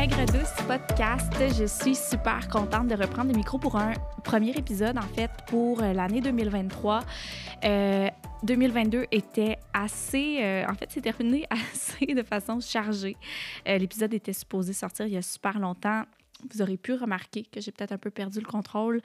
Aigre 0.00 0.26
Douce 0.26 0.54
Podcast. 0.68 1.32
Je 1.58 1.64
suis 1.64 1.96
super 1.96 2.48
contente 2.48 2.86
de 2.86 2.94
reprendre 2.94 3.32
le 3.32 3.36
micro 3.36 3.58
pour 3.58 3.74
un 3.74 3.94
premier 4.22 4.52
épisode, 4.52 4.96
en 4.96 5.02
fait, 5.16 5.30
pour 5.48 5.82
euh, 5.82 5.92
l'année 5.92 6.20
2023. 6.20 7.00
2022 8.44 8.98
euh, 8.98 9.04
était 9.10 9.56
assez. 9.74 10.38
Euh, 10.40 10.68
en 10.68 10.74
fait, 10.74 10.86
c'est 10.90 11.00
terminé 11.00 11.46
assez 11.50 12.06
de 12.14 12.22
façon 12.22 12.60
chargée. 12.60 13.16
L'épisode 13.66 14.14
était 14.14 14.32
supposé 14.32 14.72
sortir 14.72 15.06
il 15.06 15.14
y 15.14 15.16
a 15.16 15.22
super 15.22 15.58
longtemps 15.58 16.04
vous 16.52 16.62
aurez 16.62 16.76
pu 16.76 16.94
remarquer 16.94 17.44
que 17.44 17.60
j'ai 17.60 17.72
peut-être 17.72 17.92
un 17.92 17.98
peu 17.98 18.10
perdu 18.10 18.38
le 18.38 18.46
contrôle 18.46 19.00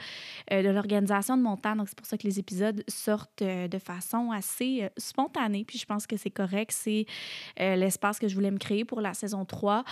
euh, 0.52 0.62
de 0.62 0.70
l'organisation 0.70 1.36
de 1.36 1.42
mon 1.42 1.58
temps. 1.58 1.76
Donc, 1.76 1.90
c'est 1.90 1.98
pour 1.98 2.06
ça 2.06 2.18
que 2.18 2.28
les 2.28 2.40
épisodes 2.40 2.84
sortent 2.88 3.42
euh, 3.42 3.68
de 3.68 3.80
façon 3.80 4.32
assez 4.32 4.84
euh, 4.84 4.90
spontanée. 4.98 5.66
Puis, 5.66 5.80
je 5.80 5.86
pense 5.86 6.06
que 6.06 6.18
c'est 6.18 6.30
correct. 6.30 6.72
C'est 6.74 7.06
l'espace 7.58 8.20
que 8.20 8.28
je 8.28 8.36
voulais 8.36 8.52
me 8.52 8.58
créer 8.58 8.86
pour 8.86 9.02
la 9.02 9.14
saison 9.14 9.46
3. 9.46 9.84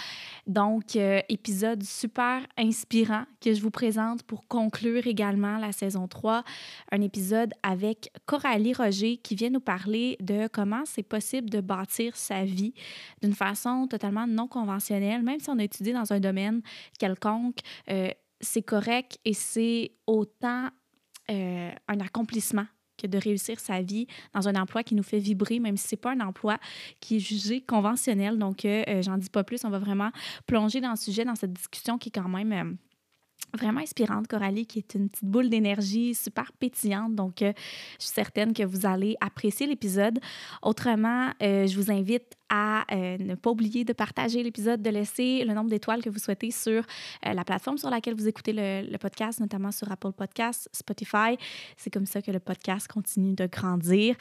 Donc, 0.47 0.95
épisode 0.95 1.83
super 1.83 2.45
inspirant 2.57 3.25
que 3.39 3.53
je 3.53 3.61
vous 3.61 3.71
présente 3.71 4.23
pour 4.23 4.47
conclure 4.47 5.07
également 5.07 5.57
la 5.57 5.71
saison 5.71 6.07
3. 6.07 6.43
Un 6.91 7.01
épisode 7.01 7.53
avec 7.63 8.11
Coralie 8.25 8.73
Roger 8.73 9.17
qui 9.17 9.35
vient 9.35 9.49
nous 9.49 9.59
parler 9.59 10.17
de 10.19 10.47
comment 10.47 10.83
c'est 10.85 11.03
possible 11.03 11.49
de 11.49 11.61
bâtir 11.61 12.15
sa 12.15 12.43
vie 12.43 12.73
d'une 13.21 13.33
façon 13.33 13.87
totalement 13.87 14.27
non 14.27 14.47
conventionnelle, 14.47 15.21
même 15.23 15.39
si 15.39 15.49
on 15.49 15.59
a 15.59 15.63
étudié 15.63 15.93
dans 15.93 16.11
un 16.13 16.19
domaine 16.19 16.61
quelconque 16.99 17.30
donc, 17.31 17.59
euh, 17.89 18.09
c'est 18.39 18.61
correct 18.61 19.19
et 19.25 19.33
c'est 19.33 19.91
autant 20.07 20.69
euh, 21.29 21.71
un 21.87 21.99
accomplissement 21.99 22.65
que 22.97 23.07
de 23.07 23.17
réussir 23.17 23.59
sa 23.59 23.81
vie 23.81 24.07
dans 24.33 24.47
un 24.47 24.55
emploi 24.55 24.83
qui 24.83 24.95
nous 24.95 25.03
fait 25.03 25.19
vibrer, 25.19 25.59
même 25.59 25.77
si 25.77 25.87
ce 25.87 25.95
n'est 25.95 25.99
pas 25.99 26.11
un 26.11 26.19
emploi 26.19 26.57
qui 26.99 27.17
est 27.17 27.19
jugé 27.19 27.61
conventionnel. 27.61 28.37
Donc, 28.37 28.65
euh, 28.65 29.01
j'en 29.01 29.17
dis 29.17 29.29
pas 29.29 29.43
plus. 29.43 29.63
On 29.65 29.69
va 29.69 29.79
vraiment 29.79 30.11
plonger 30.45 30.81
dans 30.81 30.91
le 30.91 30.97
sujet, 30.97 31.25
dans 31.25 31.35
cette 31.35 31.53
discussion 31.53 31.97
qui 31.97 32.09
est 32.09 32.11
quand 32.11 32.29
même 32.29 32.77
vraiment 33.57 33.81
inspirante, 33.81 34.27
Coralie, 34.27 34.65
qui 34.65 34.79
est 34.79 34.93
une 34.93 35.09
petite 35.09 35.25
boule 35.25 35.49
d'énergie 35.49 36.13
super 36.13 36.53
pétillante. 36.53 37.15
Donc, 37.15 37.37
je 37.39 37.53
suis 37.97 38.13
certaine 38.13 38.53
que 38.53 38.63
vous 38.63 38.85
allez 38.85 39.15
apprécier 39.19 39.67
l'épisode. 39.67 40.19
Autrement, 40.61 41.31
je 41.41 41.75
vous 41.75 41.91
invite 41.91 42.37
à 42.51 42.83
euh, 42.91 43.17
ne 43.17 43.35
pas 43.35 43.49
oublier 43.49 43.85
de 43.85 43.93
partager 43.93 44.43
l'épisode, 44.43 44.81
de 44.81 44.89
laisser 44.89 45.45
le 45.45 45.53
nombre 45.53 45.69
d'étoiles 45.69 46.03
que 46.03 46.09
vous 46.09 46.19
souhaitez 46.19 46.51
sur 46.51 46.83
euh, 47.25 47.33
la 47.33 47.45
plateforme 47.45 47.77
sur 47.77 47.89
laquelle 47.89 48.13
vous 48.13 48.27
écoutez 48.27 48.51
le, 48.53 48.97
podcast, 48.97 49.39
notamment 49.39 49.71
sur 49.71 49.89
Apple 49.89 50.11
Podcasts, 50.11 50.69
Spotify. 50.73 51.37
C'est 51.77 51.89
comme 51.89 52.05
ça 52.05 52.21
que 52.21 52.29
le 52.29 52.39
podcast 52.39 52.89
continue 52.89 53.33
de 53.33 53.47
grandir. 53.47 54.15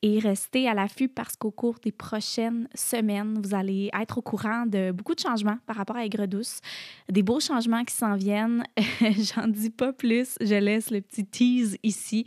Et 0.00 0.18
restez 0.20 0.68
à 0.68 0.74
l'affût 0.74 1.08
parce 1.08 1.36
qu'au 1.36 1.50
cours 1.50 1.78
des 1.82 1.92
prochaines 1.92 2.68
semaines, 2.74 3.40
vous 3.42 3.54
allez 3.54 3.90
être 4.00 4.18
au 4.18 4.22
courant 4.22 4.64
de 4.66 4.90
beaucoup 4.90 5.14
de 5.14 5.20
changements 5.20 5.58
par 5.66 5.76
rapport 5.76 5.96
à 5.96 6.04
Aigre 6.04 6.26
Douce, 6.26 6.60
des 7.08 7.22
beaux 7.22 7.40
changements 7.40 7.84
qui 7.84 7.94
s'en 7.94 8.16
viennent. 8.16 8.64
J'en 9.00 9.48
dis 9.48 9.70
pas 9.70 9.92
plus, 9.92 10.36
je 10.40 10.54
laisse 10.54 10.90
le 10.90 11.00
petit 11.00 11.24
tease 11.24 11.76
ici. 11.82 12.26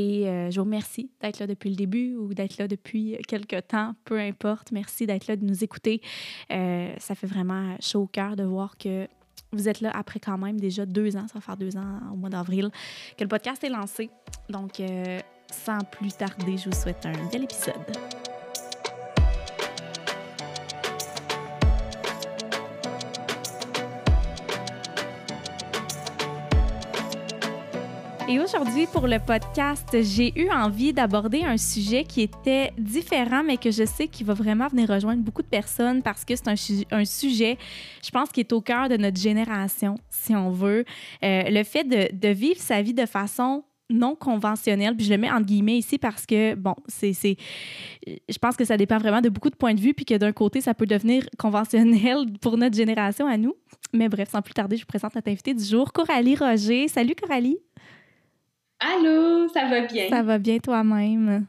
Et 0.00 0.26
euh, 0.26 0.50
je 0.50 0.58
vous 0.58 0.64
remercie 0.64 1.10
d'être 1.20 1.40
là 1.40 1.46
depuis 1.46 1.68
le 1.68 1.76
début 1.76 2.14
ou 2.14 2.32
d'être 2.32 2.56
là 2.56 2.66
depuis 2.66 3.18
quelques 3.28 3.68
temps, 3.68 3.94
peu 4.04 4.18
importe. 4.18 4.72
Merci 4.72 5.06
d'être 5.06 5.26
là, 5.26 5.36
de 5.36 5.44
nous 5.44 5.62
écouter. 5.62 6.00
Euh, 6.50 6.90
ça 6.96 7.14
fait 7.14 7.26
vraiment 7.26 7.76
chaud 7.80 8.02
au 8.02 8.06
cœur 8.06 8.34
de 8.34 8.42
voir 8.42 8.78
que 8.78 9.06
vous 9.52 9.68
êtes 9.68 9.82
là 9.82 9.90
après 9.92 10.18
quand 10.18 10.38
même 10.38 10.58
déjà 10.58 10.86
deux 10.86 11.16
ans, 11.16 11.26
ça 11.28 11.34
va 11.34 11.40
faire 11.42 11.56
deux 11.58 11.76
ans 11.76 12.00
au 12.12 12.16
mois 12.16 12.30
d'avril, 12.30 12.70
que 13.18 13.24
le 13.24 13.28
podcast 13.28 13.62
est 13.62 13.68
lancé. 13.68 14.08
Donc, 14.48 14.80
euh, 14.80 15.20
sans 15.52 15.80
plus 15.80 16.16
tarder, 16.16 16.56
je 16.56 16.70
vous 16.70 16.76
souhaite 16.76 17.04
un 17.04 17.28
bel 17.30 17.44
épisode. 17.44 17.74
Et 28.30 28.38
aujourd'hui, 28.38 28.86
pour 28.86 29.08
le 29.08 29.18
podcast, 29.18 29.88
j'ai 30.02 30.32
eu 30.40 30.50
envie 30.50 30.92
d'aborder 30.92 31.42
un 31.42 31.56
sujet 31.56 32.04
qui 32.04 32.20
était 32.20 32.70
différent, 32.78 33.42
mais 33.42 33.56
que 33.56 33.72
je 33.72 33.84
sais 33.84 34.06
qu'il 34.06 34.24
va 34.24 34.34
vraiment 34.34 34.68
venir 34.68 34.88
rejoindre 34.88 35.20
beaucoup 35.20 35.42
de 35.42 35.48
personnes 35.48 36.00
parce 36.00 36.24
que 36.24 36.36
c'est 36.36 36.46
un, 36.46 37.04
sujet, 37.04 37.58
je 38.04 38.10
pense, 38.10 38.28
qui 38.28 38.38
est 38.38 38.52
au 38.52 38.60
cœur 38.60 38.88
de 38.88 38.96
notre 38.96 39.20
génération, 39.20 39.96
si 40.10 40.36
on 40.36 40.52
veut. 40.52 40.84
Euh, 41.24 41.42
le 41.48 41.64
fait 41.64 41.82
de, 41.82 42.28
vivre 42.28 42.60
sa 42.60 42.82
vie 42.82 42.94
de 42.94 43.04
façon 43.04 43.64
non 43.88 44.14
conventionnelle. 44.14 44.94
Puis 44.94 45.06
je 45.06 45.10
le 45.10 45.18
mets 45.18 45.32
entre 45.32 45.46
guillemets 45.46 45.78
ici 45.78 45.98
parce 45.98 46.24
que, 46.24 46.54
bon, 46.54 46.76
c'est. 46.86 47.12
Je 48.06 48.38
pense 48.40 48.56
que 48.56 48.64
ça 48.64 48.76
dépend 48.76 48.98
vraiment 48.98 49.22
de 49.22 49.28
beaucoup 49.28 49.50
de 49.50 49.56
points 49.56 49.74
de 49.74 49.80
vue, 49.80 49.92
puis 49.92 50.04
que 50.04 50.14
d'un 50.14 50.30
côté, 50.30 50.60
ça 50.60 50.72
peut 50.72 50.86
devenir 50.86 51.26
conventionnel 51.36 52.26
pour 52.40 52.56
notre 52.56 52.76
génération 52.76 53.26
à 53.26 53.36
nous. 53.36 53.56
Mais 53.92 54.08
bref, 54.08 54.30
sans 54.30 54.40
plus 54.40 54.54
tarder, 54.54 54.76
je 54.76 54.82
vous 54.82 54.86
présente 54.86 55.16
notre 55.16 55.28
invité 55.28 55.52
du 55.52 55.64
jour, 55.64 55.92
Coralie 55.92 56.36
Roger. 56.36 56.86
Salut, 56.86 57.16
Coralie. 57.20 57.58
Allô, 58.80 59.48
ça 59.48 59.66
va 59.66 59.82
bien? 59.82 60.08
Ça 60.08 60.22
va 60.22 60.38
bien 60.38 60.58
toi-même? 60.58 61.46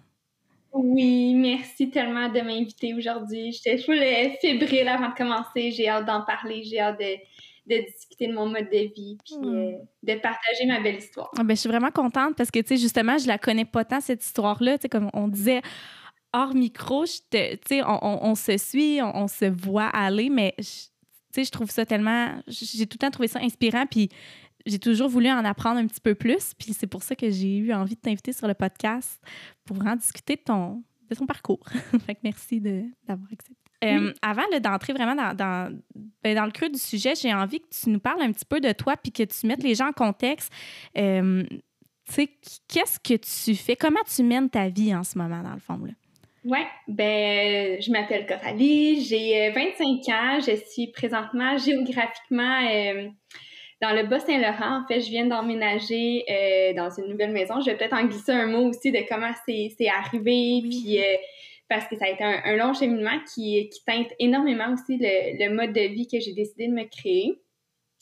Oui, 0.73 1.33
merci 1.35 1.89
tellement 1.89 2.29
de 2.29 2.41
m'inviter 2.41 2.93
aujourd'hui. 2.93 3.51
J'étais 3.51 3.77
full 3.77 3.99
fébrile 4.41 4.87
avant 4.87 5.09
de 5.09 5.15
commencer. 5.15 5.71
J'ai 5.71 5.89
hâte 5.89 6.05
d'en 6.05 6.21
parler. 6.21 6.63
J'ai 6.63 6.79
hâte 6.79 6.99
de, 6.99 7.85
discuter 7.85 8.27
de 8.27 8.33
mon 8.33 8.47
mode 8.47 8.69
de 8.69 8.93
vie 8.93 9.17
puis 9.25 9.35
hmm. 9.37 9.55
euh, 9.55 9.71
de 10.03 10.13
partager 10.15 10.65
ma 10.67 10.79
belle 10.79 10.97
histoire. 10.97 11.31
Ah, 11.37 11.43
ben, 11.43 11.55
je 11.55 11.61
suis 11.61 11.69
vraiment 11.69 11.91
contente 11.91 12.35
parce 12.35 12.51
que, 12.51 12.59
tu 12.59 12.69
sais, 12.69 12.77
justement, 12.77 13.17
je 13.17 13.27
la 13.27 13.37
connais 13.37 13.65
pas 13.65 13.85
tant, 13.85 14.01
cette 14.01 14.23
histoire-là. 14.23 14.77
Tu 14.77 14.83
sais, 14.83 14.89
comme 14.89 15.09
on 15.13 15.27
disait 15.27 15.61
hors 16.33 16.53
micro, 16.53 17.05
tu 17.05 17.37
sais, 17.67 17.81
on, 17.85 18.35
se 18.35 18.57
suit, 18.57 19.01
on, 19.01 19.27
se 19.27 19.45
voit 19.45 19.87
aller, 19.87 20.29
mais, 20.29 20.53
tu 20.57 20.65
sais, 21.31 21.43
je 21.43 21.51
trouve 21.51 21.69
ça 21.69 21.85
tellement... 21.85 22.41
J'ai 22.47 22.85
tout 22.85 22.95
le 22.95 22.99
temps 22.99 23.11
trouvé 23.11 23.27
ça 23.27 23.39
inspirant 23.39 23.85
puis 23.85 24.09
j'ai 24.65 24.79
toujours 24.79 25.09
voulu 25.09 25.29
en 25.29 25.43
apprendre 25.45 25.79
un 25.79 25.87
petit 25.87 26.01
peu 26.01 26.15
plus. 26.15 26.53
Puis 26.57 26.73
c'est 26.73 26.87
pour 26.87 27.03
ça 27.03 27.15
que 27.15 27.29
j'ai 27.29 27.57
eu 27.57 27.73
envie 27.73 27.95
de 27.95 28.01
t'inviter 28.01 28.33
sur 28.33 28.47
le 28.47 28.53
podcast 28.53 29.21
pour 29.65 29.85
en 29.85 29.95
discuter 29.95 30.35
de 30.35 30.41
ton, 30.41 30.83
de 31.09 31.15
ton 31.15 31.25
parcours. 31.25 31.63
fait 32.05 32.15
que 32.15 32.21
merci 32.23 32.61
d'avoir 32.61 33.27
accepté. 33.31 33.55
Euh, 33.83 34.13
avant 34.21 34.43
d'entrer 34.61 34.93
vraiment 34.93 35.15
dans, 35.15 35.35
dans, 35.35 35.75
ben, 36.23 36.35
dans, 36.35 36.45
le 36.45 36.51
creux 36.51 36.69
du 36.69 36.77
sujet, 36.77 37.15
j'ai 37.15 37.33
envie 37.33 37.61
que 37.61 37.69
tu 37.69 37.89
nous 37.89 37.99
parles 37.99 38.21
un 38.21 38.31
petit 38.31 38.45
peu 38.45 38.59
de 38.59 38.71
toi 38.73 38.95
puis 38.95 39.11
que 39.11 39.23
tu 39.23 39.47
mettes 39.47 39.63
les 39.63 39.73
gens 39.73 39.87
en 39.87 39.91
contexte. 39.91 40.53
Euh, 40.97 41.43
tu 42.07 42.13
sais, 42.13 42.29
qu'est-ce 42.67 42.99
que 42.99 43.15
tu 43.15 43.55
fais? 43.55 43.75
Comment 43.75 44.01
tu 44.13 44.21
mènes 44.21 44.49
ta 44.51 44.69
vie 44.69 44.93
en 44.93 45.03
ce 45.03 45.17
moment, 45.17 45.41
dans 45.41 45.53
le 45.53 45.59
fond? 45.59 45.79
Là? 45.83 45.93
Oui, 46.43 46.59
ben, 46.87 47.81
je 47.81 47.91
m'appelle 47.91 48.27
Coralie, 48.27 49.03
j'ai 49.03 49.49
25 49.51 49.59
euh, 49.59 50.13
ans, 50.13 50.39
je 50.39 50.55
suis 50.71 50.87
présentement 50.91 51.57
géographiquement 51.57 52.61
dans 53.81 53.93
le 53.93 54.03
Bas-Saint-Laurent, 54.03 54.83
en 54.83 54.87
fait, 54.87 55.01
je 55.01 55.09
viens 55.09 55.25
d'emménager 55.25 56.23
euh, 56.29 56.73
dans 56.73 56.91
une 56.91 57.09
nouvelle 57.09 57.31
maison. 57.31 57.59
Je 57.61 57.71
vais 57.71 57.77
peut-être 57.77 57.95
en 57.95 58.05
glisser 58.05 58.31
un 58.31 58.45
mot 58.45 58.69
aussi 58.69 58.91
de 58.91 58.99
comment 59.09 59.31
c'est 59.45 59.87
arrivé, 59.89 60.61
puis 60.61 60.99
euh, 60.99 61.17
parce 61.67 61.87
que 61.87 61.95
ça 61.95 62.05
a 62.05 62.09
été 62.09 62.23
un, 62.23 62.55
long 62.57 62.73
cheminement 62.73 63.17
qui, 63.33 63.69
qui 63.69 63.83
teinte 63.83 64.13
énormément 64.19 64.71
aussi 64.73 64.97
le, 64.97 65.43
le 65.43 65.55
mode 65.55 65.73
de 65.73 65.81
vie 65.81 66.07
que 66.07 66.19
j'ai 66.19 66.33
décidé 66.33 66.67
de 66.67 66.73
me 66.73 66.83
créer. 66.83 67.41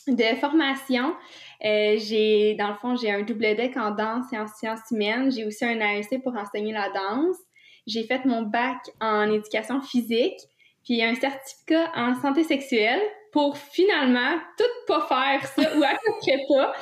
De 0.08 0.36
formation, 0.38 1.16
euh, 1.64 1.96
j'ai 1.98 2.56
dans 2.56 2.70
le 2.70 2.76
fond 2.76 2.96
j'ai 2.96 3.12
un 3.12 3.22
double 3.22 3.56
deck 3.56 3.76
en 3.78 3.92
danse 3.92 4.32
et 4.34 4.38
en 4.38 4.48
sciences 4.48 4.80
humaines. 4.92 5.32
J'ai 5.32 5.46
aussi 5.46 5.64
un 5.64 5.80
AEC 5.80 6.24
pour 6.24 6.36
enseigner 6.36 6.74
la 6.74 6.90
danse. 6.90 7.38
J'ai 7.86 8.04
fait 8.04 8.26
mon 8.26 8.42
bac 8.42 8.78
en 9.02 9.32
éducation 9.32 9.82
physique, 9.82 10.40
puis 10.84 11.04
un 11.04 11.16
certificat 11.16 11.92
en 11.96 12.16
santé 12.16 12.44
sexuelle 12.44 13.02
pour 13.32 13.58
finalement 13.58 14.38
tout 14.58 14.64
pas 14.88 15.06
faire 15.08 15.48
ça 15.48 15.78
ou 15.78 15.84
à 15.84 15.92
peu 15.92 16.12
près 16.22 16.40
pas, 16.48 16.74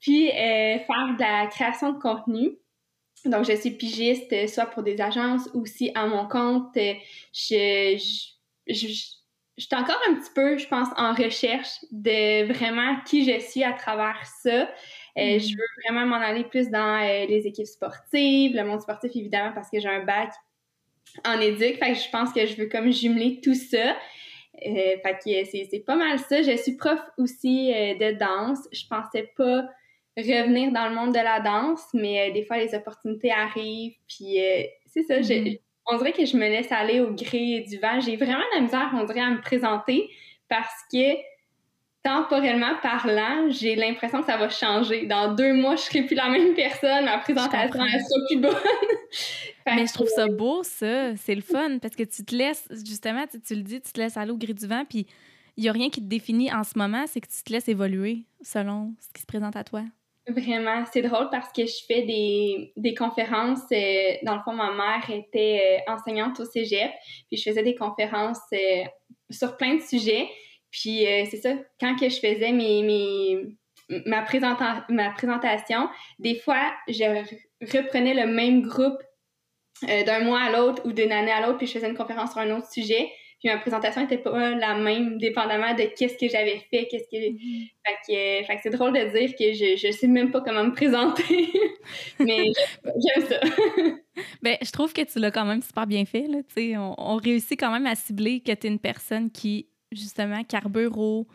puis 0.00 0.28
euh, 0.30 0.78
faire 0.78 1.14
de 1.16 1.20
la 1.20 1.46
création 1.46 1.92
de 1.92 1.98
contenu. 1.98 2.50
Donc, 3.24 3.44
je 3.44 3.54
suis 3.54 3.72
pigiste, 3.72 4.32
euh, 4.32 4.46
soit 4.46 4.66
pour 4.66 4.82
des 4.82 5.00
agences 5.00 5.48
ou 5.54 5.66
si 5.66 5.90
à 5.94 6.06
mon 6.06 6.28
compte. 6.28 6.74
Je, 6.74 6.96
je, 7.32 8.72
je, 8.72 8.86
je, 8.86 9.64
suis 9.64 9.74
encore 9.74 10.00
un 10.08 10.14
petit 10.14 10.30
peu, 10.34 10.58
je 10.58 10.68
pense, 10.68 10.88
en 10.96 11.12
recherche 11.12 11.84
de 11.90 12.44
vraiment 12.52 13.00
qui 13.04 13.24
je 13.24 13.40
suis 13.40 13.64
à 13.64 13.72
travers 13.72 14.24
ça. 14.42 14.70
Euh, 15.18 15.36
mm. 15.36 15.40
Je 15.40 15.56
veux 15.56 15.66
vraiment 15.84 16.06
m'en 16.06 16.24
aller 16.24 16.44
plus 16.44 16.68
dans 16.70 17.00
les 17.28 17.46
équipes 17.46 17.66
sportives, 17.66 18.54
le 18.54 18.64
monde 18.64 18.80
sportif 18.80 19.10
évidemment 19.14 19.52
parce 19.52 19.70
que 19.70 19.80
j'ai 19.80 19.88
un 19.88 20.04
bac 20.04 20.30
en 21.24 21.40
éduc. 21.40 21.78
Fait 21.78 21.92
que 21.92 21.98
je 21.98 22.10
pense 22.10 22.32
que 22.32 22.46
je 22.46 22.54
veux 22.56 22.66
comme 22.66 22.92
jumeler 22.92 23.40
tout 23.42 23.54
ça. 23.54 23.96
Euh, 24.64 24.96
fait 25.02 25.18
que 25.24 25.66
c'est 25.70 25.84
pas 25.86 25.96
mal 25.96 26.18
ça. 26.18 26.42
Je 26.42 26.56
suis 26.56 26.76
prof 26.76 27.00
aussi 27.18 27.72
euh, 27.72 27.94
de 27.94 28.18
danse. 28.18 28.66
Je 28.72 28.86
pensais 28.88 29.30
pas 29.36 29.68
revenir 30.16 30.72
dans 30.72 30.88
le 30.88 30.94
monde 30.94 31.12
de 31.12 31.20
la 31.20 31.40
danse, 31.40 31.86
mais 31.92 32.30
euh, 32.30 32.32
des 32.32 32.44
fois 32.44 32.56
les 32.58 32.74
opportunités 32.74 33.30
arrivent. 33.30 33.96
Puis 34.08 34.38
c'est 34.86 35.02
ça. 35.02 35.20
Mm-hmm. 35.20 35.60
On 35.86 35.98
dirait 35.98 36.12
que 36.12 36.24
je 36.24 36.36
me 36.36 36.48
laisse 36.48 36.72
aller 36.72 37.00
au 37.00 37.12
gré 37.12 37.64
du 37.68 37.78
vent. 37.78 38.00
J'ai 38.00 38.16
vraiment 38.16 38.44
la 38.54 38.60
misère, 38.60 38.90
on 38.94 39.04
dirait, 39.04 39.20
à 39.20 39.30
me 39.30 39.40
présenter 39.40 40.08
parce 40.48 40.74
que 40.92 41.14
temporellement 42.06 42.74
parlant, 42.82 43.50
j'ai 43.50 43.74
l'impression 43.74 44.20
que 44.20 44.26
ça 44.26 44.36
va 44.36 44.48
changer. 44.48 45.06
Dans 45.06 45.34
deux 45.34 45.52
mois, 45.52 45.74
je 45.74 45.82
serai 45.82 46.02
plus 46.02 46.14
la 46.14 46.28
même 46.28 46.54
personne, 46.54 47.04
ma 47.04 47.18
présentation 47.18 47.84
elle 47.84 48.00
sera 48.00 48.26
plus 48.28 48.40
bonne. 48.40 48.54
Mais 49.66 49.86
je 49.86 49.92
trouve 49.92 50.08
ça 50.08 50.28
beau, 50.28 50.62
ça. 50.62 51.16
C'est 51.16 51.34
le 51.34 51.40
fun 51.40 51.78
parce 51.82 51.96
que 51.96 52.04
tu 52.04 52.24
te 52.24 52.34
laisses, 52.34 52.68
justement, 52.70 53.24
tu, 53.26 53.54
le 53.56 53.62
dis, 53.62 53.80
tu 53.80 53.92
te 53.92 54.00
laisses 54.00 54.16
aller 54.16 54.30
au 54.30 54.36
gré 54.36 54.54
du 54.54 54.68
vent, 54.68 54.84
puis 54.88 55.06
il 55.56 55.64
n'y 55.64 55.68
a 55.68 55.72
rien 55.72 55.90
qui 55.90 56.00
te 56.00 56.06
définit 56.06 56.52
en 56.52 56.62
ce 56.62 56.78
moment, 56.78 57.04
c'est 57.08 57.20
que 57.20 57.26
tu 57.26 57.42
te 57.42 57.52
laisses 57.52 57.68
évoluer 57.68 58.24
selon 58.40 58.94
ce 59.00 59.12
qui 59.12 59.22
se 59.22 59.26
présente 59.26 59.56
à 59.56 59.64
toi. 59.64 59.82
Vraiment, 60.28 60.84
c'est 60.92 61.02
drôle 61.02 61.28
parce 61.30 61.52
que 61.52 61.66
je 61.66 61.84
fais 61.88 62.02
des, 62.02 62.72
des 62.76 62.94
conférences. 62.94 63.62
Euh, 63.72 64.12
dans 64.22 64.36
le 64.36 64.42
fond, 64.44 64.52
ma 64.52 64.72
mère 64.72 65.10
était 65.10 65.82
euh, 65.88 65.92
enseignante 65.92 66.38
au 66.38 66.44
cégep, 66.44 66.90
puis 67.28 67.36
je 67.36 67.42
faisais 67.42 67.62
des 67.64 67.74
conférences 67.74 68.38
euh, 68.52 68.84
sur 69.30 69.56
plein 69.56 69.74
de 69.74 69.82
sujets. 69.82 70.28
Puis 70.76 71.06
c'est 71.30 71.38
ça, 71.38 71.54
quand 71.80 71.96
que 71.96 72.08
je 72.10 72.16
faisais 72.16 72.52
mes, 72.52 72.82
mes, 72.82 73.56
ma, 74.04 74.26
ma 74.90 75.10
présentation, 75.10 75.88
des 76.18 76.34
fois, 76.34 76.74
je 76.86 77.24
reprenais 77.62 78.12
le 78.12 78.26
même 78.26 78.60
groupe 78.60 78.98
d'un 79.82 80.20
mois 80.20 80.40
à 80.40 80.52
l'autre 80.52 80.82
ou 80.84 80.92
d'une 80.92 81.12
année 81.12 81.32
à 81.32 81.40
l'autre, 81.40 81.56
puis 81.56 81.66
je 81.66 81.72
faisais 81.72 81.88
une 81.88 81.96
conférence 81.96 82.32
sur 82.32 82.40
un 82.40 82.50
autre 82.50 82.70
sujet. 82.70 83.10
Puis 83.38 83.50
ma 83.50 83.58
présentation 83.58 84.00
n'était 84.00 84.18
pas 84.18 84.54
la 84.54 84.74
même, 84.74 85.18
dépendamment 85.18 85.74
de 85.74 85.84
qu'est-ce 85.96 86.16
que 86.16 86.28
j'avais 86.28 86.58
fait, 86.70 86.88
qu'est-ce 86.90 87.04
que. 87.04 87.16
Mm-hmm. 87.16 88.46
Fait 88.46 88.56
que, 88.56 88.60
c'est 88.62 88.70
drôle 88.70 88.92
de 88.94 89.18
dire 89.18 89.30
que 89.38 89.52
je, 89.52 89.76
je 89.76 89.92
sais 89.92 90.06
même 90.06 90.30
pas 90.30 90.40
comment 90.40 90.64
me 90.64 90.72
présenter. 90.72 91.52
Mais 92.18 92.50
j'aime 92.84 93.26
ça. 93.26 93.40
ben, 94.42 94.56
je 94.62 94.70
trouve 94.70 94.92
que 94.92 95.02
tu 95.02 95.18
l'as 95.18 95.30
quand 95.30 95.44
même 95.44 95.62
super 95.62 95.86
bien 95.86 96.06
fait. 96.06 96.26
Là, 96.28 96.38
on, 96.78 96.94
on 96.96 97.16
réussit 97.16 97.60
quand 97.60 97.70
même 97.70 97.86
à 97.86 97.94
cibler 97.94 98.40
que 98.40 98.52
tu 98.52 98.66
es 98.66 98.70
une 98.70 98.78
personne 98.78 99.30
qui, 99.30 99.68
justement, 99.92 100.42
carbure 100.44 100.98
aux, 100.98 101.26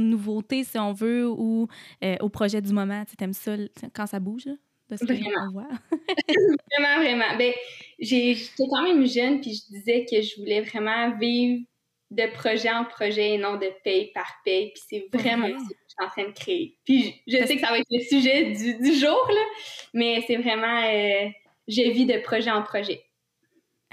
nouveautés, 0.00 0.64
si 0.64 0.78
on 0.78 0.92
veut, 0.92 1.28
ou 1.28 1.68
euh, 2.02 2.16
au 2.20 2.28
projet 2.28 2.60
du 2.60 2.72
moment. 2.72 3.04
Tu 3.04 3.22
aimes 3.22 3.32
ça 3.32 3.56
quand 3.94 4.06
ça 4.06 4.20
bouge, 4.20 4.46
là, 4.46 4.54
de 4.90 4.96
ce 4.96 5.04
vraiment. 5.04 5.52
voit. 5.52 5.68
vraiment, 6.28 7.02
vraiment. 7.02 7.36
Ben, 7.38 7.52
j'étais 7.98 8.64
quand 8.70 8.82
même 8.82 9.06
jeune, 9.06 9.40
puis 9.40 9.54
je 9.54 9.76
disais 9.76 10.06
que 10.10 10.20
je 10.22 10.40
voulais 10.40 10.62
vraiment 10.62 11.16
vivre 11.18 11.64
de 12.10 12.32
projet 12.32 12.70
en 12.70 12.84
projet 12.84 13.34
et 13.34 13.38
non 13.38 13.56
de 13.56 13.68
paye 13.82 14.10
par 14.12 14.30
paye. 14.44 14.72
Puis 14.72 14.82
c'est 14.88 15.08
vraiment 15.12 15.48
ce 15.48 15.68
que 15.68 15.74
je 15.74 15.94
suis 15.94 16.04
en 16.04 16.08
train 16.08 16.28
de 16.28 16.34
créer. 16.34 16.78
Puis 16.84 17.22
je, 17.26 17.36
sais 17.38 17.56
que 17.56 17.60
ça 17.60 17.70
va 17.70 17.78
être 17.78 17.86
le 17.90 18.04
sujet 18.04 18.52
du, 18.52 18.78
du 18.78 18.94
jour, 18.94 19.28
là, 19.28 19.44
mais 19.92 20.22
c'est 20.26 20.36
vraiment... 20.36 20.82
Euh, 20.84 21.28
je 21.66 21.90
vis 21.90 22.06
de 22.06 22.18
projet 22.18 22.50
en 22.50 22.62
projet. 22.62 23.02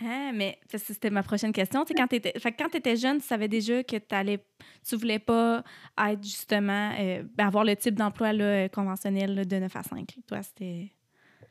Ah, 0.03 0.31
mais 0.33 0.57
c'était 0.67 1.09
ma 1.09 1.21
prochaine 1.21 1.51
question. 1.51 1.85
quand 1.85 2.07
tu 2.07 2.15
étais, 2.15 2.95
jeune, 2.95 3.19
tu 3.19 3.27
savais 3.27 3.47
déjà 3.47 3.83
que 3.83 3.97
allais, 4.09 4.39
tu 4.87 4.95
voulais 4.95 5.19
pas 5.19 5.63
être 5.97 6.23
justement, 6.23 6.91
euh, 6.99 7.23
ben, 7.35 7.47
avoir 7.47 7.63
le 7.63 7.75
type 7.75 7.95
d'emploi 7.95 8.31
conventionnel 8.69 9.47
de 9.47 9.55
9 9.57 9.75
à 9.75 9.83
5. 9.83 10.07
Toi, 10.27 10.41
c'était. 10.41 10.91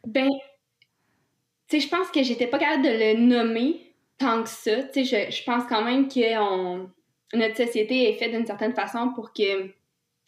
Ben, 0.06 0.28
tu 1.68 1.78
sais, 1.78 1.80
je 1.80 1.88
pense 1.88 2.08
que 2.10 2.22
j'étais 2.22 2.48
pas 2.48 2.58
capable 2.58 2.82
de 2.82 2.88
le 2.88 3.20
nommer 3.20 3.94
tant 4.18 4.42
que 4.42 4.48
ça. 4.48 4.82
Tu 4.84 5.04
sais, 5.04 5.30
je, 5.30 5.44
pense 5.44 5.64
quand 5.68 5.84
même 5.84 6.08
que 6.08 7.36
notre 7.36 7.56
société 7.56 8.10
est 8.10 8.18
faite 8.18 8.32
d'une 8.32 8.46
certaine 8.46 8.74
façon 8.74 9.12
pour 9.14 9.32
que 9.32 9.70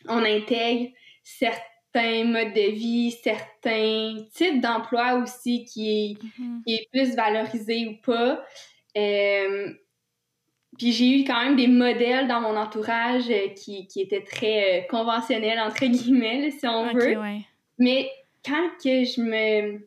on 0.07 0.25
intègre 0.25 0.93
certains 1.25 1.72
modes 1.95 2.55
de 2.55 2.71
vie, 2.71 3.11
certains 3.23 4.17
types 4.35 4.61
d'emplois 4.61 5.15
aussi 5.15 5.65
qui 5.65 5.91
est, 5.91 6.13
mm-hmm. 6.15 6.65
qui 6.67 6.75
est, 6.75 6.89
plus 6.91 7.15
valorisé 7.15 7.87
ou 7.87 7.97
pas. 8.05 8.45
Euh, 8.97 9.73
puis 10.79 10.93
j'ai 10.93 11.21
eu 11.21 11.25
quand 11.25 11.43
même 11.43 11.57
des 11.57 11.67
modèles 11.67 12.29
dans 12.29 12.41
mon 12.41 12.57
entourage 12.57 13.29
euh, 13.31 13.49
qui, 13.49 13.87
qui 13.87 14.01
étaient 14.01 14.25
très 14.25 14.81
euh, 14.81 14.83
conventionnels, 14.89 15.61
entre 15.61 15.85
guillemets, 15.85 16.51
si 16.51 16.67
on 16.67 16.93
veut. 16.93 17.17
Mais 17.79 18.11
quand 18.45 18.69
que 18.83 19.05
je 19.05 19.21
me 19.21 19.81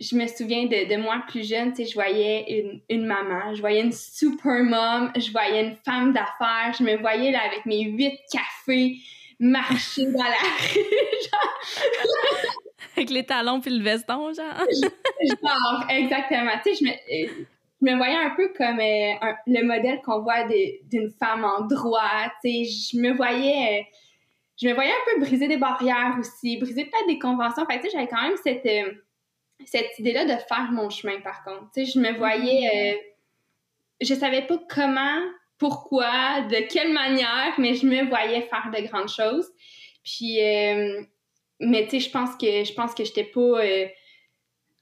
je 0.00 0.16
me 0.16 0.26
souviens 0.26 0.64
de, 0.64 0.88
de 0.88 0.96
moi 0.96 1.22
plus 1.28 1.46
jeune, 1.46 1.70
tu 1.72 1.84
sais, 1.84 1.90
je 1.90 1.94
voyais 1.94 2.60
une, 2.60 2.80
une, 2.88 3.06
maman, 3.06 3.54
je 3.54 3.60
voyais 3.60 3.82
une 3.82 3.92
super 3.92 4.64
mom, 4.64 5.12
je 5.16 5.30
voyais 5.30 5.64
une 5.64 5.76
femme 5.84 6.12
d'affaires, 6.12 6.72
je 6.78 6.82
me 6.82 6.96
voyais 6.96 7.30
là 7.30 7.40
avec 7.44 7.66
mes 7.66 7.82
huit 7.82 8.18
cafés, 8.32 8.96
marcher 9.38 10.06
dans 10.06 10.22
la 10.22 10.30
rue, 10.30 10.80
genre. 11.30 11.56
Avec 12.96 13.10
les 13.10 13.24
talons 13.24 13.60
puis 13.60 13.70
le 13.70 13.82
veston, 13.82 14.32
genre. 14.32 14.54
genre, 15.42 15.84
exactement. 15.90 16.52
Tu 16.64 16.74
sais, 16.74 16.84
je 16.84 16.84
me, 16.84 17.46
je 17.80 17.86
me 17.90 17.96
voyais 17.96 18.16
un 18.16 18.30
peu 18.30 18.52
comme 18.56 18.80
euh, 18.80 19.32
le 19.46 19.62
modèle 19.62 20.00
qu'on 20.02 20.20
voit 20.20 20.44
d'une 20.44 21.10
femme 21.10 21.44
en 21.44 21.62
droit. 21.62 22.30
Tu 22.42 22.64
sais, 22.64 22.94
je 22.94 23.00
me 23.00 23.12
voyais... 23.14 23.80
Euh, 23.80 23.82
je 24.58 24.68
me 24.68 24.72
voyais 24.72 24.90
un 24.90 25.12
peu 25.12 25.20
briser 25.20 25.48
des 25.48 25.58
barrières 25.58 26.16
aussi, 26.18 26.56
briser 26.56 26.86
peut-être 26.86 27.06
des 27.06 27.18
conventions. 27.18 27.66
Fait 27.66 27.78
tu 27.78 27.84
sais, 27.84 27.90
j'avais 27.92 28.08
quand 28.08 28.22
même 28.22 28.38
cette, 28.42 28.64
euh, 28.64 28.90
cette 29.66 29.98
idée-là 29.98 30.24
de 30.24 30.40
faire 30.48 30.70
mon 30.72 30.88
chemin, 30.88 31.20
par 31.20 31.44
contre. 31.44 31.70
Tu 31.74 31.84
sais, 31.84 31.92
je 31.92 31.98
me 31.98 32.16
voyais... 32.16 32.98
Mm-hmm. 34.00 34.06
je 34.08 34.14
savais 34.14 34.46
pas 34.46 34.58
comment 34.74 35.20
pourquoi, 35.58 36.42
de 36.42 36.68
quelle 36.68 36.92
manière, 36.92 37.54
mais 37.58 37.74
je 37.74 37.86
me 37.86 38.06
voyais 38.08 38.42
faire 38.42 38.70
de 38.74 38.86
grandes 38.86 39.08
choses. 39.08 39.48
Puis, 40.04 40.40
euh, 40.40 41.02
mais 41.60 41.84
tu 41.84 41.90
sais, 41.90 42.00
je 42.00 42.10
pense 42.10 42.36
que 42.36 42.64
je 42.64 42.72
pense 42.74 42.94
que 42.94 43.04
j'étais 43.04 43.24
pas 43.24 43.40
euh, 43.40 43.86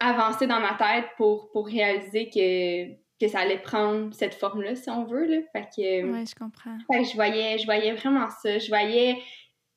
avancée 0.01 0.47
dans 0.47 0.61
ma 0.61 0.75
tête 0.75 1.07
pour, 1.17 1.51
pour 1.53 1.67
réaliser 1.67 2.29
que, 2.29 2.93
que 3.21 3.29
ça 3.29 3.41
allait 3.41 3.59
prendre 3.59 4.13
cette 4.15 4.35
forme-là, 4.35 4.75
si 4.75 4.91
on 4.91 5.05
veut. 5.05 5.27
Là. 5.27 5.41
Fait 5.53 5.69
que, 5.75 6.13
ouais, 6.13 6.25
je 6.27 6.35
comprends. 6.35 6.77
Fait 6.93 7.03
que 7.03 7.09
je 7.09 7.15
voyais, 7.15 7.59
je 7.59 7.65
voyais 7.65 7.93
vraiment 7.95 8.29
ça. 8.29 8.59
Je 8.59 8.69
voyais 8.69 9.19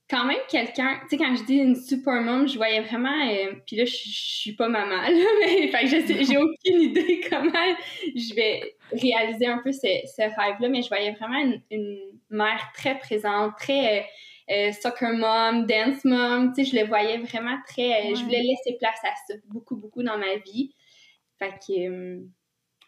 quand 0.09 0.25
même 0.25 0.38
quelqu'un, 0.49 0.99
tu 1.01 1.09
sais, 1.09 1.17
quand 1.17 1.35
je 1.35 1.44
dis 1.44 1.55
une 1.55 1.75
super 1.75 2.21
mom, 2.21 2.47
je 2.47 2.55
voyais 2.55 2.81
vraiment, 2.81 3.27
euh, 3.29 3.53
puis 3.65 3.75
là, 3.75 3.85
je, 3.85 3.94
suis 3.94 4.53
pas 4.53 4.69
maman, 4.69 5.01
là, 5.01 5.09
mais 5.41 5.67
fait 5.67 5.83
que 5.83 6.23
j'ai 6.23 6.38
aucune 6.38 6.81
idée 6.81 7.21
comment 7.29 7.75
je 8.15 8.33
vais 8.33 8.76
réaliser 8.91 9.47
un 9.47 9.59
peu 9.59 9.71
ce, 9.71 9.87
ce 10.05 10.21
rêve-là, 10.21 10.69
mais 10.69 10.81
je 10.81 10.87
voyais 10.87 11.11
vraiment 11.11 11.59
une, 11.71 11.99
mère 12.29 12.71
très 12.73 12.97
présente, 12.97 13.55
très 13.57 13.99
euh, 13.99 14.03
euh, 14.51 14.71
soccer 14.73 15.13
mom, 15.13 15.65
dance 15.65 16.03
mom, 16.03 16.51
tu 16.53 16.65
sais, 16.65 16.71
je 16.71 16.81
le 16.81 16.85
voyais 16.85 17.17
vraiment 17.19 17.57
très, 17.67 18.13
je 18.13 18.21
voulais 18.23 18.43
laisser 18.43 18.77
place 18.77 18.99
à 19.03 19.15
ça, 19.27 19.35
beaucoup, 19.45 19.77
beaucoup 19.77 20.03
dans 20.03 20.17
ma 20.17 20.35
vie. 20.35 20.73
Fait 21.39 21.51
que, 21.51 22.19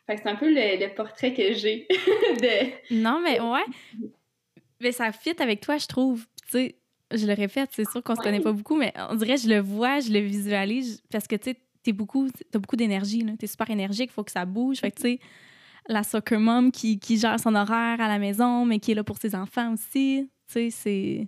fait 0.06 0.16
que 0.16 0.22
c'est 0.24 0.30
un 0.30 0.36
peu 0.36 0.50
le, 0.50 0.78
le 0.78 0.94
portrait 0.94 1.34
que 1.34 1.54
j'ai 1.54 1.88
de... 1.90 2.94
Non, 2.94 3.22
mais 3.24 3.40
ouais, 3.40 3.66
mais 4.82 4.92
ça 4.92 5.12
fit 5.14 5.36
avec 5.40 5.62
toi, 5.62 5.78
je 5.78 5.88
trouve, 5.88 6.26
tu 6.44 6.52
sais 6.52 6.76
je 7.12 7.26
le 7.26 7.34
répète, 7.34 7.70
c'est 7.74 7.90
sûr 7.90 8.04
qu'on 8.04 8.16
se 8.16 8.22
connaît 8.22 8.40
pas 8.40 8.52
beaucoup, 8.52 8.76
mais 8.76 8.94
on 9.10 9.16
dirait 9.16 9.38
je 9.38 9.50
le 9.50 9.60
vois, 9.60 10.00
je 10.00 10.12
le 10.12 10.20
visualise 10.20 11.02
parce 11.10 11.28
que 11.28 11.36
tu 11.36 11.52
sais, 11.52 11.58
t'es 11.84 11.92
beaucoup, 11.92 12.30
t'as 12.52 12.60
beaucoup 12.60 12.76
d'énergie, 12.76 13.26
t'es 13.38 13.48
super 13.48 13.70
énergique, 13.70 14.12
faut 14.12 14.24
que 14.24 14.32
ça 14.32 14.46
bouge. 14.46 14.78
Fait 14.78 14.92
que 14.92 14.98
tu 14.98 15.02
sais, 15.02 15.20
la 15.90 16.04
soccer 16.04 16.40
mom 16.40 16.72
qui, 16.72 17.00
qui, 17.00 17.18
gère 17.18 17.40
son 17.40 17.56
horaire 17.56 18.00
à 18.00 18.08
la 18.08 18.20
maison, 18.20 18.64
mais 18.64 18.80
qui 18.80 18.92
est 18.92 18.96
là 18.96 19.04
pour 19.04 19.18
ses 19.18 19.36
enfants 19.36 19.74
aussi, 19.74 20.30
tu 20.48 20.54
sais, 20.54 20.70
c'est. 20.70 21.28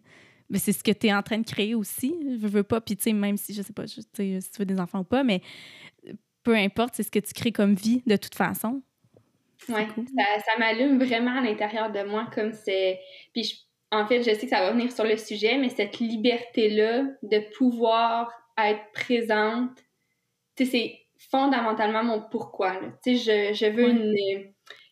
Mais 0.49 0.59
c'est 0.59 0.73
ce 0.73 0.83
que 0.83 0.91
tu 0.91 1.07
es 1.07 1.13
en 1.13 1.21
train 1.21 1.37
de 1.37 1.45
créer 1.45 1.75
aussi. 1.75 2.13
Je 2.41 2.47
veux 2.47 2.63
pas, 2.63 2.81
puis 2.81 2.97
tu 2.97 3.03
sais, 3.03 3.13
même 3.13 3.37
si, 3.37 3.53
je 3.53 3.61
sais 3.61 3.73
pas, 3.73 3.87
si 3.87 4.05
tu 4.13 4.41
veux 4.59 4.65
des 4.65 4.79
enfants 4.79 4.99
ou 4.99 5.05
pas, 5.05 5.23
mais 5.23 5.41
peu 6.43 6.55
importe, 6.55 6.95
c'est 6.95 7.03
ce 7.03 7.11
que 7.11 7.19
tu 7.19 7.33
crées 7.33 7.53
comme 7.53 7.73
vie 7.73 8.03
de 8.05 8.17
toute 8.17 8.35
façon. 8.35 8.81
Oui, 9.69 9.83
ça, 9.95 10.23
ça 10.39 10.59
m'allume 10.59 10.97
vraiment 10.97 11.37
à 11.37 11.41
l'intérieur 11.41 11.91
de 11.91 12.03
moi 12.03 12.27
comme 12.33 12.51
c'est. 12.51 12.99
Puis 13.33 13.43
je 13.43 13.55
en 13.91 14.07
fait, 14.07 14.23
je 14.23 14.33
sais 14.33 14.43
que 14.43 14.49
ça 14.49 14.61
va 14.61 14.71
venir 14.71 14.91
sur 14.91 15.03
le 15.03 15.17
sujet, 15.17 15.57
mais 15.57 15.69
cette 15.69 15.99
liberté-là 15.99 17.03
de 17.23 17.39
pouvoir 17.57 18.31
être 18.57 18.89
présente, 18.93 19.77
tu 20.55 20.65
sais, 20.65 20.71
c'est 20.71 21.00
fondamentalement 21.29 22.03
mon 22.03 22.21
pourquoi. 22.21 22.75
Tu 23.03 23.17
sais, 23.17 23.53
je, 23.53 23.53
je 23.53 23.71
veux 23.71 23.89
une, 23.89 24.15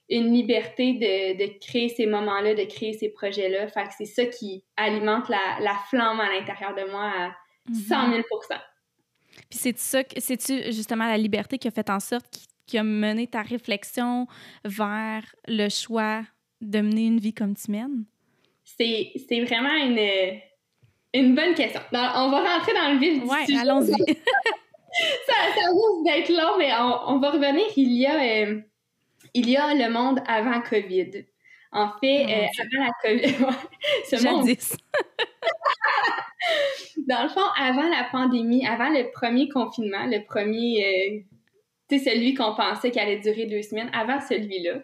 une 0.10 0.34
liberté 0.34 0.94
de, 0.94 1.38
de 1.38 1.60
créer 1.60 1.90
ces 1.90 2.06
moments-là, 2.06 2.56
de 2.56 2.64
créer 2.64 2.94
ces 2.94 3.10
projets-là. 3.10 3.68
Fait 3.68 3.84
que 3.84 3.94
c'est 3.98 4.06
ça 4.06 4.26
qui 4.26 4.64
alimente 4.78 5.30
la, 5.30 5.60
la 5.62 5.76
flamme 5.90 6.20
à 6.20 6.30
l'intérieur 6.32 6.76
de 6.76 6.90
moi 6.90 7.12
à 7.16 7.36
100 7.74 8.12
000 8.12 8.24
Puis 9.50 9.60
c'est 9.60 9.78
ça, 9.78 10.02
c'est-tu 10.18 10.72
justement 10.72 11.06
la 11.06 11.18
liberté 11.18 11.58
qui 11.58 11.68
a 11.68 11.72
fait 11.72 11.90
en 11.90 12.00
sorte 12.00 12.26
qui, 12.32 12.48
qui 12.66 12.78
a 12.78 12.84
mené 12.84 13.28
ta 13.28 13.42
réflexion 13.42 14.28
vers 14.64 15.24
le 15.48 15.70
choix 15.70 16.22
de 16.62 16.82
mener 16.82 17.08
une 17.08 17.20
vie 17.20 17.34
comme 17.34 17.56
tu 17.56 17.72
mènes? 17.72 18.06
C'est 18.64 19.42
vraiment 19.46 19.74
une, 19.74 20.40
une 21.14 21.36
bonne 21.36 21.54
question. 21.56 21.82
on 21.92 22.30
va 22.30 22.56
rentrer 22.56 22.74
dans 22.74 22.94
le 22.94 23.00
vif 23.00 23.22
du 23.24 23.28
ouais, 23.28 23.58
allons-y. 23.60 23.94
ça, 25.26 25.34
ça 25.56 25.62
risque 25.70 26.04
d'être 26.06 26.30
long, 26.30 26.58
mais 26.58 26.72
on, 27.08 27.20
va 27.20 27.32
revenir. 27.32 27.66
Il 27.76 27.92
y, 27.94 28.06
a, 28.06 28.46
euh, 28.46 28.62
il 29.34 29.50
y 29.50 29.58
a 29.58 29.74
le 29.74 29.90
monde 29.92 30.22
avant 30.28 30.62
COVID. 30.62 31.26
En 31.72 31.92
fait, 32.00 32.26
oh 32.26 32.30
euh, 32.30 32.48
avant 32.62 32.86
la 32.86 32.92
COVID... 33.04 33.36
ce 34.06 34.24
monde... 34.24 34.48
dans 37.08 37.24
le 37.24 37.30
fond, 37.30 37.46
avant 37.58 37.90
la 37.90 38.04
pandémie, 38.12 38.66
avant 38.66 38.90
le 38.90 39.12
premier 39.12 39.50
confinement, 39.50 40.06
le 40.06 40.24
premier... 40.26 40.86
Euh, 40.86 41.20
tu 41.90 41.98
sais, 41.98 42.12
celui 42.12 42.36
qu'on 42.36 42.56
pensait 42.56 42.92
qu'il 42.92 43.02
allait 43.02 43.20
durer 43.20 43.48
deux 43.48 43.64
semaines, 43.64 43.90
avant 43.94 44.22
celui-là, 44.22 44.84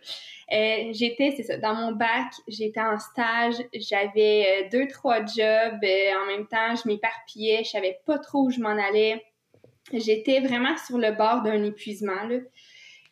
euh, 0.53 0.91
j'étais, 0.91 1.33
c'est 1.35 1.43
ça, 1.43 1.57
dans 1.57 1.74
mon 1.74 1.91
bac, 1.91 2.31
j'étais 2.47 2.81
en 2.81 3.00
stage, 3.00 3.55
j'avais 3.74 4.45
euh, 4.45 4.69
deux, 4.71 4.88
trois 4.88 5.25
jobs 5.25 5.83
euh, 5.83 6.21
en 6.21 6.27
même 6.27 6.47
temps, 6.47 6.75
je 6.75 6.88
m'éparpillais, 6.88 7.63
je 7.63 7.71
savais 7.71 8.00
pas 8.05 8.19
trop 8.19 8.43
où 8.43 8.51
je 8.51 8.59
m'en 8.59 8.69
allais. 8.69 9.24
J'étais 9.93 10.39
vraiment 10.39 10.75
sur 10.77 10.97
le 10.97 11.11
bord 11.11 11.43
d'un 11.43 11.63
épuisement, 11.63 12.23
là. 12.27 12.39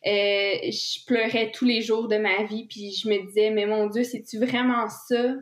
je 0.04 1.04
pleurais 1.06 1.50
tous 1.52 1.64
les 1.64 1.82
jours 1.82 2.08
de 2.08 2.16
ma 2.16 2.42
vie, 2.44 2.66
puis 2.66 2.92
je 2.92 3.08
me 3.08 3.26
disais, 3.26 3.50
mais 3.50 3.66
mon 3.66 3.86
Dieu, 3.86 4.04
c'est-tu 4.04 4.38
vraiment 4.38 4.88
ça 4.88 5.34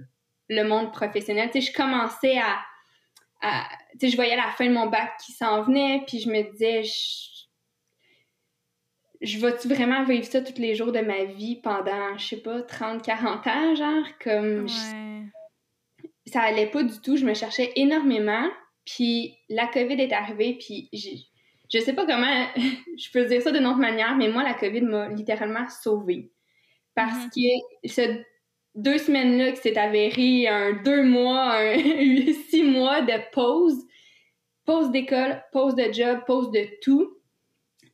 le 0.49 0.63
monde 0.65 0.93
professionnel? 0.93 1.51
Tu 1.51 1.61
sais, 1.61 1.73
je 1.73 1.77
commençais 1.77 2.39
à, 2.39 2.59
à 3.41 3.67
tu 3.93 4.01
sais, 4.01 4.09
je 4.09 4.17
voyais 4.17 4.37
la 4.37 4.51
fin 4.53 4.67
de 4.67 4.73
mon 4.73 4.87
bac 4.87 5.13
qui 5.25 5.33
s'en 5.33 5.63
venait, 5.63 6.03
puis 6.07 6.21
je 6.21 6.29
me 6.29 6.43
disais, 6.53 6.83
je, 6.85 7.33
je 9.23 9.39
vais-tu 9.39 9.69
vraiment 9.69 10.05
vivre 10.05 10.27
ça 10.27 10.43
tous 10.43 10.61
les 10.61 10.75
jours 10.75 10.93
de 10.93 11.01
ma 11.01 11.25
vie 11.25 11.57
pendant, 11.57 12.17
je 12.19 12.27
sais 12.27 12.43
pas, 12.43 12.61
30, 12.63 13.03
40 13.03 13.47
ans, 13.47 13.75
genre, 13.75 14.07
comme... 14.23 14.69
ça 16.27 16.43
allait 16.43 16.67
pas 16.67 16.83
du 16.83 17.01
tout, 17.01 17.17
je 17.17 17.25
me 17.25 17.35
cherchais 17.35 17.73
énormément, 17.77 18.49
puis 18.85 19.37
la 19.49 19.67
COVID 19.67 20.01
est 20.01 20.13
arrivée, 20.13 20.59
puis 20.59 20.89
je 20.93 21.79
sais 21.79 21.93
pas 21.93 22.07
comment 22.07 22.47
je 22.57 23.11
peux 23.13 23.25
dire 23.27 23.43
ça 23.43 23.53
d'une 23.53 23.67
autre 23.67 23.79
manière, 23.79 24.17
mais 24.17 24.29
moi, 24.29 24.43
la 24.43 24.55
COVID 24.55 24.83
m'a 24.83 25.09
littéralement 25.09 25.69
sauvée. 25.69 26.31
Parce 26.95 27.27
mm-hmm. 27.27 27.63
que 27.83 27.89
ce 27.89 28.23
deux 28.75 28.99
semaines-là 28.99 29.53
qui 29.53 29.61
s'est 29.61 29.79
avéré 29.79 30.49
un 30.49 30.73
deux 30.83 31.03
mois, 31.03 31.59
un 31.59 31.77
six 32.49 32.63
mois 32.65 33.03
de 33.03 33.15
pause, 33.33 33.87
pause 34.65 34.91
d'école, 34.91 35.43
pause 35.53 35.75
de 35.75 35.93
job, 35.93 36.21
pause 36.27 36.51
de 36.51 36.67
tout, 36.83 37.19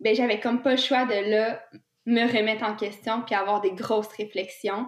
ben 0.00 0.14
j'avais 0.14 0.38
comme 0.38 0.62
pas 0.62 0.73
le 0.73 0.76
choix 0.76 1.04
de 1.04 1.30
là 1.30 1.61
me 2.07 2.23
remettre 2.23 2.64
en 2.64 2.75
question 2.75 3.23
puis 3.23 3.35
avoir 3.35 3.61
des 3.61 3.73
grosses 3.73 4.09
réflexions. 4.16 4.87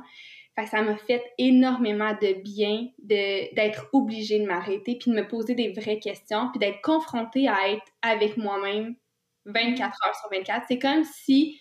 Ça 0.67 0.83
m'a 0.83 0.97
fait 0.97 1.23
énormément 1.39 2.13
de 2.21 2.41
bien 2.43 2.89
d'être 2.99 3.89
obligée 3.93 4.39
de 4.39 4.47
m'arrêter 4.47 4.97
puis 4.99 5.11
de 5.11 5.17
me 5.17 5.27
poser 5.27 5.55
des 5.55 5.73
vraies 5.73 5.99
questions 5.99 6.51
puis 6.51 6.59
d'être 6.59 6.81
confrontée 6.83 7.49
à 7.49 7.71
être 7.71 7.87
avec 8.03 8.37
moi-même 8.37 8.95
24 9.47 9.85
heures 9.85 10.15
sur 10.15 10.31
24. 10.31 10.65
C'est 10.69 10.79
comme 10.79 11.05
si 11.05 11.59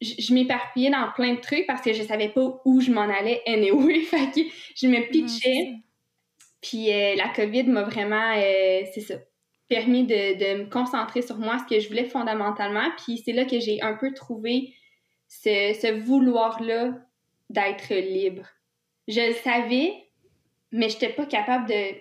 je, 0.00 0.32
m'éparpillais 0.32 0.90
dans 0.90 1.10
plein 1.12 1.34
de 1.34 1.40
trucs 1.40 1.66
parce 1.66 1.82
que 1.82 1.92
je 1.92 2.02
savais 2.02 2.28
pas 2.28 2.60
où 2.64 2.80
je 2.80 2.90
m'en 2.90 3.08
allais 3.08 3.42
anyway. 3.46 4.00
fait 4.02 4.30
que 4.32 4.40
je 4.76 4.86
me 4.86 5.08
pitchais. 5.10 5.74
Puis 6.60 6.92
euh, 6.92 7.14
la 7.16 7.28
COVID 7.28 7.64
m'a 7.64 7.82
vraiment, 7.84 8.32
euh, 8.36 8.82
c'est 8.92 9.00
ça, 9.00 9.14
permis 9.68 10.04
de, 10.04 10.62
me 10.62 10.70
concentrer 10.70 11.22
sur 11.22 11.36
moi, 11.36 11.58
ce 11.58 11.72
que 11.72 11.80
je 11.80 11.88
voulais 11.88 12.04
fondamentalement. 12.04 12.88
Puis 13.04 13.22
c'est 13.24 13.32
là 13.32 13.44
que 13.44 13.60
j'ai 13.60 13.80
un 13.82 13.94
peu 13.94 14.12
trouvé 14.12 14.74
ce, 15.28 16.00
vouloir-là 16.00 16.94
d'être 17.50 17.94
libre. 17.94 18.46
Je 19.06 19.28
le 19.28 19.34
savais, 19.34 19.92
mais 20.72 20.88
je 20.88 20.94
n'étais 20.94 21.10
pas 21.10 21.26
capable 21.26 21.68
de. 21.68 21.94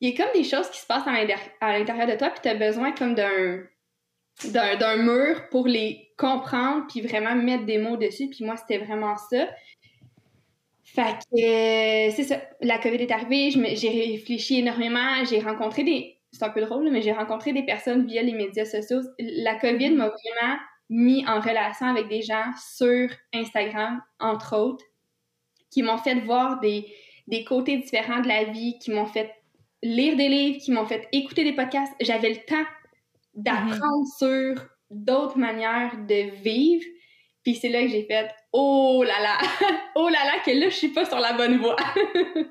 Il 0.00 0.10
y 0.10 0.14
a 0.14 0.24
comme 0.24 0.32
des 0.34 0.48
choses 0.48 0.68
qui 0.70 0.80
se 0.80 0.86
passent 0.86 1.06
à 1.06 1.78
l'intérieur 1.78 2.06
de 2.06 2.16
toi, 2.16 2.30
puis 2.30 2.40
tu 2.42 2.48
as 2.48 2.54
besoin 2.54 2.92
comme 2.92 3.14
d'un 3.14 3.64
d'un 4.50 4.96
mur 4.96 5.48
pour 5.50 5.66
les 5.66 6.10
comprendre 6.16 6.86
puis 6.88 7.00
vraiment 7.00 7.34
mettre 7.34 7.64
des 7.64 7.78
mots 7.78 7.96
dessus. 7.96 8.28
Puis 8.28 8.44
moi, 8.44 8.56
c'était 8.56 8.84
vraiment 8.84 9.16
ça. 9.16 9.48
Fait 10.84 11.12
que, 11.30 12.14
c'est 12.14 12.24
ça. 12.24 12.42
La 12.60 12.78
COVID 12.78 12.96
est 12.96 13.10
arrivée, 13.10 13.50
j'ai 13.50 13.88
réfléchi 13.88 14.58
énormément, 14.58 15.24
j'ai 15.24 15.40
rencontré 15.40 15.84
des. 15.84 16.18
C'est 16.32 16.44
un 16.44 16.50
peu 16.50 16.62
drôle, 16.62 16.90
mais 16.90 17.02
j'ai 17.02 17.12
rencontré 17.12 17.52
des 17.52 17.62
personnes 17.62 18.06
via 18.06 18.22
les 18.22 18.32
médias 18.32 18.64
sociaux. 18.64 19.00
La 19.18 19.54
COVID 19.56 19.90
m'a 19.90 20.08
vraiment 20.08 20.56
mis 20.92 21.26
en 21.26 21.40
relation 21.40 21.86
avec 21.86 22.08
des 22.08 22.20
gens 22.20 22.52
sur 22.76 23.08
Instagram, 23.32 24.02
entre 24.20 24.56
autres, 24.58 24.84
qui 25.70 25.82
m'ont 25.82 25.96
fait 25.96 26.16
voir 26.16 26.60
des, 26.60 26.86
des 27.28 27.44
côtés 27.44 27.78
différents 27.78 28.20
de 28.20 28.28
la 28.28 28.44
vie, 28.44 28.78
qui 28.78 28.90
m'ont 28.90 29.06
fait 29.06 29.32
lire 29.82 30.16
des 30.16 30.28
livres, 30.28 30.58
qui 30.62 30.70
m'ont 30.70 30.84
fait 30.84 31.08
écouter 31.12 31.44
des 31.44 31.54
podcasts. 31.54 31.94
J'avais 32.02 32.28
le 32.28 32.44
temps 32.46 32.64
d'apprendre 33.34 34.06
sur 34.18 34.54
d'autres 34.90 35.38
manières 35.38 35.96
de 36.06 36.30
vivre. 36.42 36.84
Puis 37.42 37.54
c'est 37.54 37.70
là 37.70 37.82
que 37.82 37.88
j'ai 37.88 38.04
fait 38.04 38.30
oh 38.52 39.02
là 39.02 39.18
là, 39.22 39.38
oh 39.96 40.10
là 40.10 40.24
là, 40.26 40.42
que 40.44 40.50
là, 40.50 40.68
je 40.68 40.76
suis 40.76 40.92
pas 40.92 41.06
sur 41.06 41.18
la 41.18 41.32
bonne 41.32 41.56
voie. 41.56 41.76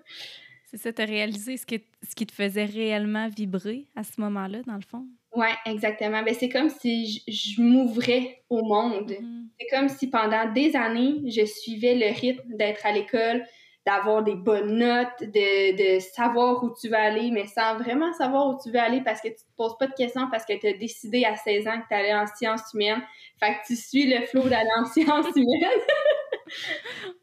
c'est 0.65 0.77
ça, 0.77 0.91
tu 0.91 1.01
as 1.03 1.05
réalisé 1.05 1.57
ce, 1.57 1.65
que, 1.67 1.75
ce 2.01 2.15
qui 2.15 2.25
te 2.25 2.33
faisait 2.33 2.65
réellement 2.65 3.27
vibrer 3.29 3.85
à 3.95 4.03
ce 4.03 4.19
moment-là, 4.19 4.63
dans 4.63 4.75
le 4.75 4.81
fond? 4.81 5.05
Oui, 5.33 5.47
exactement. 5.65 6.23
Ben, 6.23 6.33
c'est 6.33 6.49
comme 6.49 6.69
si 6.69 7.23
je, 7.27 7.61
m'ouvrais 7.61 8.43
au 8.49 8.63
monde. 8.63 9.11
Mm-hmm. 9.11 9.47
C'est 9.59 9.67
comme 9.67 9.89
si 9.89 10.09
pendant 10.09 10.51
des 10.51 10.75
années, 10.75 11.21
je 11.25 11.45
suivais 11.45 11.95
le 11.95 12.07
rythme 12.07 12.57
d'être 12.57 12.85
à 12.85 12.91
l'école, 12.91 13.45
d'avoir 13.85 14.23
des 14.23 14.35
bonnes 14.35 14.77
notes, 14.77 15.21
de, 15.21 15.95
de, 15.95 15.99
savoir 15.99 16.63
où 16.63 16.73
tu 16.79 16.89
veux 16.89 16.95
aller, 16.95 17.31
mais 17.31 17.47
sans 17.47 17.77
vraiment 17.77 18.11
savoir 18.13 18.49
où 18.49 18.57
tu 18.61 18.71
veux 18.71 18.79
aller 18.79 19.01
parce 19.01 19.21
que 19.21 19.29
tu 19.29 19.35
te 19.35 19.55
poses 19.57 19.77
pas 19.77 19.87
de 19.87 19.93
questions 19.93 20.27
parce 20.29 20.45
que 20.45 20.59
tu 20.59 20.67
as 20.67 20.73
décidé 20.73 21.23
à 21.25 21.35
16 21.35 21.67
ans 21.67 21.81
que 21.81 21.87
tu 21.87 21.93
allais 21.95 22.13
en 22.13 22.27
sciences 22.27 22.73
humaines. 22.73 23.01
Fait 23.39 23.53
que 23.53 23.67
tu 23.67 23.75
suis 23.75 24.07
le 24.07 24.25
flot 24.25 24.47
d'aller 24.49 24.69
en 24.79 24.85
sciences 24.93 25.35
humaines. 25.35 25.81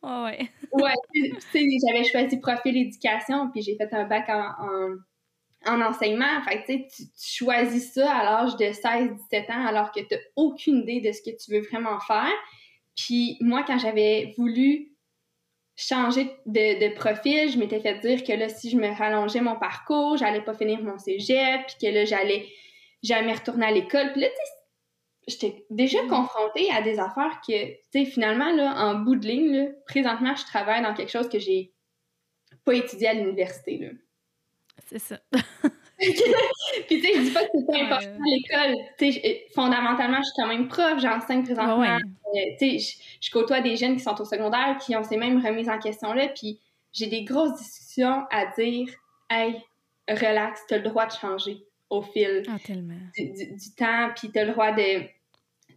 oh 0.03 0.25
ouais. 0.25 0.50
ouais, 0.73 0.95
tu 1.15 1.35
sais, 1.53 1.65
j'avais 1.87 2.05
choisi 2.05 2.41
profil 2.41 2.77
éducation, 2.77 3.50
puis 3.50 3.62
j'ai 3.62 3.77
fait 3.77 3.93
un 3.93 4.05
bac 4.05 4.29
en, 4.29 4.41
en, 4.41 4.97
enseignement. 5.67 6.43
Fait 6.43 6.62
que 6.62 6.67
tu, 6.67 7.05
tu 7.05 7.45
choisis 7.45 7.93
ça 7.93 8.12
à 8.12 8.25
l'âge 8.25 8.57
de 8.57 8.67
16-17 8.67 9.53
ans 9.53 9.67
alors 9.67 9.93
que 9.93 10.00
tu 10.00 10.15
n'as 10.15 10.21
aucune 10.37 10.79
idée 10.79 11.00
de 11.00 11.12
ce 11.12 11.23
que 11.23 11.37
tu 11.37 11.53
veux 11.53 11.67
vraiment 11.67 11.99
faire. 12.00 12.33
Puis 12.97 13.37
moi, 13.41 13.62
quand 13.67 13.79
j'avais 13.79 14.35
voulu 14.38 14.99
changer 15.79 16.37
de, 16.45 16.93
profil. 16.95 17.50
Je 17.50 17.57
m'étais 17.57 17.81
fait 17.81 17.99
dire 18.00 18.25
que 18.25 18.33
là, 18.33 18.49
si 18.49 18.69
je 18.69 18.77
me 18.77 18.88
rallongeais 18.88 19.41
mon 19.41 19.57
parcours, 19.57 20.17
j'allais 20.17 20.43
pas 20.43 20.55
finir 20.55 20.83
mon 20.83 20.99
cégep, 20.99 21.67
puis 21.69 21.77
que 21.81 21.95
là, 21.95 22.05
j'allais 22.05 22.47
jamais 23.03 23.33
retourner 23.33 23.67
à 23.67 23.71
l'école. 23.71 24.12
Puis 24.12 24.23
là, 24.23 24.29
tu 24.29 24.35
sais, 24.35 25.38
j'étais 25.38 25.67
déjà 25.71 26.03
mm. 26.03 26.09
confrontée 26.09 26.69
à 26.73 26.83
des 26.83 26.99
affaires 26.99 27.41
que, 27.47 27.67
tu 27.71 27.79
sais, 27.93 28.05
finalement, 28.07 28.53
là, 28.53 28.75
en 28.77 28.97
bout 28.97 29.15
de 29.15 29.27
ligne, 29.27 29.57
là, 29.57 29.67
présentement, 29.87 30.35
je 30.35 30.45
travaille 30.45 30.83
dans 30.83 30.95
quelque 30.95 31.12
chose 31.12 31.29
que 31.29 31.38
j'ai 31.38 31.73
pas 32.65 32.75
étudié 32.75 33.09
à 33.09 33.15
l'université, 33.15 33.79
là. 33.79 33.88
C'est 34.87 34.99
ça. 34.99 35.19
puis 35.99 36.15
tu 36.89 37.01
sais, 37.01 37.13
je 37.15 37.21
dis 37.23 37.31
pas 37.31 37.43
que 37.43 37.49
c'est 37.55 37.67
pas 37.67 37.79
important 37.79 38.21
à 38.21 38.31
l'école. 38.31 38.85
Tu 38.99 39.13
sais, 39.13 39.47
fondamentalement, 39.55 40.19
je 40.19 40.25
suis 40.25 40.35
quand 40.37 40.47
même 40.47 40.69
prof, 40.69 41.01
j'enseigne 41.01 41.43
présentement. 41.43 41.83
Euh, 41.83 42.41
tu 42.59 42.79
sais, 42.79 43.01
je, 43.21 43.31
côtoie 43.31 43.61
des 43.61 43.77
jeunes 43.77 43.97
qui 43.97 44.03
sont 44.03 44.21
au 44.21 44.25
secondaire, 44.25 44.79
qui 44.79 44.95
ont 44.97 45.03
ces 45.03 45.17
mêmes 45.17 45.45
remises 45.45 45.69
en 45.69 45.79
question-là, 45.79 46.29
puis 46.29 46.61
j'ai 46.93 47.07
des 47.07 47.25
grosses 47.25 47.59
discussions 47.59 48.25
à 48.31 48.47
dire, 48.59 48.89
hey, 49.31 49.57
relax, 50.09 50.61
t'as 50.69 50.77
le 50.77 50.85
droit 50.85 51.07
de 51.07 51.13
changer 51.13 51.65
au 51.91 52.03
fil 52.03 52.43
ah, 52.49 52.57
du, 53.17 53.75
temps, 53.77 54.11
puis 54.15 54.31
t'as 54.33 54.45
le 54.45 54.53
droit 54.53 54.73
de... 54.73 55.03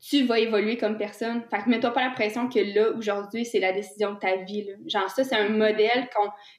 Tu 0.02 0.24
vas 0.24 0.40
évoluer 0.40 0.78
comme 0.78 0.98
personne. 0.98 1.44
Fait 1.50 1.60
que 1.60 1.70
mets-toi 1.70 1.92
pas 1.92 2.04
la 2.04 2.10
pression 2.10 2.50
que 2.50 2.60
là, 2.60 2.90
aujourd'hui, 2.98 3.46
c'est 3.46 3.60
la 3.60 3.72
décision 3.72 4.14
de 4.14 4.20
ta 4.20 4.38
vie. 4.38 4.64
Là. 4.64 4.74
Genre, 4.88 5.10
ça, 5.12 5.24
c'est 5.24 5.36
un 5.36 5.50
modèle 5.50 6.10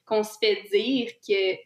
qu'on 0.07 0.23
se 0.23 0.37
fait 0.39 0.63
dire 0.71 1.09
que 1.27 1.57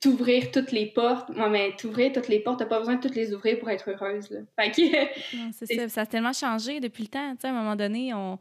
t'ouvrir 0.00 0.50
toutes 0.50 0.72
les 0.72 0.86
portes. 0.86 1.30
Moi, 1.30 1.48
mais 1.48 1.74
t'ouvrir 1.76 2.12
toutes 2.12 2.28
les 2.28 2.40
portes, 2.40 2.58
t'as 2.58 2.66
pas 2.66 2.78
besoin 2.78 2.96
de 2.96 3.00
toutes 3.00 3.14
les 3.14 3.34
ouvrir 3.34 3.58
pour 3.58 3.70
être 3.70 3.90
heureuse. 3.90 4.30
Là. 4.30 4.40
Fait 4.58 4.70
que... 4.70 5.52
c'est 5.52 5.66
ça. 5.66 5.88
Ça 5.88 6.00
a 6.02 6.06
tellement 6.06 6.32
changé 6.32 6.80
depuis 6.80 7.04
le 7.04 7.08
temps. 7.08 7.34
sais 7.40 7.48
à 7.48 7.50
un 7.50 7.54
moment 7.54 7.76
donné, 7.76 8.12
on, 8.14 8.38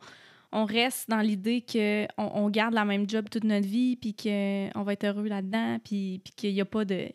on 0.52 0.66
reste 0.66 1.10
dans 1.10 1.22
l'idée 1.22 1.62
qu'on 1.62 2.08
on 2.18 2.50
garde 2.50 2.74
la 2.74 2.86
même 2.86 3.10
job 3.10 3.30
toute 3.30 3.44
notre 3.44 3.68
vie, 3.68 3.96
puis 3.96 4.14
qu'on 4.14 4.84
va 4.84 4.94
être 4.94 5.06
heureux 5.06 5.28
là-dedans, 5.28 5.80
puis, 5.84 6.22
puis 6.24 6.34
qu'il 6.36 6.54
n'y 6.54 6.62
a 6.62 6.66
pas 6.66 6.86
de 6.86 7.10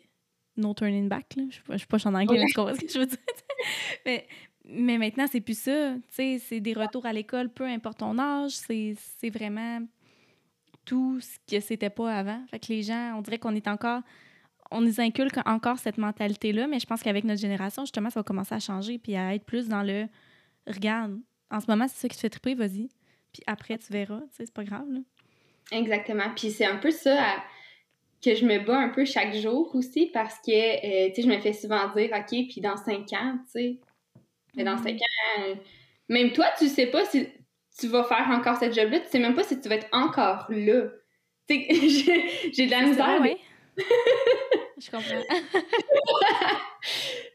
no 0.57 0.73
turning 0.73 1.07
back. 1.07 1.35
Là. 1.35 1.43
Je 1.49 1.71
ne 1.71 1.77
suis 1.77 1.87
pas 1.87 1.97
en 2.05 2.13
anglais, 2.13 2.39
mais 2.39 2.45
tu 2.45 2.53
comprends 2.53 2.75
ce 2.75 2.81
que 2.81 2.91
je 2.91 2.99
veux 2.99 3.05
dire. 3.05 3.17
mais, 4.05 4.27
mais 4.65 4.97
maintenant, 4.97 5.25
c'est 5.31 5.41
plus 5.41 5.57
ça. 5.57 5.95
C'est 6.09 6.59
des 6.59 6.73
retours 6.73 7.05
à 7.05 7.13
l'école, 7.13 7.49
peu 7.49 7.65
importe 7.65 7.99
ton 7.99 8.17
âge. 8.19 8.51
C'est 8.51 9.29
vraiment 9.29 9.81
tout 10.85 11.19
ce 11.19 11.37
que 11.49 11.59
c'était 11.61 11.89
pas 11.89 12.13
avant. 12.13 12.43
Fait 12.49 12.59
que 12.59 12.67
les 12.69 12.83
gens, 12.83 13.15
on 13.17 13.21
dirait 13.21 13.39
qu'on 13.39 13.55
est 13.55 13.67
encore 13.67 14.01
on 14.71 14.81
nous 14.81 15.01
inculque 15.01 15.37
encore 15.45 15.77
cette 15.77 15.97
mentalité-là, 15.97 16.67
mais 16.67 16.79
je 16.79 16.85
pense 16.85 17.03
qu'avec 17.03 17.23
notre 17.23 17.41
génération, 17.41 17.83
justement, 17.83 18.09
ça 18.09 18.21
va 18.21 18.23
commencer 18.23 18.55
à 18.55 18.59
changer 18.59 18.97
puis 18.97 19.15
à 19.15 19.35
être 19.35 19.43
plus 19.43 19.67
dans 19.67 19.83
le 19.83 20.07
regarde, 20.67 21.19
en 21.49 21.59
ce 21.59 21.67
moment, 21.67 21.87
c'est 21.87 21.99
ça 21.99 22.07
qui 22.07 22.15
te 22.15 22.21
fait 22.21 22.29
triper, 22.29 22.55
vas-y. 22.55 22.89
Puis 23.33 23.43
après, 23.47 23.77
tu 23.77 23.91
verras, 23.91 24.21
tu 24.21 24.37
sais, 24.37 24.45
c'est 24.45 24.53
pas 24.53 24.63
grave. 24.63 24.85
Là. 24.89 24.99
Exactement. 25.71 26.29
Puis 26.35 26.51
c'est 26.51 26.65
un 26.65 26.77
peu 26.77 26.91
ça 26.91 27.43
que 28.23 28.35
je 28.35 28.45
me 28.45 28.59
bats 28.59 28.77
un 28.77 28.89
peu 28.89 29.03
chaque 29.03 29.33
jour 29.35 29.73
aussi 29.75 30.07
parce 30.07 30.35
que, 30.45 30.51
euh, 30.51 31.09
tu 31.09 31.15
sais, 31.15 31.21
je 31.23 31.27
me 31.27 31.39
fais 31.39 31.53
souvent 31.53 31.91
dire, 31.95 32.11
OK, 32.13 32.27
puis 32.27 32.61
dans 32.61 32.77
cinq 32.77 33.11
ans, 33.13 33.37
tu 33.45 33.51
sais, 33.51 33.77
mais 34.55 34.63
dans 34.63 34.77
cinq 34.77 34.97
mm-hmm. 34.97 35.53
ans, 35.53 35.59
même 36.09 36.31
toi, 36.33 36.45
tu 36.57 36.67
sais 36.67 36.87
pas 36.87 37.05
si 37.05 37.27
tu 37.79 37.87
vas 37.87 38.03
faire 38.03 38.27
encore 38.29 38.57
cette 38.57 38.75
job-là, 38.75 38.99
tu 38.99 39.09
sais 39.09 39.19
même 39.19 39.33
pas 39.33 39.43
si 39.43 39.59
tu 39.59 39.69
vas 39.69 39.75
être 39.75 39.87
encore 39.91 40.45
là. 40.49 40.89
Tu 41.47 41.55
sais, 41.55 42.51
j'ai 42.53 42.65
de 42.67 42.71
la 42.71 42.81
misère. 42.85 43.21
Je 44.81 44.89
comprends. 44.89 45.21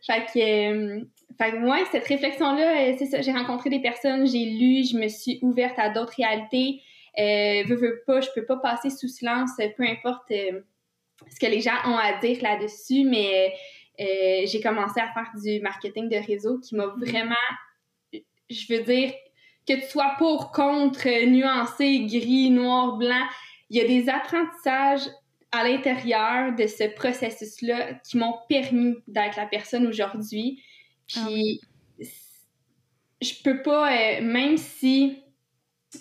fait 0.06 0.26
que, 0.32 0.38
euh, 0.38 1.00
fait 1.38 1.52
que 1.52 1.56
moi, 1.58 1.78
cette 1.92 2.06
réflexion-là, 2.06 2.90
euh, 2.90 2.94
c'est 2.98 3.06
ça. 3.06 3.20
J'ai 3.22 3.32
rencontré 3.32 3.70
des 3.70 3.80
personnes, 3.80 4.26
j'ai 4.26 4.44
lu, 4.44 4.84
je 4.84 4.96
me 4.96 5.08
suis 5.08 5.38
ouverte 5.42 5.78
à 5.78 5.90
d'autres 5.90 6.14
réalités. 6.16 6.82
Euh, 7.18 7.62
veux, 7.66 7.76
veux 7.76 8.02
pas, 8.06 8.20
je 8.20 8.28
peux 8.34 8.44
pas 8.44 8.56
passer 8.56 8.90
sous 8.90 9.08
silence, 9.08 9.50
peu 9.76 9.84
importe 9.84 10.30
euh, 10.32 10.60
ce 11.30 11.38
que 11.38 11.46
les 11.46 11.60
gens 11.60 11.76
ont 11.86 11.96
à 11.96 12.18
dire 12.20 12.42
là-dessus, 12.42 13.04
mais 13.04 13.54
j'ai 13.98 14.60
commencé 14.62 15.00
à 15.00 15.10
faire 15.12 15.30
du 15.42 15.60
marketing 15.60 16.08
de 16.10 16.16
réseau 16.16 16.58
qui 16.58 16.74
m'a 16.74 16.86
mm-hmm. 16.86 17.10
vraiment, 17.10 17.34
je 18.50 18.74
veux 18.74 18.82
dire, 18.82 19.12
que 19.66 19.74
tu 19.74 19.88
sois 19.88 20.14
pour, 20.18 20.52
contre, 20.52 21.08
nuancé, 21.26 22.00
gris, 22.06 22.50
noir, 22.50 22.96
blanc, 22.96 23.24
il 23.70 23.78
y 23.78 23.80
a 23.80 23.86
des 23.86 24.08
apprentissages 24.08 25.08
à 25.56 25.68
l'intérieur 25.68 26.54
de 26.54 26.66
ce 26.66 26.84
processus-là 26.94 27.94
qui 28.04 28.18
m'ont 28.18 28.36
permis 28.48 28.94
d'être 29.08 29.36
la 29.36 29.46
personne 29.46 29.86
aujourd'hui. 29.86 30.62
Ah 31.16 31.26
Puis, 31.26 31.60
je 33.22 33.32
peux 33.42 33.62
pas, 33.62 33.92
euh, 33.92 34.22
même 34.22 34.56
si 34.56 35.22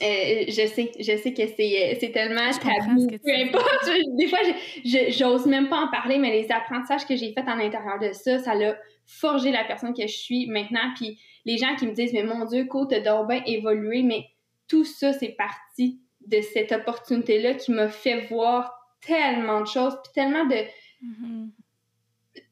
euh, 0.02 0.46
je 0.48 0.68
sais, 0.68 0.92
je 1.00 1.18
sais 1.18 1.34
que 1.34 1.48
c'est, 1.48 1.94
euh, 1.94 1.98
c'est 2.00 2.12
tellement 2.12 2.52
tabou. 2.52 3.08
Peu 3.08 3.34
importe. 3.34 3.90
des 4.18 4.28
fois, 4.28 4.40
je, 4.84 5.12
j'ose 5.12 5.46
même 5.46 5.70
pas 5.70 5.78
en 5.78 5.88
parler, 5.90 6.18
mais 6.18 6.32
les 6.32 6.52
apprentissages 6.52 7.06
que 7.06 7.16
j'ai 7.16 7.34
faits 7.34 7.48
à 7.48 7.56
l'intérieur 7.56 8.00
de 8.00 8.12
ça, 8.12 8.40
ça 8.40 8.56
l'a 8.56 8.78
forgé 9.06 9.52
la 9.52 9.64
personne 9.64 9.94
que 9.94 10.06
je 10.08 10.18
suis 10.18 10.48
maintenant. 10.48 10.92
Puis 10.96 11.20
les 11.46 11.58
gens 11.58 11.76
qui 11.76 11.88
me 11.88 11.94
disent, 11.94 12.14
mais 12.14 12.24
mon 12.24 12.46
Dieu, 12.46 12.66
côte 12.66 12.90
t'as 12.90 13.24
bien 13.24 13.42
évolué, 13.46 14.04
mais 14.04 14.26
tout 14.68 14.84
ça, 14.84 15.14
c'est 15.14 15.36
parti 15.38 16.00
de 16.28 16.42
cette 16.42 16.72
opportunité-là 16.72 17.54
qui 17.54 17.72
m'a 17.72 17.88
fait 17.88 18.26
voir 18.28 18.75
tellement 19.06 19.62
de 19.62 19.68
choses, 19.68 19.96
puis 20.04 20.14
tellement 20.14 20.46
de... 20.46 20.56
Mm-hmm. 21.04 21.50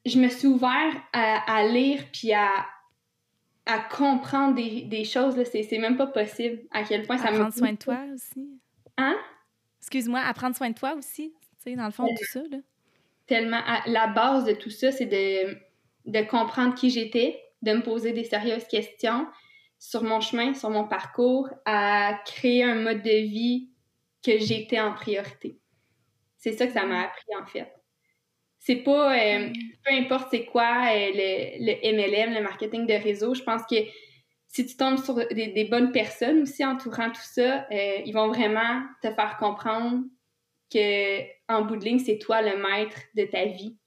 Je 0.06 0.20
me 0.20 0.28
suis 0.30 0.48
ouvert 0.48 0.94
à, 1.14 1.56
à 1.56 1.68
lire, 1.68 2.04
puis 2.12 2.34
à, 2.34 2.50
à 3.66 3.80
comprendre 3.80 4.56
des, 4.56 4.82
des 4.82 5.06
choses, 5.06 5.42
c'est 5.44 5.78
même 5.78 5.98
pas 5.98 6.08
possible 6.08 6.62
à 6.72 6.84
quel 6.84 7.06
point 7.06 7.18
ça 7.18 7.32
me... 7.32 7.38
Prendre 7.38 7.54
soin 7.54 7.72
de 7.72 7.78
toi 7.78 8.00
aussi. 8.14 8.50
Hein? 8.98 9.18
Excuse-moi, 9.80 10.20
à 10.20 10.34
prendre 10.34 10.56
soin 10.56 10.70
de 10.70 10.76
toi 10.76 10.94
aussi, 10.96 11.34
tu 11.42 11.72
sais, 11.72 11.76
dans 11.76 11.86
le 11.86 11.92
fond, 11.92 12.08
tout 12.08 12.26
ça, 12.32 12.42
là. 12.50 12.58
Tellement. 13.26 13.62
la 13.86 14.08
base 14.08 14.44
de 14.44 14.54
tout 14.54 14.70
ça, 14.70 14.92
c'est 14.92 15.06
de, 15.06 15.58
de 16.06 16.22
comprendre 16.28 16.76
qui 16.76 16.90
j'étais, 16.90 17.42
de 17.62 17.72
me 17.74 17.82
poser 17.82 18.12
des 18.12 18.26
sérieuses 18.26 18.68
questions 18.68 19.28
sur 19.80 20.04
mon 20.04 20.20
chemin, 20.20 20.54
sur 20.54 20.70
mon 20.70 20.86
parcours, 20.86 21.50
à 21.66 22.20
créer 22.26 22.64
un 22.64 22.76
mode 22.76 23.02
de 23.02 23.10
vie 23.10 23.70
que 24.24 24.38
j'étais 24.40 24.80
en 24.80 24.94
priorité. 24.94 25.58
C'est 26.44 26.52
ça 26.52 26.68
que 26.68 26.74
ça 26.74 26.86
m'a 26.86 27.04
appris, 27.04 27.36
en 27.42 27.46
fait. 27.46 27.74
C'est 28.60 28.84
pas, 28.84 29.18
euh, 29.18 29.50
peu 29.86 29.94
importe 29.94 30.28
c'est 30.30 30.44
quoi 30.44 30.88
euh, 30.92 31.12
le, 31.16 31.92
MLM, 31.94 32.34
le 32.34 32.42
marketing 32.42 32.86
de 32.86 32.94
réseau, 32.94 33.34
je 33.34 33.44
pense 33.44 33.62
que 33.70 33.78
si 34.50 34.66
tu 34.66 34.76
tombes 34.76 35.02
sur 35.02 35.16
des, 35.16 35.68
bonnes 35.72 35.94
personnes 35.94 36.42
aussi 36.42 36.66
entourant 36.66 37.12
tout 37.12 37.22
ça, 37.24 37.66
euh, 37.72 38.02
ils 38.06 38.12
vont 38.12 38.28
vraiment 38.28 38.84
te 39.02 39.10
faire 39.14 39.38
comprendre 39.38 40.04
que 40.70 41.22
en 41.48 41.62
bout 41.62 41.78
de 41.78 41.86
ligne, 41.86 42.00
c'est 42.00 42.18
toi 42.18 42.42
le 42.42 42.58
maître 42.58 43.00
de 43.16 43.24
ta 43.24 43.46
vie, 43.46 43.78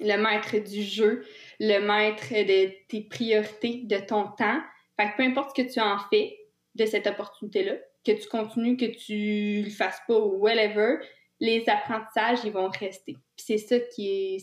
le 0.00 0.16
maître 0.16 0.56
du 0.56 0.82
jeu, 0.82 1.22
le 1.60 1.80
maître 1.80 2.30
de 2.30 2.72
tes 2.88 3.02
priorités, 3.02 3.82
de 3.84 3.98
ton 3.98 4.28
temps. 4.28 4.62
Fait 4.98 5.10
que 5.10 5.16
peu 5.18 5.22
importe 5.22 5.54
ce 5.54 5.62
que 5.62 5.70
tu 5.70 5.80
en 5.80 5.98
fais 6.10 6.34
de 6.76 6.86
cette 6.86 7.06
opportunité-là, 7.06 7.74
que 8.06 8.12
tu 8.12 8.26
continues, 8.28 8.78
que 8.78 8.86
tu 8.86 9.64
le 9.64 9.70
fasses 9.70 10.00
pas 10.08 10.18
ou 10.18 10.38
whatever, 10.38 10.96
les 11.44 11.68
apprentissages, 11.68 12.38
ils 12.44 12.52
vont 12.52 12.68
rester. 12.68 13.16
c'est 13.36 13.58
ça 13.58 13.78
qui 13.78 14.08
est, 14.08 14.38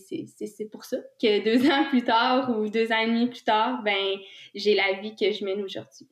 c'est 0.46 0.70
pour 0.70 0.84
ça 0.84 0.98
que 1.20 1.44
deux 1.44 1.68
ans 1.68 1.84
plus 1.88 2.04
tard 2.04 2.56
ou 2.56 2.68
deux 2.68 2.90
ans 2.92 2.98
et 2.98 3.06
demi 3.06 3.26
plus 3.26 3.42
tard, 3.42 3.82
ben, 3.82 4.16
j'ai 4.54 4.74
la 4.74 4.94
vie 5.00 5.14
que 5.16 5.30
je 5.32 5.44
mène 5.44 5.62
aujourd'hui. 5.62 6.06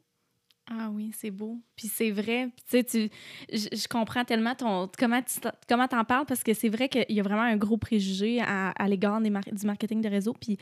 Ah 0.73 0.89
oui, 0.93 1.11
c'est 1.13 1.33
beau. 1.33 1.59
Puis 1.75 1.89
c'est 1.89 2.13
vrai. 2.13 2.49
tu 2.69 2.79
sais, 2.79 2.85
tu, 2.85 3.11
je, 3.53 3.89
comprends 3.89 4.25
tellement 4.25 4.55
ton, 4.55 4.89
comment 4.97 5.21
tu 5.21 5.41
comment 5.69 5.89
en 5.91 6.05
parles 6.05 6.27
parce 6.27 6.45
que 6.45 6.55
c'est 6.55 6.69
vrai 6.69 6.89
qu'il 6.89 7.05
y 7.09 7.19
a 7.19 7.25
vraiment 7.25 7.43
un 7.43 7.57
gros 7.57 7.77
préjugé 7.77 8.41
à, 8.41 8.71
à 8.71 8.89
l'égard 8.89 9.21
du 9.21 9.67
marketing 9.67 10.01
de 10.01 10.09
réseau. 10.09 10.33
Puis 10.33 10.59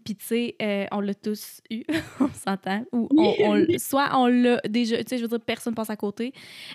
puis, 0.00 0.16
tu 0.16 0.24
sais, 0.24 0.56
euh, 0.62 0.86
on 0.90 1.00
l'a 1.00 1.14
tous 1.14 1.60
eu, 1.70 1.82
on 2.20 2.28
s'entend. 2.28 2.84
Ou 2.92 3.08
on, 3.10 3.66
soit 3.78 4.10
on 4.18 4.26
l'a 4.26 4.58
déjà, 4.68 4.98
tu 4.98 5.04
sais, 5.08 5.18
je 5.18 5.22
veux 5.22 5.28
dire, 5.28 5.40
personne 5.40 5.74
passe 5.74 5.90
à 5.90 5.96
côté. 5.96 6.32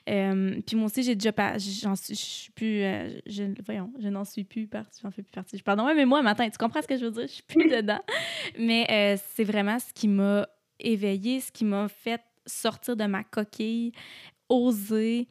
Euh, 0.07 0.59
puis 0.65 0.75
moi 0.75 0.85
aussi, 0.85 1.01
j'ai 1.01 1.15
déjà 1.15 1.33
pas, 1.33 1.57
j'en 1.57 1.95
suis, 1.95 2.13
je 2.13 2.19
suis 2.19 2.51
plus, 2.51 2.83
euh, 2.83 3.19
je, 3.25 3.43
voyons, 3.65 3.91
je 3.99 4.07
n'en 4.09 4.23
suis 4.23 4.43
plus 4.43 4.67
partie, 4.67 4.99
j'en 5.01 5.09
fais 5.09 5.23
plus 5.23 5.31
partie. 5.31 5.61
Pardon, 5.63 5.85
ouais, 5.85 5.95
mais 5.95 6.05
moi, 6.05 6.21
matin, 6.21 6.47
tu 6.49 6.57
comprends 6.57 6.81
ce 6.81 6.87
que 6.87 6.97
je 6.97 7.05
veux 7.05 7.11
dire? 7.11 7.23
Je 7.23 7.33
suis 7.33 7.43
plus 7.43 7.69
dedans. 7.69 8.01
Mais 8.59 9.17
c'est 9.33 9.43
vraiment 9.43 9.79
ce 9.79 9.91
qui 9.93 10.07
m'a 10.07 10.47
éveillée, 10.79 11.39
ce 11.39 11.51
qui 11.51 11.65
m'a 11.65 11.87
fait 11.87 12.21
sortir 12.45 12.95
de 12.95 13.05
ma 13.05 13.23
coquille, 13.23 13.91
oser 14.47 15.27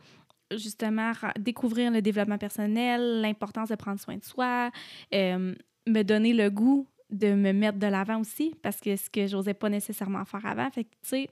justement 0.53 1.13
découvrir 1.39 1.91
le 1.91 2.03
développement 2.03 2.39
personnel, 2.39 3.21
l'importance 3.21 3.69
de 3.69 3.75
prendre 3.75 4.01
soin 4.01 4.17
de 4.17 4.25
soi, 4.25 4.71
me 5.13 6.03
donner 6.03 6.33
le 6.33 6.51
goût 6.51 6.87
de 7.11 7.35
me 7.35 7.53
mettre 7.53 7.79
de 7.79 7.87
l'avant 7.87 8.21
aussi, 8.21 8.55
parce 8.63 8.81
que 8.81 8.97
ce 8.97 9.09
que 9.09 9.27
j'osais 9.27 9.55
pas 9.55 9.69
nécessairement 9.69 10.25
faire 10.25 10.45
avant. 10.45 10.71
Fait 10.71 10.85
que, 10.85 10.91
tu 11.03 11.09
sais, 11.09 11.29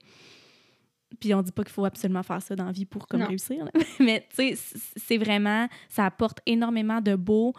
puis 1.21 1.35
on 1.35 1.43
dit 1.43 1.53
pas 1.53 1.63
qu'il 1.65 1.73
faut 1.73 1.85
absolument 1.85 2.23
faire 2.23 2.43
ça 2.43 2.57
dans 2.57 2.67
la 2.67 2.73
vie 2.73 2.87
pour 2.87 3.07
comme 3.07 3.23
réussir, 3.23 3.69
mais 4.01 4.27
tu 4.31 4.55
sais, 4.55 4.79
c'est 4.97 5.19
vraiment, 5.19 5.69
ça 5.89 6.07
apporte 6.07 6.41
énormément 6.47 7.01
de 7.01 7.15
beau. 7.15 7.53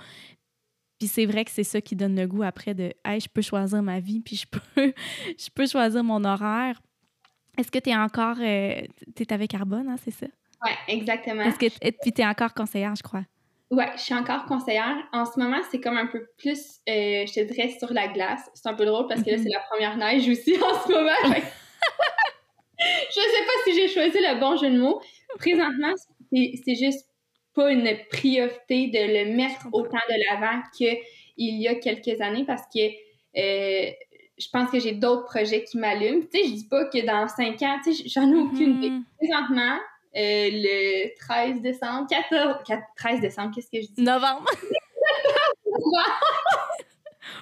Puis 0.99 1.09
c'est 1.09 1.25
vrai 1.25 1.43
que 1.43 1.51
c'est 1.51 1.65
ça 1.65 1.81
qui 1.81 1.95
donne 1.95 2.15
le 2.15 2.25
goût 2.25 2.43
après 2.43 2.73
de, 2.73 2.93
hey, 3.03 3.19
je 3.19 3.27
peux 3.27 3.41
choisir 3.41 3.81
ma 3.83 3.99
vie, 3.99 4.21
puis 4.21 4.37
je 4.37 4.47
peux, 4.47 4.59
je 5.37 5.49
peux 5.53 5.67
choisir 5.67 6.03
mon 6.03 6.23
horaire. 6.23 6.81
Est-ce 7.57 7.71
que 7.71 7.79
tu 7.79 7.89
es 7.89 7.95
encore, 7.95 8.37
euh, 8.39 8.81
tu 9.15 9.23
es 9.23 9.33
avec 9.33 9.51
Carbone, 9.51 9.87
hein, 9.89 9.95
c'est 10.03 10.11
ça? 10.11 10.27
Oui, 10.63 10.71
exactement. 10.87 11.43
Est-ce 11.43 11.59
que, 11.59 11.67
puis 12.01 12.11
tu 12.13 12.21
es 12.21 12.25
encore 12.25 12.53
conseillère, 12.53 12.95
je 12.95 13.03
crois? 13.03 13.25
Ouais, 13.71 13.89
je 13.95 14.01
suis 14.01 14.13
encore 14.13 14.45
conseillère. 14.45 14.95
En 15.11 15.25
ce 15.25 15.39
moment, 15.39 15.59
c'est 15.71 15.81
comme 15.81 15.97
un 15.97 16.05
peu 16.05 16.27
plus, 16.37 16.79
euh, 16.87 17.25
je 17.25 17.33
te 17.33 17.39
dirais, 17.51 17.69
sur 17.79 17.91
la 17.93 18.07
glace. 18.07 18.49
C'est 18.53 18.69
un 18.69 18.75
peu 18.75 18.85
drôle 18.85 19.07
parce 19.07 19.23
que 19.23 19.31
là, 19.31 19.37
c'est 19.37 19.45
mhm. 19.45 19.53
la 19.53 19.59
première 19.61 19.97
neige 19.97 20.29
aussi 20.29 20.55
en 20.61 20.83
ce 20.83 20.91
moment. 20.91 21.11
je 22.79 23.13
sais 23.13 23.45
pas 23.45 23.63
si 23.63 23.73
j'ai 23.73 23.87
choisi 23.87 24.17
le 24.19 24.39
bon 24.39 24.55
jeu 24.57 24.69
de 24.69 24.79
mots. 24.79 25.01
Présentement, 25.39 25.93
c'est 26.31 26.75
juste 26.75 27.07
pas 27.55 27.71
une 27.71 27.89
priorité 28.11 28.87
de 28.87 28.99
le 28.99 29.35
mettre 29.35 29.67
autant 29.71 29.97
de 30.09 30.15
l'avant 30.29 30.61
qu'il 30.77 30.97
y 31.37 31.67
a 31.67 31.75
quelques 31.75 32.21
années 32.21 32.45
parce 32.45 32.63
que 32.73 32.85
euh, 33.37 33.91
je 34.37 34.47
pense 34.51 34.69
que 34.69 34.79
j'ai 34.79 34.91
d'autres 34.91 35.25
projets 35.25 35.63
qui 35.63 35.77
m'allument. 35.77 36.21
Tu 36.31 36.39
sais, 36.39 36.47
je 36.47 36.53
dis 36.53 36.67
pas 36.67 36.85
que 36.85 37.03
dans 37.05 37.27
cinq 37.27 37.61
ans, 37.63 37.77
tu 37.83 37.93
sais, 37.93 38.03
j'en 38.07 38.31
ai 38.31 38.35
aucune 38.35 38.77
idée. 38.77 38.89
Mhm. 38.91 39.03
Présentement, 39.17 39.79
le 40.15 41.15
13 41.19 41.61
décembre, 41.61 42.07
14, 42.09 42.57
13 42.95 43.21
décembre, 43.21 43.51
qu'est-ce 43.53 43.69
que 43.69 43.81
je 43.81 43.91
dis? 43.91 44.01
Novembre. 44.01 44.45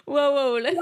wow, 0.08 0.34
wow, 0.34 0.58
là. 0.58 0.72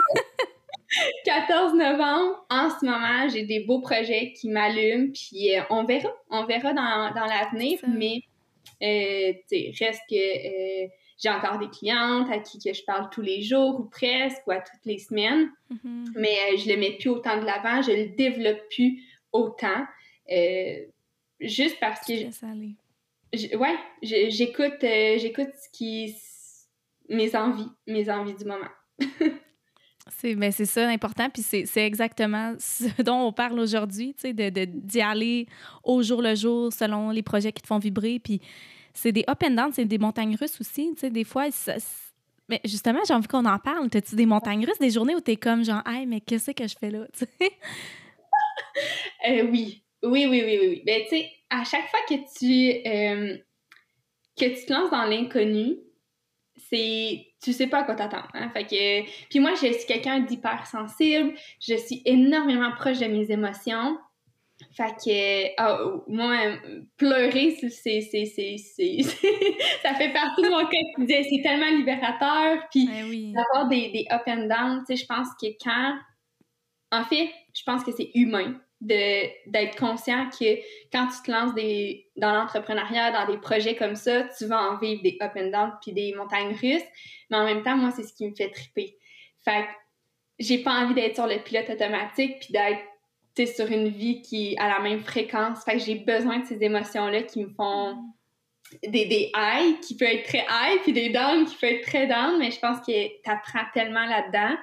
14 1.25 1.73
novembre, 1.73 2.45
en 2.49 2.69
ce 2.69 2.85
moment, 2.85 3.29
j'ai 3.29 3.43
des 3.43 3.61
beaux 3.61 3.79
projets 3.79 4.33
qui 4.33 4.49
m'allument, 4.49 5.11
puis 5.13 5.57
euh, 5.57 5.61
on 5.69 5.85
verra, 5.85 6.09
on 6.29 6.45
verra 6.45 6.73
dans, 6.73 7.13
dans 7.13 7.25
l'avenir, 7.25 7.79
mais 7.87 8.21
euh, 8.83 9.33
reste 9.79 10.01
que 10.09 10.15
euh, 10.15 10.87
j'ai 11.17 11.29
encore 11.29 11.59
des 11.59 11.69
clientes 11.69 12.29
à 12.31 12.39
qui 12.39 12.59
que 12.59 12.73
je 12.73 12.83
parle 12.83 13.09
tous 13.09 13.21
les 13.21 13.41
jours 13.41 13.79
ou 13.79 13.85
presque, 13.85 14.45
ou 14.47 14.51
à 14.51 14.57
toutes 14.57 14.85
les 14.85 14.97
semaines, 14.97 15.49
mm-hmm. 15.71 16.11
mais 16.15 16.57
je 16.57 16.69
le 16.69 16.77
mets 16.77 16.97
plus 16.97 17.09
autant 17.09 17.39
de 17.39 17.45
l'avant, 17.45 17.81
je 17.81 17.91
le 17.91 18.15
développe 18.15 18.61
plus 18.69 19.01
autant 19.31 19.85
juste 21.41 21.77
parce 21.79 22.05
que. 22.05 22.13
ouais, 23.57 23.75
j'écoute, 24.01 24.83
euh, 24.83 25.17
j'écoute 25.17 25.49
ce 25.61 25.69
qui. 25.71 26.15
mes 27.09 27.35
envies, 27.35 27.69
mes 27.87 28.09
envies 28.09 28.35
du 28.35 28.45
moment. 28.45 28.69
c'est 30.09 30.35
ben 30.35 30.51
c'est 30.51 30.65
ça 30.65 30.85
l'important, 30.85 31.29
puis 31.29 31.41
c'est 31.43 31.85
exactement 31.85 32.55
ce 32.59 33.01
dont 33.03 33.27
on 33.27 33.33
parle 33.33 33.59
aujourd'hui, 33.59 34.13
tu 34.13 34.21
sais, 34.21 34.33
d'y 34.33 34.51
de, 34.51 34.65
d'y 34.65 35.01
aller 35.01 35.47
au 35.83 36.01
jour 36.01 36.21
le 36.21 36.35
jour 36.35 36.71
selon 36.71 37.09
les 37.11 37.23
projets 37.23 37.51
qui 37.51 37.61
te 37.61 37.67
font 37.67 37.79
vibrer, 37.79 38.19
puis 38.19 38.41
c'est 38.93 39.11
des 39.11 39.23
up 39.29 39.41
and 39.43 39.51
down, 39.51 39.71
c'est 39.71 39.85
des 39.85 39.97
montagnes 39.97 40.35
russes 40.35 40.59
aussi, 40.59 40.91
tu 40.93 41.01
sais, 41.01 41.09
des 41.09 41.23
fois, 41.23 41.47
mais 42.49 42.59
justement, 42.65 42.99
j'ai 43.07 43.13
envie 43.13 43.29
qu'on 43.29 43.45
en 43.45 43.59
parle. 43.59 43.89
T'as-tu 43.89 44.15
des 44.15 44.25
montagnes 44.25 44.65
russes, 44.65 44.77
des 44.77 44.89
journées 44.89 45.15
où 45.15 45.21
t'es 45.21 45.37
comme 45.37 45.63
genre, 45.63 45.81
hey, 45.87 46.05
mais 46.05 46.19
qu'est-ce 46.19 46.51
que 46.51 46.67
je 46.67 46.75
fais 46.77 46.91
là, 46.91 47.07
tu 47.17 47.25
sais? 47.39 47.51
Euh, 49.29 49.47
oui, 49.49 49.83
oui, 50.03 50.25
oui, 50.29 50.43
oui, 50.45 50.57
oui. 50.61 50.83
Ben, 50.85 51.03
tu 51.03 51.09
sais, 51.09 51.31
à 51.49 51.63
chaque 51.63 51.89
fois 51.89 51.99
que 52.07 52.15
tu, 52.37 52.87
euh, 52.87 53.37
que 54.37 54.45
tu 54.45 54.65
te 54.65 54.73
lances 54.73 54.91
dans 54.91 55.05
l'inconnu, 55.05 55.77
c'est 56.69 57.27
tu 57.41 57.53
sais 57.53 57.67
pas 57.67 57.79
à 57.79 57.83
quoi 57.83 57.95
t'attendre 57.95 58.29
hein? 58.33 58.49
fait 58.49 58.65
que 58.65 59.27
puis 59.29 59.39
moi 59.39 59.51
je 59.55 59.71
suis 59.73 59.85
quelqu'un 59.87 60.19
d'hyper 60.19 60.65
sensible 60.67 61.33
je 61.59 61.75
suis 61.75 62.01
énormément 62.05 62.71
proche 62.71 62.99
de 62.99 63.07
mes 63.07 63.31
émotions. 63.31 63.97
Fait 64.77 64.93
que 65.03 65.47
oh, 65.59 66.03
moi 66.07 66.37
pleurer 66.95 67.57
c'est 67.59 68.01
c'est 68.01 68.25
c'est 68.25 68.57
ça 69.81 69.95
fait 69.95 70.13
partie 70.13 70.43
de 70.43 70.49
mon 70.49 70.65
quotidien. 70.65 71.23
C'est 71.27 71.41
tellement 71.41 71.75
libérateur. 71.75 72.63
Puis 72.69 72.85
ben 72.85 73.33
d'avoir 73.33 73.67
des, 73.67 73.89
des 73.89 74.05
up 74.11 74.21
and 74.27 74.47
down 74.47 74.83
tu 74.87 74.95
sais 74.95 75.03
je 75.03 75.05
pense 75.07 75.29
que 75.41 75.47
quand 75.63 75.97
en 76.91 77.03
fait 77.05 77.31
je 77.53 77.63
pense 77.63 77.83
que 77.83 77.91
c'est 77.91 78.11
humain 78.13 78.61
d'être 78.81 79.77
conscient 79.77 80.27
que 80.29 80.55
quand 80.91 81.07
tu 81.07 81.21
te 81.23 81.31
lances 81.31 81.53
dans 82.17 82.33
l'entrepreneuriat, 82.33 83.11
dans 83.11 83.31
des 83.31 83.39
projets 83.39 83.75
comme 83.75 83.95
ça, 83.95 84.23
tu 84.37 84.45
vas 84.47 84.71
en 84.71 84.77
vivre 84.77 85.03
des 85.03 85.17
up 85.21 85.31
and 85.35 85.51
down 85.51 85.71
puis 85.81 85.93
des 85.93 86.13
montagnes 86.15 86.55
russes. 86.55 86.83
Mais 87.29 87.37
en 87.37 87.45
même 87.45 87.63
temps, 87.63 87.77
moi, 87.77 87.91
c'est 87.91 88.03
ce 88.03 88.13
qui 88.13 88.27
me 88.27 88.35
fait 88.35 88.49
triper. 88.49 88.97
Fait 89.45 89.63
que 89.63 89.67
j'ai 90.39 90.57
pas 90.59 90.71
envie 90.71 90.95
d'être 90.95 91.15
sur 91.15 91.27
le 91.27 91.37
pilote 91.37 91.69
automatique 91.69 92.39
puis 92.39 92.53
d'être 92.53 93.55
sur 93.55 93.67
une 93.71 93.87
vie 93.87 94.21
qui 94.21 94.57
à 94.57 94.67
la 94.67 94.79
même 94.79 95.01
fréquence. 95.01 95.63
Fait 95.63 95.73
que 95.73 95.79
j'ai 95.79 95.95
besoin 95.95 96.39
de 96.39 96.45
ces 96.45 96.63
émotions-là 96.63 97.23
qui 97.23 97.43
me 97.43 97.49
font 97.49 97.97
des, 98.83 99.05
des 99.05 99.31
highs 99.33 99.79
qui 99.81 99.95
peuvent 99.95 100.09
être 100.09 100.27
très 100.27 100.45
high, 100.49 100.81
puis 100.81 100.93
des 100.93 101.09
downs 101.09 101.45
qui 101.45 101.55
peuvent 101.55 101.71
être 101.71 101.85
très 101.85 102.07
down, 102.07 102.37
mais 102.39 102.51
je 102.51 102.59
pense 102.59 102.79
que 102.79 102.91
tu 102.91 103.29
apprends 103.29 103.65
tellement 103.73 104.05
là-dedans. 104.05 104.55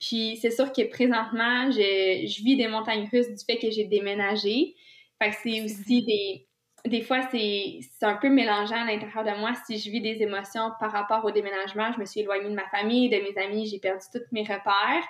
Puis 0.00 0.38
c'est 0.40 0.50
sûr 0.50 0.72
que 0.72 0.88
présentement, 0.88 1.70
je, 1.70 2.26
je 2.26 2.42
vis 2.42 2.56
des 2.56 2.68
montagnes 2.68 3.08
russes 3.12 3.28
du 3.28 3.44
fait 3.44 3.58
que 3.58 3.70
j'ai 3.70 3.84
déménagé. 3.84 4.74
Fait 5.22 5.30
que 5.30 5.36
c'est 5.42 5.62
aussi 5.62 6.02
des, 6.02 6.48
des 6.86 7.02
fois, 7.02 7.28
c'est 7.30 7.80
un 8.02 8.16
peu 8.16 8.30
mélangeant 8.30 8.76
à 8.76 8.84
l'intérieur 8.84 9.24
de 9.24 9.38
moi 9.38 9.52
si 9.66 9.78
je 9.78 9.90
vis 9.90 10.00
des 10.00 10.22
émotions 10.22 10.70
par 10.80 10.92
rapport 10.92 11.24
au 11.24 11.30
déménagement. 11.30 11.92
Je 11.92 12.00
me 12.00 12.06
suis 12.06 12.20
éloignée 12.20 12.48
de 12.48 12.54
ma 12.54 12.68
famille, 12.68 13.10
de 13.10 13.16
mes 13.16 13.36
amis, 13.36 13.66
j'ai 13.66 13.78
perdu 13.78 14.04
tous 14.12 14.20
mes 14.32 14.42
repères. 14.42 15.04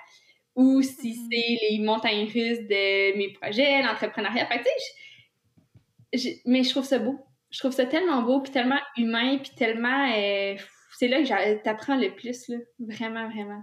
Ou 0.55 0.81
si 0.81 1.13
mm-hmm. 1.13 1.27
c'est 1.31 1.69
les 1.69 1.79
montagnes 1.79 2.25
russes 2.25 2.67
de 2.67 3.17
mes 3.17 3.31
projets, 3.33 3.81
l'entrepreneuriat. 3.81 4.45
Fait 4.47 4.59
tu 4.59 6.19
sais, 6.19 6.41
mais 6.45 6.63
je 6.63 6.71
trouve 6.71 6.83
ça 6.83 6.99
beau. 6.99 7.17
Je 7.51 7.59
trouve 7.59 7.71
ça 7.71 7.85
tellement 7.85 8.21
beau, 8.21 8.41
puis 8.41 8.51
tellement 8.51 8.79
humain, 8.97 9.37
puis 9.37 9.51
tellement. 9.55 10.11
Euh, 10.13 10.55
c'est 10.97 11.07
là 11.07 11.21
que 11.21 11.63
t'apprends 11.63 11.95
le 11.95 12.13
plus, 12.13 12.49
là. 12.49 12.57
Vraiment, 12.79 13.29
vraiment. 13.29 13.61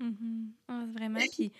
Mm-hmm. 0.00 0.92
vraiment. 0.92 1.20
Puis 1.32 1.52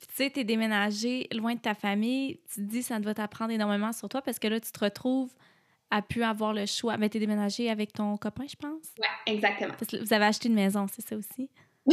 tu 0.00 0.06
sais, 0.14 0.30
t'es 0.30 0.44
déménagé 0.44 1.26
loin 1.32 1.54
de 1.54 1.60
ta 1.60 1.74
famille, 1.74 2.40
tu 2.52 2.56
te 2.56 2.60
dis 2.60 2.82
ça 2.82 2.98
doit 2.98 3.14
t'apprendre 3.14 3.52
énormément 3.52 3.92
sur 3.92 4.08
toi 4.08 4.20
parce 4.20 4.38
que 4.38 4.48
là, 4.48 4.60
tu 4.60 4.70
te 4.70 4.84
retrouves 4.84 5.32
à 5.90 6.02
pu 6.02 6.22
avoir 6.22 6.52
le 6.52 6.66
choix. 6.66 6.96
Mais 6.96 7.08
t'es 7.08 7.18
déménagé 7.18 7.70
avec 7.70 7.92
ton 7.92 8.16
copain, 8.16 8.44
je 8.48 8.56
pense? 8.56 8.92
Ouais, 8.98 9.32
exactement. 9.32 9.74
vous 9.80 10.12
avez 10.12 10.24
acheté 10.26 10.48
une 10.48 10.54
maison, 10.54 10.86
c'est 10.92 11.06
ça 11.06 11.16
aussi? 11.16 11.48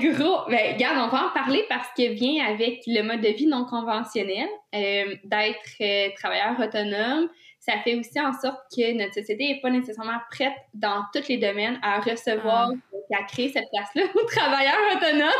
gros, 0.00 0.48
ben, 0.48 0.72
regarde, 0.74 0.96
on 0.96 1.14
va 1.14 1.26
en 1.26 1.30
parler 1.34 1.62
parce 1.68 1.88
que 1.94 2.12
vient 2.14 2.46
avec 2.46 2.82
le 2.86 3.02
mode 3.02 3.20
de 3.20 3.28
vie 3.28 3.46
non 3.46 3.66
conventionnel, 3.66 4.48
euh, 4.74 5.14
d'être 5.24 5.82
euh, 5.82 6.08
travailleur 6.16 6.58
autonome. 6.58 7.28
Ça 7.66 7.78
fait 7.82 7.94
aussi 7.94 8.20
en 8.20 8.32
sorte 8.32 8.60
que 8.76 8.92
notre 8.92 9.14
société 9.14 9.54
n'est 9.54 9.60
pas 9.60 9.70
nécessairement 9.70 10.18
prête 10.30 10.52
dans 10.74 11.02
tous 11.14 11.28
les 11.28 11.38
domaines 11.38 11.78
à 11.82 11.98
recevoir 12.00 12.70
ah. 12.70 12.96
et 13.10 13.14
à 13.16 13.22
créer 13.24 13.48
cette 13.48 13.68
place-là 13.70 14.02
aux 14.14 14.26
travailleurs 14.26 14.96
autonomes. 14.96 15.30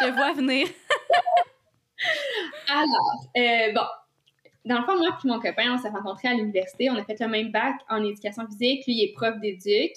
Je 0.00 0.06
te 0.06 0.12
vois 0.12 0.32
venir. 0.34 0.68
Alors, 2.68 3.24
euh, 3.38 3.72
bon, 3.72 3.86
dans 4.66 4.80
le 4.80 4.84
fond, 4.84 4.98
moi 4.98 5.08
et 5.08 5.28
mon 5.28 5.40
copain, 5.40 5.72
on 5.72 5.78
s'est 5.78 5.88
rencontrés 5.88 6.28
à 6.28 6.34
l'université. 6.34 6.90
On 6.90 6.96
a 6.96 7.04
fait 7.04 7.18
le 7.18 7.28
même 7.28 7.50
bac 7.50 7.76
en 7.88 8.04
éducation 8.04 8.46
physique. 8.46 8.84
Lui, 8.86 8.94
il 8.94 9.04
est 9.04 9.12
prof 9.14 9.38
d'éduc 9.40 9.92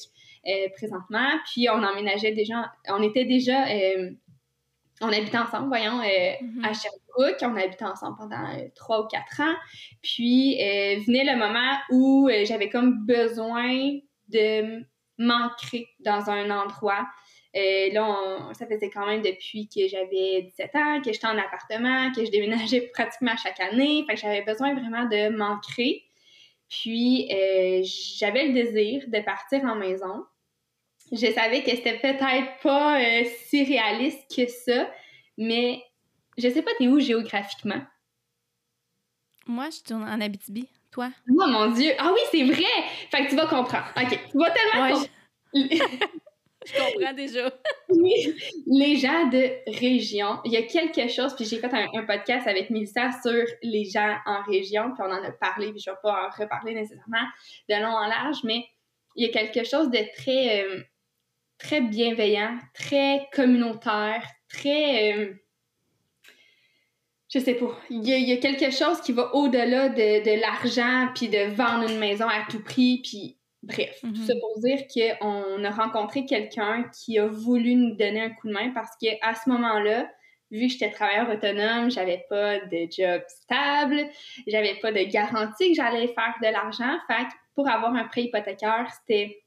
euh, 0.47 0.69
présentement. 0.77 1.27
Puis, 1.51 1.67
on 1.69 1.83
emménageait 1.83 2.31
déjà, 2.31 2.71
on 2.87 3.03
était 3.03 3.25
déjà, 3.25 3.67
euh, 3.67 4.11
on 5.01 5.11
habitait 5.11 5.39
ensemble, 5.39 5.67
voyons, 5.67 5.99
mm-hmm. 5.99 6.65
à 6.65 6.73
Sherbrooke. 6.73 6.98
On 7.17 7.55
habitait 7.55 7.85
ensemble 7.85 8.17
pendant 8.17 8.47
trois 8.75 9.03
ou 9.03 9.07
quatre 9.07 9.41
ans. 9.41 9.55
Puis, 10.01 10.55
venait 10.57 11.23
le 11.23 11.37
moment 11.37 11.77
où 11.91 12.29
j'avais 12.45 12.69
comme 12.69 13.05
besoin 13.05 13.97
de 14.29 14.83
m'ancrer 15.17 15.87
dans 15.99 16.29
un 16.29 16.49
endroit 16.49 17.05
euh, 17.55 17.91
là, 17.93 18.51
ça 18.53 18.67
faisait 18.67 18.89
quand 18.89 19.07
même 19.07 19.21
depuis 19.21 19.67
que 19.67 19.87
j'avais 19.87 20.43
17 20.43 20.75
ans, 20.75 21.01
que 21.01 21.11
j'étais 21.11 21.27
en 21.27 21.37
appartement, 21.37 22.11
que 22.11 22.23
je 22.23 22.29
déménageais 22.29 22.81
pratiquement 22.93 23.35
chaque 23.37 23.59
année. 23.59 24.03
Fait 24.07 24.15
que 24.15 24.21
j'avais 24.21 24.43
besoin 24.43 24.73
vraiment 24.73 25.05
de 25.05 25.29
m'ancrer. 25.29 26.03
Puis, 26.69 27.27
euh, 27.31 27.81
j'avais 28.19 28.47
le 28.47 28.53
désir 28.53 29.03
de 29.07 29.19
partir 29.21 29.63
en 29.63 29.75
maison. 29.75 30.25
Je 31.11 31.25
savais 31.31 31.63
que 31.63 31.71
c'était 31.71 31.97
peut-être 31.97 32.59
pas 32.61 33.01
euh, 33.01 33.23
si 33.47 33.63
réaliste 33.63 34.23
que 34.35 34.45
ça, 34.45 34.91
mais 35.35 35.81
je 36.39 36.49
sais 36.49 36.61
pas, 36.61 36.71
t'es 36.77 36.87
où 36.87 36.99
géographiquement? 36.99 37.81
Moi, 39.47 39.69
je 39.71 39.81
tourne 39.81 40.03
en 40.03 40.21
Abitibi. 40.21 40.69
Toi? 40.91 41.09
Oh 41.29 41.47
mon 41.47 41.71
Dieu! 41.71 41.91
Ah 41.99 42.11
oui, 42.13 42.21
c'est 42.31 42.43
vrai! 42.43 42.63
Fait 43.11 43.25
que 43.25 43.29
tu 43.29 43.35
vas 43.35 43.45
comprendre. 43.45 43.87
OK. 43.95 44.19
Tu 44.31 44.37
vas 44.37 44.51
tellement 44.51 45.05
Je 46.65 46.77
comprends 46.77 47.13
déjà. 47.13 47.51
les 48.67 48.97
gens 48.97 49.27
de 49.27 49.79
région, 49.79 50.39
il 50.45 50.51
y 50.51 50.57
a 50.57 50.63
quelque 50.63 51.07
chose, 51.07 51.35
puis 51.35 51.45
j'ai 51.45 51.57
fait 51.57 51.73
un, 51.73 52.05
podcast 52.05 52.47
avec 52.47 52.69
Mélissa 52.69 53.09
sur 53.23 53.45
les 53.63 53.85
gens 53.85 54.17
en 54.25 54.43
région, 54.43 54.91
puis 54.93 55.01
on 55.01 55.11
en 55.11 55.23
a 55.23 55.31
parlé, 55.31 55.71
puis 55.71 55.79
je 55.79 55.89
ne 55.89 55.95
vais 55.95 55.99
pas 56.03 56.27
en 56.27 56.29
reparler 56.29 56.73
nécessairement 56.73 57.25
de 57.69 57.75
long 57.75 57.95
en 57.95 58.07
large, 58.07 58.39
mais 58.43 58.65
il 59.15 59.25
y 59.25 59.29
a 59.29 59.31
quelque 59.31 59.67
chose 59.67 59.89
de 59.89 59.99
très, 60.15 60.63
euh, 60.63 60.83
très 61.57 61.81
bienveillant, 61.81 62.57
très 62.73 63.27
communautaire, 63.33 64.23
très... 64.49 65.13
Euh, 65.13 65.33
je 67.29 67.39
sais 67.39 67.53
pas. 67.53 67.79
Il 67.89 68.07
y, 68.07 68.31
a, 68.31 68.37
quelque 68.37 68.71
chose 68.71 69.01
qui 69.01 69.11
va 69.11 69.33
au-delà 69.35 69.89
de, 69.89 70.23
de 70.23 70.41
l'argent, 70.41 71.09
puis 71.15 71.29
de 71.29 71.53
vendre 71.53 71.89
une 71.89 71.99
maison 71.99 72.27
à 72.27 72.45
tout 72.49 72.63
prix, 72.63 73.01
puis 73.03 73.39
Bref, 73.61 73.99
tout 74.01 74.25
ça 74.25 74.33
pour 74.39 74.57
dire 74.59 74.85
qu'on 74.87 75.63
a 75.65 75.69
rencontré 75.69 76.25
quelqu'un 76.25 76.89
qui 76.93 77.19
a 77.19 77.27
voulu 77.27 77.75
nous 77.75 77.95
donner 77.95 78.21
un 78.21 78.29
coup 78.29 78.47
de 78.47 78.53
main 78.53 78.71
parce 78.73 78.91
qu'à 78.95 79.33
ce 79.35 79.49
moment-là, 79.49 80.09
vu 80.49 80.67
que 80.67 80.73
j'étais 80.73 80.91
travailleur 80.91 81.29
autonome, 81.29 81.91
j'avais 81.91 82.25
pas 82.29 82.59
de 82.59 82.87
job 82.89 83.21
stable, 83.27 84.07
j'avais 84.47 84.75
pas 84.75 84.93
de 84.93 85.03
garantie 85.03 85.71
que 85.71 85.75
j'allais 85.75 86.07
faire 86.07 86.35
de 86.41 86.47
l'argent. 86.47 86.97
Fait 87.07 87.25
que 87.25 87.33
pour 87.53 87.67
avoir 87.67 87.93
un 87.93 88.05
prêt 88.05 88.23
hypothécaire, 88.23 88.89
c'était 89.01 89.43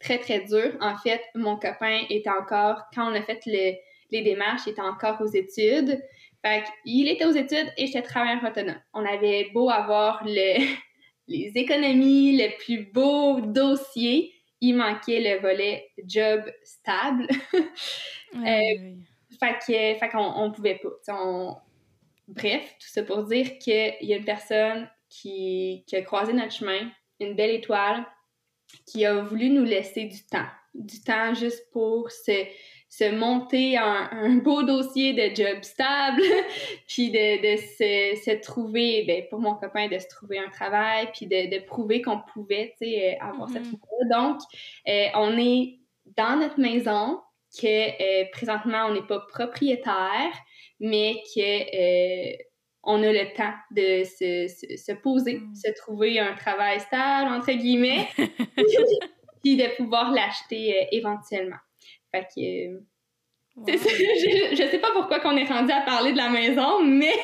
très, 0.00 0.18
très 0.18 0.40
dur. 0.40 0.76
En 0.80 0.96
fait, 0.96 1.22
mon 1.36 1.56
copain 1.56 2.02
était 2.10 2.30
encore, 2.30 2.82
quand 2.92 3.12
on 3.12 3.14
a 3.14 3.22
fait 3.22 3.46
les 3.46 4.22
démarches, 4.22 4.62
il 4.66 4.70
était 4.70 4.82
encore 4.82 5.20
aux 5.20 5.32
études. 5.32 6.02
Fait 6.46 6.64
qu'il 6.84 7.08
était 7.08 7.24
aux 7.24 7.32
études 7.32 7.72
et 7.76 7.86
j'étais 7.86 8.02
travailleur 8.02 8.44
autonome. 8.44 8.80
On 8.94 9.04
avait 9.04 9.50
beau 9.52 9.68
avoir 9.68 10.22
le, 10.24 10.64
les 11.28 11.52
économies, 11.56 12.36
le 12.36 12.56
plus 12.58 12.84
beau 12.92 13.40
dossier, 13.40 14.32
il 14.60 14.76
manquait 14.76 15.20
le 15.20 15.40
volet 15.40 15.90
job 16.06 16.42
stable. 16.62 17.26
euh, 18.36 18.94
Fait 19.40 20.08
qu'on 20.12 20.18
on 20.18 20.52
pouvait 20.52 20.80
pas. 20.80 21.62
Bref, 22.28 22.74
tout 22.80 22.88
ça 22.88 23.02
pour 23.02 23.24
dire 23.24 23.58
qu'il 23.58 23.96
y 24.00 24.14
a 24.14 24.16
une 24.16 24.24
personne 24.24 24.88
qui, 25.08 25.84
qui 25.86 25.96
a 25.96 26.02
croisé 26.02 26.32
notre 26.32 26.52
chemin, 26.52 26.90
une 27.18 27.34
belle 27.34 27.56
étoile, 27.56 28.04
qui 28.86 29.04
a 29.04 29.20
voulu 29.20 29.48
nous 29.50 29.64
laisser 29.64 30.04
du 30.04 30.24
temps. 30.24 30.46
Du 30.74 31.00
temps 31.00 31.34
juste 31.34 31.70
pour 31.72 32.10
se 32.10 32.46
se 32.88 33.04
monter 33.04 33.76
un, 33.76 34.36
beau 34.36 34.62
dossier 34.62 35.12
de 35.12 35.34
job 35.34 35.62
stable, 35.62 36.22
puis 36.88 37.10
de, 37.10 37.42
de 37.42 37.56
se, 37.56 38.22
se, 38.22 38.40
trouver, 38.40 39.04
ben, 39.06 39.24
pour 39.28 39.40
mon 39.40 39.54
copain, 39.54 39.88
de 39.88 39.98
se 39.98 40.08
trouver 40.08 40.38
un 40.38 40.48
travail, 40.48 41.08
puis 41.12 41.26
de, 41.26 41.54
de 41.54 41.64
prouver 41.64 42.00
qu'on 42.02 42.20
pouvait, 42.32 42.74
euh, 42.82 43.12
avoir 43.20 43.48
cette 43.48 43.64
mm-hmm. 43.64 44.08
là 44.08 44.18
Donc, 44.18 44.40
euh, 44.88 45.06
on 45.14 45.36
est 45.38 45.78
dans 46.16 46.36
notre 46.38 46.60
maison, 46.60 47.20
que 47.60 47.66
euh, 47.66 48.26
présentement, 48.32 48.86
on 48.88 48.94
n'est 48.94 49.06
pas 49.06 49.20
propriétaire, 49.20 50.32
mais 50.78 51.22
que 51.34 52.36
on 52.88 53.02
a 53.02 53.12
le 53.12 53.34
temps 53.34 53.54
de 53.72 54.04
se, 54.04 54.46
se, 54.76 54.92
poser, 54.92 55.38
mm. 55.38 55.54
se 55.54 55.72
trouver 55.80 56.20
un 56.20 56.34
travail 56.34 56.78
stable, 56.80 57.32
entre 57.32 57.52
guillemets, 57.52 58.06
puis 59.42 59.56
de 59.56 59.76
pouvoir 59.76 60.12
l'acheter 60.12 60.86
éventuellement. 60.92 61.56
Fait 62.16 62.26
que. 62.34 62.82
je, 63.66 64.56
je, 64.56 64.70
sais 64.70 64.78
pas 64.78 64.90
pourquoi 64.92 65.20
qu'on 65.20 65.36
est 65.36 65.44
rendu 65.44 65.72
à 65.72 65.80
parler 65.80 66.12
de 66.12 66.16
la 66.16 66.30
maison, 66.30 66.82
mais. 66.82 67.14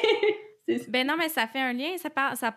ben 0.88 1.07
non, 1.07 1.14
mais 1.18 1.28
ça 1.28 1.46
fait 1.46 1.61
un 1.61 1.72
lien. 1.72 1.96
Ça, 1.98 2.11
part, 2.11 2.37
ça, 2.37 2.55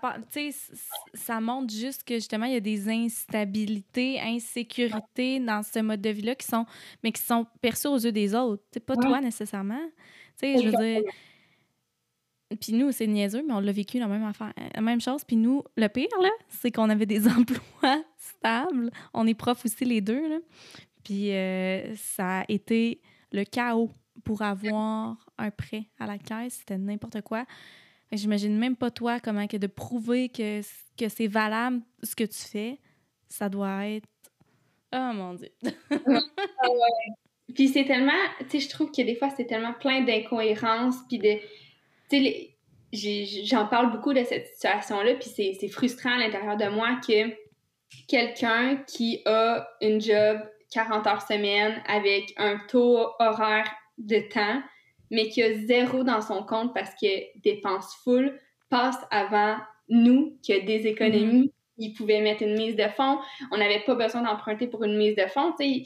ça 1.14 1.42
montre 1.42 1.74
juste 1.74 2.04
que 2.04 2.16
justement, 2.16 2.46
il 2.46 2.54
y 2.54 2.58
a 2.58 2.62
des 2.62 2.90
instabilités, 2.90 4.20
insécurités 4.22 5.40
dans 5.40 5.62
ce 5.64 5.80
mode 5.80 6.02
de 6.02 6.10
vie-là 6.10 6.36
qui 6.36 6.48
sont, 6.48 6.66
mais 7.04 7.12
qui 7.12 7.22
sont 7.22 7.46
perçues 7.62 7.88
aux 7.88 7.98
yeux 7.98 8.12
des 8.12 8.34
autres. 8.34 8.64
C'est 8.72 8.86
pas 8.86 8.96
toi 8.96 9.20
nécessairement. 9.20 9.84
Tu 10.40 10.54
sais, 10.54 10.64
je 10.64 10.70
veux 10.70 10.78
dire. 10.78 11.02
Puis 12.62 12.74
nous, 12.74 12.92
c'est 12.92 13.08
niaiseux, 13.08 13.44
mais 13.46 13.54
on 13.54 13.60
l'a 13.60 13.72
vécu 13.72 13.98
la 14.00 14.08
même 14.08 14.24
affaire, 14.24 14.54
la 14.74 14.82
même 14.82 15.02
chose. 15.02 15.24
Puis 15.24 15.36
nous, 15.36 15.64
le 15.76 15.88
pire, 15.88 16.08
là, 16.22 16.30
c'est 16.48 16.72
qu'on 16.72 16.90
avait 16.90 17.08
des 17.08 17.28
emplois 17.28 18.04
stables. 18.18 18.92
On 19.14 19.26
est 19.26 19.34
profs 19.34 19.66
aussi, 19.66 19.84
les 19.84 20.00
deux, 20.00 20.30
là. 20.30 20.38
Puis 21.06 21.32
euh, 21.32 21.96
ça 21.96 22.40
a 22.40 22.46
été 22.50 23.00
le 23.32 23.46
chaos 23.46 23.92
pour 24.26 24.42
avoir 24.42 25.16
un 25.38 25.52
prêt 25.52 25.86
à 26.00 26.08
la 26.08 26.18
caisse. 26.18 26.56
C'était 26.56 26.78
n'importe 26.78 27.22
quoi. 27.22 27.46
J'imagine 28.12 28.58
même 28.58 28.76
pas 28.76 28.92
toi 28.92 29.20
comment 29.20 29.48
que 29.48 29.58
de 29.58 29.68
prouver 29.68 30.30
que, 30.30 30.62
que 30.98 31.08
c'est 31.08 31.28
valable 31.28 31.82
ce 32.04 32.16
que 32.16 32.24
tu 32.24 32.40
fais. 32.40 32.80
Ça 33.30 33.50
doit 33.50 33.88
être. 33.88 34.08
Oh 34.94 35.12
mon 35.14 35.36
Dieu! 35.36 35.50
Ah 37.48 37.54
puis 37.54 37.68
c'est 37.68 37.86
tellement. 37.86 38.12
Tu 38.40 38.50
sais, 38.50 38.60
je 38.60 38.70
trouve 38.70 38.92
que 38.92 39.04
des 39.04 39.16
fois, 39.16 39.30
c'est 39.30 39.46
tellement 39.46 39.74
plein 39.74 40.02
d'incohérences. 40.02 40.96
Puis 41.08 41.20
de. 41.20 41.36
Tu 42.10 42.56
sais, 42.94 43.46
j'en 43.46 43.68
parle 43.68 43.92
beaucoup 43.92 44.14
de 44.14 44.24
cette 44.24 44.48
situation-là. 44.48 45.14
Puis 45.16 45.30
c'est 45.30 45.68
frustrant 45.68 46.16
à 46.16 46.18
l'intérieur 46.18 46.58
de 46.58 46.68
moi 46.70 47.00
que 47.08 47.36
quelqu'un 48.08 48.78
qui 48.88 49.22
a 49.26 49.68
une 49.82 50.02
job 50.02 50.40
40 50.76 51.08
heures 51.08 51.22
semaine 51.22 51.82
avec 51.88 52.34
un 52.36 52.58
taux 52.68 53.08
horaire 53.20 53.72
de 53.98 54.20
temps, 54.20 54.62
mais 55.10 55.30
qui 55.30 55.42
a 55.42 55.54
zéro 55.54 56.04
dans 56.04 56.20
son 56.20 56.44
compte 56.44 56.74
parce 56.74 56.92
que 57.02 57.40
dépense 57.40 57.96
full, 58.04 58.38
passe 58.70 58.98
avant 59.10 59.56
nous 59.88 60.38
qui 60.44 60.52
a 60.52 60.60
des 60.60 60.86
économies, 60.86 61.54
ils 61.78 61.94
pouvaient 61.94 62.20
mettre 62.20 62.44
une 62.44 62.58
mise 62.58 62.76
de 62.76 62.88
fonds. 62.90 63.20
On 63.52 63.58
n'avait 63.58 63.84
pas 63.86 63.96
besoin 63.96 64.24
d'emprunter 64.24 64.68
pour 64.68 64.84
une 64.84 64.98
mise 64.98 65.16
de 65.16 65.26
fonds, 65.28 65.54
tu 65.58 65.66
sais. 65.66 65.84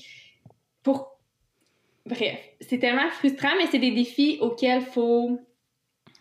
Pour... 0.82 1.20
Bref, 2.08 2.40
c'est 2.60 2.80
tellement 2.80 3.10
frustrant, 3.12 3.56
mais 3.60 3.68
c'est 3.68 3.78
des 3.78 3.92
défis 3.92 4.40
auxquels 4.42 4.82
il 4.82 4.88
faut 4.88 5.40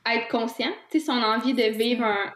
être 0.05 0.29
conscient. 0.29 0.73
Tu 0.91 0.99
sais, 0.99 1.07
si 1.07 1.11
on 1.11 1.23
a 1.23 1.39
envie 1.39 1.55
de 1.55 1.63
vivre 1.63 2.05
un, 2.05 2.33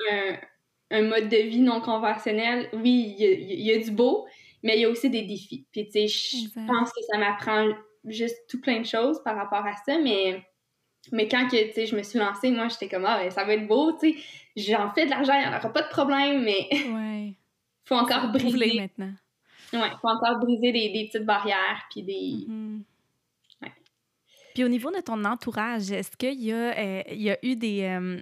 un, 0.90 1.03
mode 1.03 1.29
de 1.29 1.37
vie 1.37 1.61
non 1.61 1.83
conventionnel, 1.83 2.71
oui, 2.73 3.16
il 3.18 3.61
y, 3.61 3.73
a 3.73 3.79
du 3.79 3.90
beau, 3.90 4.27
mais 4.62 4.77
il 4.77 4.83
y 4.83 4.85
a 4.85 4.88
aussi 4.88 5.11
des 5.11 5.22
défis. 5.22 5.66
Puis, 5.72 5.87
tu 5.87 6.07
sais, 6.07 6.09
je 6.09 6.66
pense 6.66 6.92
que 6.92 7.01
ça 7.11 7.18
m'apprend 7.18 7.68
juste 8.05 8.37
tout 8.48 8.61
plein 8.61 8.81
de 8.81 8.87
choses 8.87 9.22
par 9.25 9.37
rapport 9.37 9.64
à 9.66 9.75
ça, 9.85 9.98
mais, 9.98 10.44
mais 11.11 11.29
quand 11.29 11.48
que, 11.48 11.57
je 11.57 11.96
me 11.96 12.03
suis 12.03 12.18
lancée, 12.18 12.51
moi, 12.51 12.68
j'étais 12.68 12.88
comme, 12.88 13.05
ah, 13.05 13.18
ben, 13.18 13.31
ça 13.31 13.44
va 13.44 13.55
être 13.55 13.66
beau, 13.66 13.92
tu 13.92 14.12
sais, 14.12 14.18
j'en 14.57 14.90
fais 14.92 15.07
de 15.07 15.11
l'argent, 15.11 15.35
il 15.35 15.40
n'y 15.40 15.55
en 15.55 15.59
aura 15.59 15.72
pas 15.72 15.83
de 15.83 15.88
problème, 15.88 16.42
mais 16.42 16.68
ouais. 16.70 17.35
faut 17.85 17.96
encore 17.96 18.31
briser. 18.33 18.81
maintenant. 18.81 19.12
Ouais, 19.72 19.90
faut 20.01 20.09
encore 20.09 20.38
briser 20.38 20.72
des, 20.72 20.90
des 20.90 21.07
petites 21.07 21.27
barrières, 21.27 21.87
puis 21.90 22.03
des... 22.03 22.46
Mm-hmm. 22.48 22.83
Puis 24.55 24.65
au 24.65 24.69
niveau 24.69 24.91
de 24.91 25.01
ton 25.01 25.25
entourage, 25.25 25.91
est-ce 25.91 26.17
qu'il 26.17 26.43
y, 26.43 26.53
a, 26.53 26.79
euh, 26.79 27.03
y 27.11 27.31
a 27.31 27.38
eu 27.43 27.57
des, 27.57 27.85
euh, 27.85 28.19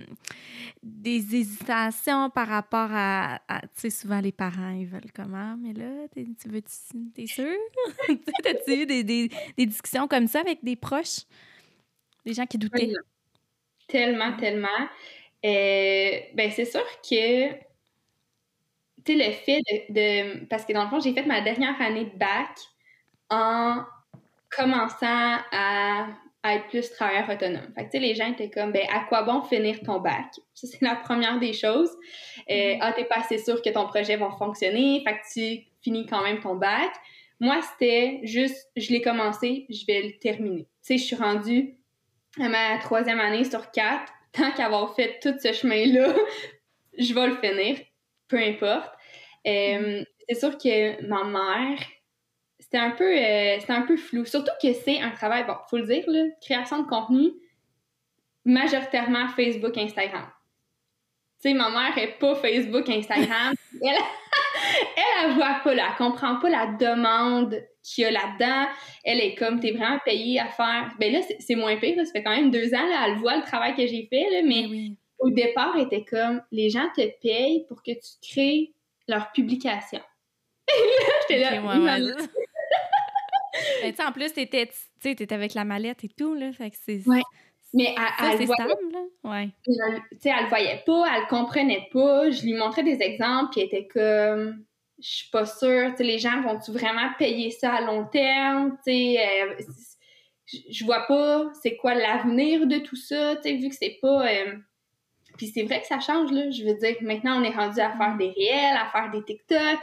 des 0.83 1.35
hésitations 1.35 2.31
par 2.31 2.49
rapport 2.49 2.90
à, 2.93 3.40
tu 3.49 3.69
sais, 3.75 3.90
souvent 3.90 4.21
les 4.21 4.33
parents, 4.33 4.71
ils 4.71 4.87
veulent 4.87 5.12
comment, 5.14 5.57
mais 5.57 5.73
là, 5.73 6.07
tu 6.14 6.49
veux, 6.49 6.62
t'es 7.14 7.27
sûr? 7.27 7.57
T'as-tu 8.43 8.83
eu 8.83 8.87
des, 8.87 9.03
des, 9.05 9.31
discussions 9.59 10.07
comme 10.09 10.27
ça 10.27 10.40
avec 10.40 10.62
des 10.62 10.77
proches? 10.77 11.25
Des 12.25 12.35
gens 12.35 12.47
qui 12.47 12.59
doutaient? 12.59 12.93
Tellement, 13.88 14.37
tellement. 14.37 14.88
Euh, 15.45 16.21
ben 16.35 16.51
c'est 16.51 16.66
sûr 16.66 16.85
que, 17.03 17.49
tu 17.53 17.59
sais, 19.07 19.14
le 19.14 19.33
fait 19.33 19.62
de, 19.88 20.45
Parce 20.47 20.64
que 20.64 20.73
dans 20.73 20.85
le 20.85 20.90
fond, 20.90 21.01
j'ai 21.01 21.12
fait 21.12 21.25
ma 21.25 21.40
dernière 21.40 21.81
année 21.81 22.05
de 22.05 22.16
bac 22.16 22.57
en 23.31 23.85
commençant 24.50 25.38
à, 25.52 26.06
être 26.42 26.68
plus 26.68 26.90
travailleur 26.90 27.28
autonome. 27.28 27.72
Fait 27.74 27.88
que, 27.88 27.98
les 27.98 28.14
gens 28.14 28.30
étaient 28.32 28.50
comme, 28.50 28.72
ben, 28.72 28.86
à 28.92 29.00
quoi 29.00 29.22
bon 29.22 29.42
finir 29.42 29.78
ton 29.80 30.00
bac? 30.00 30.26
Ça, 30.54 30.66
c'est 30.66 30.80
la 30.82 30.96
première 30.96 31.38
des 31.38 31.52
choses. 31.52 31.90
Euh, 32.50 32.54
mm-hmm. 32.54 32.78
ah, 32.80 32.92
t'es 32.92 33.04
pas 33.04 33.18
assez 33.18 33.38
sûr 33.38 33.60
que 33.60 33.68
ton 33.70 33.86
projet 33.86 34.16
va 34.16 34.30
fonctionner, 34.38 35.02
fait 35.06 35.14
que 35.14 35.32
tu 35.32 35.66
finis 35.82 36.06
quand 36.06 36.22
même 36.22 36.40
ton 36.40 36.56
bac. 36.56 36.90
Moi, 37.40 37.60
c'était 37.62 38.20
juste, 38.22 38.70
je 38.76 38.90
l'ai 38.90 39.02
commencé, 39.02 39.66
je 39.68 39.84
vais 39.86 40.02
le 40.02 40.18
terminer. 40.18 40.64
Tu 40.64 40.68
sais, 40.82 40.98
je 40.98 41.04
suis 41.04 41.16
rendue 41.16 41.76
à 42.38 42.48
ma 42.48 42.78
troisième 42.78 43.20
année 43.20 43.44
sur 43.44 43.70
quatre. 43.70 44.12
Tant 44.32 44.52
qu'avoir 44.52 44.94
fait 44.94 45.18
tout 45.20 45.34
ce 45.42 45.52
chemin-là, 45.52 46.14
je 46.98 47.12
vais 47.12 47.26
le 47.26 47.36
finir, 47.36 47.78
peu 48.28 48.38
importe. 48.38 48.92
Euh, 49.46 49.50
mm-hmm. 49.50 50.04
c'est 50.28 50.38
sûr 50.38 50.56
que 50.56 51.06
ma 51.06 51.24
mère, 51.24 51.78
c'était 52.70 52.85
un 52.85 52.90
peu 52.90 53.04
euh, 53.04 53.59
un 53.68 53.83
peu 53.83 53.96
flou. 53.96 54.24
Surtout 54.24 54.52
que 54.62 54.72
c'est 54.72 55.00
un 55.00 55.11
travail, 55.11 55.44
bon, 55.44 55.54
faut 55.68 55.78
le 55.78 55.87
dire, 55.87 56.04
là, 56.06 56.26
création 56.40 56.83
de 56.83 56.87
contenu, 56.87 57.33
majoritairement 58.44 59.28
Facebook, 59.28 59.76
Instagram. 59.76 60.28
Tu 61.42 61.48
sais, 61.48 61.54
ma 61.54 61.70
mère 61.70 61.98
est 61.98 62.18
pas 62.18 62.37
Facebook, 62.37 62.88
Instagram. 62.88 63.54
elle, 63.83 63.88
elle, 64.96 65.04
elle 65.24 65.33
voit 65.33 65.61
pas, 65.64 65.74
là, 65.74 65.88
elle 65.90 65.96
comprend 65.96 66.38
pas 66.38 66.48
la 66.48 66.66
demande 66.66 67.61
qu'il 67.83 68.04
y 68.04 68.06
a 68.06 68.12
là-dedans. 68.12 68.68
Elle 69.02 69.20
est 69.20 69.35
comme, 69.35 69.59
t'es 69.59 69.72
vraiment 69.72 69.98
payée 70.04 70.38
à 70.38 70.46
faire. 70.46 70.94
Ben 71.00 71.12
là, 71.12 71.20
c'est 71.40 71.56
moins 71.56 71.76
pire, 71.76 71.96
ça 72.06 72.12
fait 72.12 72.22
quand 72.22 72.37
même 72.37 72.52
deux 72.52 72.72
ans, 72.72 72.88
là, 72.88 73.06
elle 73.09 73.16
voit 73.16 73.37
le 73.37 73.42
travail 73.42 73.74
que 73.74 73.87
j'ai 73.87 74.06
fait, 74.09 74.30
là, 74.30 74.42
mais 74.44 74.66
oui. 74.66 74.96
au 75.18 75.30
départ, 75.30 75.72
elle 75.74 75.87
était 75.87 76.04
comme, 76.04 76.40
les 76.52 76.70
gens 76.70 76.88
te 76.94 77.02
payent 77.20 77.64
pour 77.66 77.83
que 77.83 77.92
tu 77.92 78.30
crées 78.30 78.72
leur 79.09 79.33
publication. 79.33 80.00
Et 80.68 80.72
là, 80.78 81.14
j'étais 81.28 81.40
là, 81.40 82.14
Mais 83.83 83.95
en 84.05 84.12
plus, 84.12 84.33
tu 84.33 84.40
étais, 84.40 85.33
avec 85.33 85.55
la 85.55 85.64
mallette 85.64 86.05
et 86.05 86.09
tout, 86.09 86.35
là. 86.35 86.53
Fait 86.53 86.71
que 86.71 86.77
c'est. 86.85 87.07
Ouais. 87.07 87.23
Mais 87.73 87.95
elle, 88.21 88.47
stable, 88.47 88.75
là. 88.93 89.31
Ouais. 89.31 89.49
Tu 89.64 89.73
sais, 90.19 90.31
elle 90.31 90.45
le 90.45 90.49
voyait 90.49 90.83
pas, 90.85 91.05
elle 91.14 91.23
le 91.23 91.29
comprenait 91.29 91.88
pas. 91.93 92.31
Je 92.31 92.43
lui 92.43 92.55
montrais 92.55 92.83
des 92.83 93.01
exemples, 93.01 93.51
puis 93.53 93.61
elle 93.61 93.66
était 93.66 93.87
comme. 93.87 94.64
Je 95.03 95.09
suis 95.09 95.31
pas 95.31 95.47
sûre, 95.47 95.95
les 95.99 96.19
gens 96.19 96.43
vont-tu 96.43 96.73
vraiment 96.73 97.09
payer 97.19 97.51
ça 97.51 97.73
à 97.73 97.81
long 97.81 98.05
terme? 98.05 98.77
Tu 98.85 98.93
sais, 98.93 99.19
euh, 99.19 99.55
je 100.71 100.85
vois 100.85 101.07
pas 101.07 101.51
c'est 101.62 101.77
quoi 101.77 101.95
l'avenir 101.95 102.66
de 102.66 102.79
tout 102.79 102.97
ça, 102.97 103.37
tu 103.37 103.43
sais, 103.43 103.57
vu 103.57 103.71
que 103.71 103.75
c'est 103.75 103.99
pas. 104.03 104.27
Euh, 104.27 104.57
puis 105.40 105.46
c'est 105.46 105.62
vrai 105.62 105.81
que 105.81 105.87
ça 105.87 106.00
change, 106.00 106.31
là. 106.33 106.50
Je 106.50 106.62
veux 106.64 106.74
dire, 106.74 106.96
maintenant, 107.00 107.40
on 107.40 107.44
est 107.44 107.57
rendu 107.57 107.81
à 107.81 107.96
faire 107.96 108.14
des 108.18 108.29
réels, 108.29 108.76
à 108.76 108.90
faire 108.92 109.11
des 109.11 109.24
TikTok. 109.24 109.79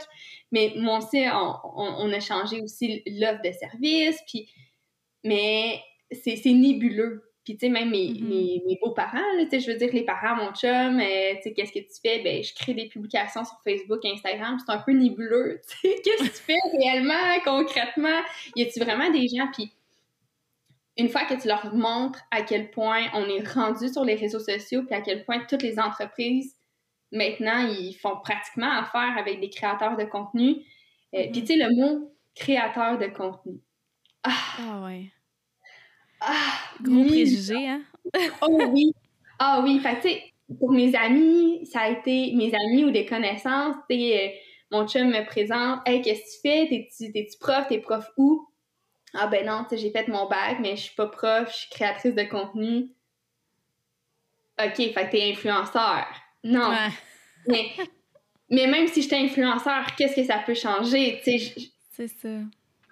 Mais 0.52 0.72
moi 0.76 0.98
aussi, 0.98 1.24
on, 1.26 2.12
a 2.12 2.20
changé 2.20 2.62
aussi 2.62 3.02
l'offre 3.08 3.42
de 3.42 3.50
service. 3.50 4.20
Puis, 4.28 4.48
mais 5.24 5.80
c'est 6.12 6.36
nébuleux. 6.44 7.24
Puis, 7.42 7.56
tu 7.56 7.66
sais, 7.66 7.72
même 7.72 7.90
mes, 7.90 8.06
mm-hmm. 8.06 8.78
beaux-parents, 8.80 9.18
tu 9.40 9.50
sais, 9.50 9.58
je 9.58 9.72
veux 9.72 9.78
dire, 9.78 9.92
les 9.92 10.04
parents, 10.04 10.36
mon 10.36 10.52
chum, 10.52 11.00
euh, 11.00 11.34
tu 11.34 11.42
sais, 11.42 11.52
qu'est-ce 11.54 11.72
que 11.72 11.80
tu 11.80 12.00
fais? 12.00 12.22
Ben, 12.22 12.40
je 12.40 12.54
crée 12.54 12.74
des 12.74 12.86
publications 12.86 13.44
sur 13.44 13.56
Facebook, 13.64 14.04
Instagram. 14.04 14.58
C'est 14.64 14.72
un 14.72 14.78
peu 14.78 14.92
nébuleux, 14.92 15.60
tu 15.68 15.88
sais. 15.88 15.96
Qu'est-ce 16.04 16.22
que 16.22 16.36
tu 16.36 16.42
fais 16.44 16.78
réellement, 16.78 17.40
concrètement? 17.44 18.20
Y 18.54 18.62
a-tu 18.62 18.78
vraiment 18.78 19.10
des 19.10 19.26
gens? 19.26 19.48
Puis, 19.52 19.72
une 20.98 21.08
fois 21.08 21.24
que 21.24 21.40
tu 21.40 21.46
leur 21.46 21.74
montres 21.74 22.20
à 22.30 22.42
quel 22.42 22.70
point 22.70 23.06
on 23.14 23.24
est 23.26 23.48
rendu 23.48 23.88
sur 23.88 24.04
les 24.04 24.16
réseaux 24.16 24.40
sociaux, 24.40 24.82
puis 24.84 24.94
à 24.94 25.00
quel 25.00 25.24
point 25.24 25.44
toutes 25.48 25.62
les 25.62 25.78
entreprises, 25.78 26.56
maintenant, 27.12 27.66
ils 27.68 27.94
font 27.94 28.16
pratiquement 28.22 28.70
affaire 28.70 29.16
avec 29.16 29.40
des 29.40 29.48
créateurs 29.48 29.96
de 29.96 30.04
contenu. 30.04 30.56
Euh, 31.14 31.28
puis, 31.32 31.40
mm-hmm. 31.40 31.40
tu 31.40 31.46
sais, 31.46 31.56
le 31.56 31.74
mot 31.74 32.12
créateur 32.34 32.98
de 32.98 33.06
contenu. 33.06 33.60
Ah, 34.24 34.32
ah 34.58 34.84
ouais. 34.84 35.12
Ah, 36.20 36.58
Gros 36.82 37.04
préjugé, 37.04 37.68
hein? 37.68 37.82
oh 38.42 38.60
oui. 38.72 38.92
Ah 39.38 39.60
oui. 39.62 39.78
Fait 39.78 40.00
tu 40.00 40.08
sais, 40.08 40.22
pour 40.58 40.72
mes 40.72 40.94
amis, 40.96 41.64
ça 41.66 41.82
a 41.82 41.90
été 41.90 42.32
mes 42.34 42.52
amis 42.54 42.84
ou 42.84 42.90
des 42.90 43.06
connaissances, 43.06 43.76
tu 43.88 43.96
sais, 43.96 44.26
euh, 44.26 44.38
mon 44.70 44.86
chum 44.86 45.08
me 45.08 45.24
présente, 45.24 45.80
hey, 45.86 46.02
qu'est-ce 46.02 46.20
que 46.20 46.48
tu 46.48 46.68
fais? 46.68 47.12
T'es-tu 47.12 47.38
prof? 47.38 47.66
T'es 47.68 47.78
prof 47.78 48.06
où? 48.16 48.47
Ah 49.14 49.26
ben 49.26 49.46
non, 49.46 49.64
tu 49.64 49.70
sais, 49.70 49.78
j'ai 49.78 49.90
fait 49.90 50.08
mon 50.08 50.28
bac, 50.28 50.58
mais 50.60 50.76
je 50.76 50.82
suis 50.82 50.94
pas 50.94 51.06
prof, 51.06 51.48
je 51.50 51.56
suis 51.56 51.70
créatrice 51.70 52.14
de 52.14 52.24
contenu. 52.24 52.90
OK, 54.60 54.76
fait 54.76 54.92
que 54.92 55.10
t'es 55.10 55.30
influenceur. 55.30 56.06
Non. 56.44 56.70
mais, 57.48 57.70
mais 58.50 58.66
même 58.66 58.86
si 58.88 59.02
j'étais 59.02 59.16
influenceur, 59.16 59.94
qu'est-ce 59.96 60.16
que 60.16 60.24
ça 60.24 60.38
peut 60.38 60.54
changer, 60.54 61.20
tu 61.24 61.38
sais? 61.38 61.70
C'est 61.90 62.08
ça. 62.08 62.28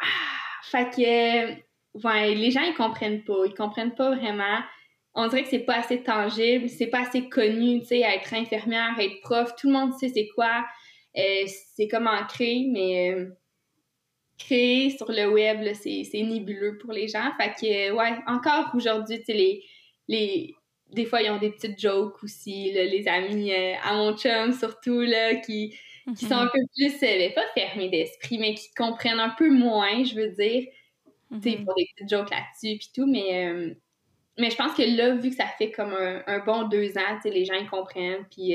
Ah, 0.00 0.62
fait 0.62 0.90
que, 0.90 2.06
ouais, 2.06 2.34
les 2.34 2.50
gens, 2.50 2.62
ils 2.62 2.74
comprennent 2.74 3.24
pas. 3.24 3.44
Ils 3.44 3.54
comprennent 3.54 3.94
pas 3.94 4.14
vraiment. 4.14 4.60
On 5.14 5.28
dirait 5.28 5.42
que 5.42 5.48
c'est 5.48 5.60
pas 5.60 5.76
assez 5.76 6.02
tangible, 6.02 6.68
c'est 6.68 6.88
pas 6.88 7.00
assez 7.00 7.28
connu, 7.28 7.80
tu 7.80 7.86
sais, 7.86 8.00
être 8.00 8.34
infirmière, 8.34 8.94
être 8.98 9.20
prof. 9.22 9.54
Tout 9.56 9.68
le 9.68 9.72
monde 9.72 9.94
sait 9.94 10.08
c'est 10.08 10.28
quoi. 10.34 10.64
Euh, 11.16 11.44
c'est 11.74 11.88
comme 11.88 12.06
ancré, 12.06 12.66
mais... 12.70 13.12
Euh, 13.12 13.30
créer 14.38 14.90
sur 14.90 15.10
le 15.10 15.30
web, 15.30 15.66
c'est 15.74 16.06
nébuleux 16.14 16.78
pour 16.78 16.92
les 16.92 17.08
gens. 17.08 17.30
Fait 17.38 17.50
que, 17.50 17.92
ouais, 17.92 18.16
encore 18.26 18.70
aujourd'hui, 18.74 19.18
tu 19.18 19.24
sais, 19.26 19.32
les, 19.32 19.64
les, 20.08 20.54
des 20.92 21.04
fois, 21.04 21.22
ils 21.22 21.30
ont 21.30 21.38
des 21.38 21.50
petites 21.50 21.78
jokes 21.78 22.22
aussi, 22.22 22.72
les 22.72 23.08
amis 23.08 23.52
euh, 23.52 23.74
à 23.82 23.94
mon 23.94 24.16
chum, 24.16 24.52
surtout, 24.52 25.00
là, 25.00 25.36
qui, 25.36 25.76
qui 26.16 26.26
sont 26.26 26.34
un 26.34 26.44
mhm. 26.44 26.50
peu 26.52 26.60
plus, 26.76 26.94
euh, 27.02 27.18
ben, 27.18 27.32
pas 27.34 27.46
fermés 27.54 27.88
d'esprit, 27.88 28.38
mais 28.38 28.54
qui 28.54 28.72
comprennent 28.74 29.20
un 29.20 29.34
peu 29.36 29.50
moins, 29.50 30.04
je 30.04 30.14
veux 30.14 30.28
dire. 30.28 30.66
Tu 31.32 31.40
sais, 31.40 31.50
ils 31.50 31.58
mhm. 31.60 31.66
font 31.66 31.74
des 31.76 31.88
petites 31.94 32.10
jokes 32.10 32.30
là-dessus, 32.30 32.78
puis 32.78 32.90
tout, 32.94 33.06
mais, 33.06 33.46
euh, 33.46 33.74
mais 34.38 34.50
je 34.50 34.56
pense 34.56 34.74
que 34.74 34.82
là, 34.82 35.14
vu 35.14 35.30
que 35.30 35.36
ça 35.36 35.46
fait 35.58 35.72
comme 35.72 35.92
un, 35.92 36.22
un 36.26 36.38
bon 36.40 36.68
deux 36.68 36.96
ans, 36.98 37.16
tu 37.16 37.22
sais, 37.22 37.30
les 37.30 37.44
gens, 37.44 37.54
ils 37.54 37.68
comprennent, 37.68 38.24
puis 38.30 38.54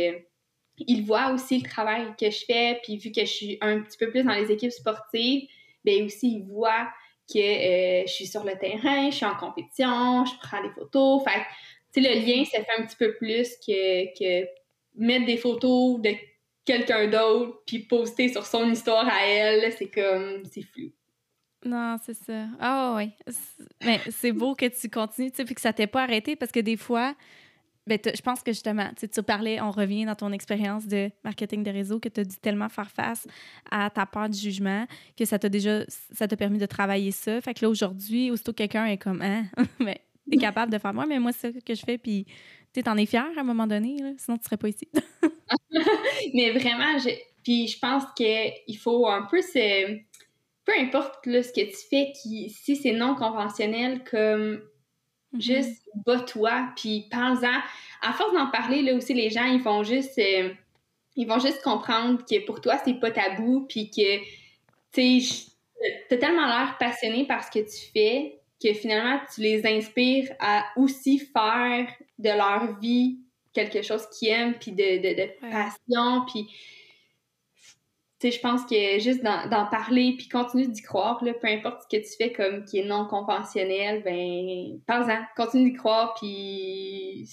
ils 0.78 1.02
voient 1.02 1.32
aussi 1.34 1.60
le 1.60 1.68
travail 1.68 2.14
que 2.20 2.30
je 2.30 2.46
fais, 2.46 2.80
puis 2.84 2.98
vu 2.98 3.12
que 3.12 3.22
je 3.22 3.32
suis 3.32 3.58
un 3.62 3.82
petit 3.82 3.98
peu 3.98 4.10
plus 4.10 4.24
dans 4.24 4.34
les 4.34 4.52
équipes 4.52 4.72
sportives, 4.72 5.48
ben 5.84 6.06
aussi, 6.06 6.38
ils 6.38 6.44
voient 6.44 6.88
que 7.32 7.40
euh, 7.40 8.04
je 8.08 8.12
suis 8.12 8.28
sur 8.28 8.44
le 8.44 8.58
terrain, 8.58 9.10
je 9.10 9.16
suis 9.16 9.26
en 9.26 9.36
compétition, 9.36 10.26
je 10.26 10.34
prends 10.42 10.62
des 10.62 10.70
photos. 10.70 11.24
Fait 11.24 11.42
tu 11.94 12.02
sais, 12.02 12.10
le 12.10 12.26
lien, 12.26 12.44
ça 12.46 12.64
fait 12.64 12.82
un 12.82 12.86
petit 12.86 12.96
peu 12.96 13.14
plus 13.16 13.58
que, 13.58 14.18
que 14.18 14.48
mettre 14.96 15.26
des 15.26 15.38
photos 15.38 16.00
de 16.02 16.12
quelqu'un 16.66 17.08
d'autre 17.08 17.62
puis 17.66 17.80
poster 17.80 18.30
sur 18.30 18.46
son 18.46 18.70
histoire 18.70 19.08
à 19.08 19.26
elle, 19.26 19.72
c'est 19.74 19.90
comme, 19.90 20.44
c'est 20.46 20.62
flou. 20.62 20.92
Non, 21.64 21.98
c'est 22.04 22.16
ça. 22.16 22.48
Ah 22.60 22.96
oui. 22.98 23.12
Mais 23.84 24.00
c'est 24.10 24.32
beau 24.32 24.56
que 24.56 24.66
tu 24.66 24.90
continues, 24.90 25.32
tu 25.32 25.38
sais, 25.38 25.46
puis 25.46 25.54
que 25.54 25.62
ça 25.62 25.74
t'ait 25.74 25.88
pas 25.88 26.04
arrêté 26.04 26.36
parce 26.36 26.52
que 26.52 26.60
des 26.60 26.78
fois, 26.78 27.16
ben, 27.88 27.98
je 28.04 28.22
pense 28.22 28.44
que 28.44 28.52
justement, 28.52 28.90
tu 28.96 29.24
parlais, 29.24 29.60
on 29.60 29.72
revient 29.72 30.06
dans 30.06 30.16
ton 30.16 30.32
expérience 30.32 30.86
de 30.88 31.10
marketing 31.24 31.64
de 31.64 31.72
réseau, 31.72 32.00
que 32.00 32.10
tu 32.10 32.22
as 32.22 32.24
dû 32.24 32.38
tellement 32.38 32.70
faire 32.70 32.92
face 32.92 33.28
à 33.72 33.90
ta 33.90 34.06
peur 34.06 34.30
du 34.30 34.38
jugement 34.38 34.86
que 35.18 35.26
ça 35.26 35.40
t'a 35.40 35.50
déjà 35.50 35.84
ça 35.88 36.28
t'a 36.28 36.38
permis 36.38 36.60
de 36.60 36.66
travailler 36.68 37.12
ça. 37.12 37.42
Fait 37.42 37.54
que 37.54 37.66
là, 37.66 37.70
aujourd'hui, 37.70 38.30
aussitôt 38.30 38.54
quelqu'un 38.54 38.86
est 38.86 38.98
comme 38.98 39.22
Hein, 39.22 39.46
mais 39.80 40.02
t'es 40.30 40.38
capable 40.38 40.72
de 40.72 40.78
faire 40.78 40.94
moi, 40.94 41.06
mais 41.06 41.20
moi, 41.20 41.32
c'est 41.32 41.52
ça 41.52 41.60
que 41.60 41.74
je 41.74 41.82
fais, 41.84 41.98
puis 41.98 42.26
tu 42.74 42.82
en 42.88 42.98
es 42.98 43.06
fier 43.06 43.26
à 43.36 43.42
un 43.42 43.44
moment 43.44 43.68
donné, 43.68 43.98
là, 43.98 44.12
sinon 44.18 44.38
tu 44.38 44.46
serais 44.46 44.58
pas 44.58 44.70
ici. 44.70 44.88
mais 46.34 46.52
vraiment, 46.52 46.98
Puis 47.44 47.68
je 47.68 47.80
pense 47.80 48.04
qu'il 48.16 48.78
faut 48.78 49.08
un 49.08 49.24
peu 49.24 49.42
se... 49.42 50.00
Peu 50.64 50.74
importe 50.80 51.26
là, 51.26 51.42
ce 51.42 51.52
que 51.52 51.62
tu 51.62 51.88
fais, 51.90 52.14
qui, 52.22 52.50
si 52.52 52.76
c'est 52.76 52.94
non 52.94 53.16
conventionnel, 53.16 54.04
comme 54.04 54.62
mm-hmm. 55.34 55.42
juste 55.42 55.82
bats-toi, 56.06 56.70
puis 56.76 57.08
pense-en. 57.12 57.60
À 58.02 58.14
force 58.14 58.34
d'en 58.34 58.48
parler, 58.48 58.82
là 58.82 58.96
aussi, 58.96 59.14
les 59.14 59.30
gens, 59.30 59.46
ils 59.46 59.62
vont 59.62 59.84
juste... 59.84 60.18
Euh, 60.20 60.50
ils 61.18 61.28
vont 61.28 61.40
juste 61.40 61.62
comprendre 61.62 62.24
que 62.26 62.46
pour 62.46 62.62
toi, 62.62 62.78
c'est 62.84 62.94
pas 62.94 63.12
tabou, 63.12 63.66
puis 63.68 63.90
que, 63.90 64.20
tu 64.94 65.20
sais, 65.20 65.52
t'as 66.10 66.18
tellement 66.18 66.46
l'air 66.46 66.78
passionné 66.80 67.28
par 67.28 67.44
ce 67.44 67.52
que 67.52 67.60
tu 67.60 67.92
fais 67.92 68.40
que 68.64 68.74
finalement, 68.74 69.20
tu 69.34 69.42
les 69.42 69.66
inspires 69.66 70.32
à 70.40 70.66
aussi 70.78 71.20
faire 71.20 71.88
de 72.20 72.30
leur 72.30 72.80
vie 72.80 73.20
quelque 73.54 73.82
chose 73.82 74.08
qu'ils 74.10 74.30
aiment, 74.30 74.54
puis 74.54 74.72
de, 74.72 75.02
de, 75.02 75.30
passion, 75.42 76.26
puis... 76.32 76.48
Je 78.24 78.40
pense 78.40 78.66
que 78.66 79.00
juste 79.00 79.24
d'en 79.24 79.66
parler, 79.66 80.16
puis 80.18 80.28
continue 80.28 80.68
d'y 80.68 80.82
croire, 80.82 81.24
là, 81.24 81.34
peu 81.34 81.48
importe 81.48 81.84
ce 81.84 81.98
que 81.98 82.02
tu 82.02 82.16
fais 82.18 82.32
comme 82.32 82.66
qui 82.66 82.80
est 82.80 82.86
non 82.86 83.08
conventionnel, 83.08 84.04
ben, 84.04 84.80
parle-en, 84.86 85.24
continue 85.36 85.72
d'y 85.72 85.78
croire, 85.78 86.14
puis 86.20 87.28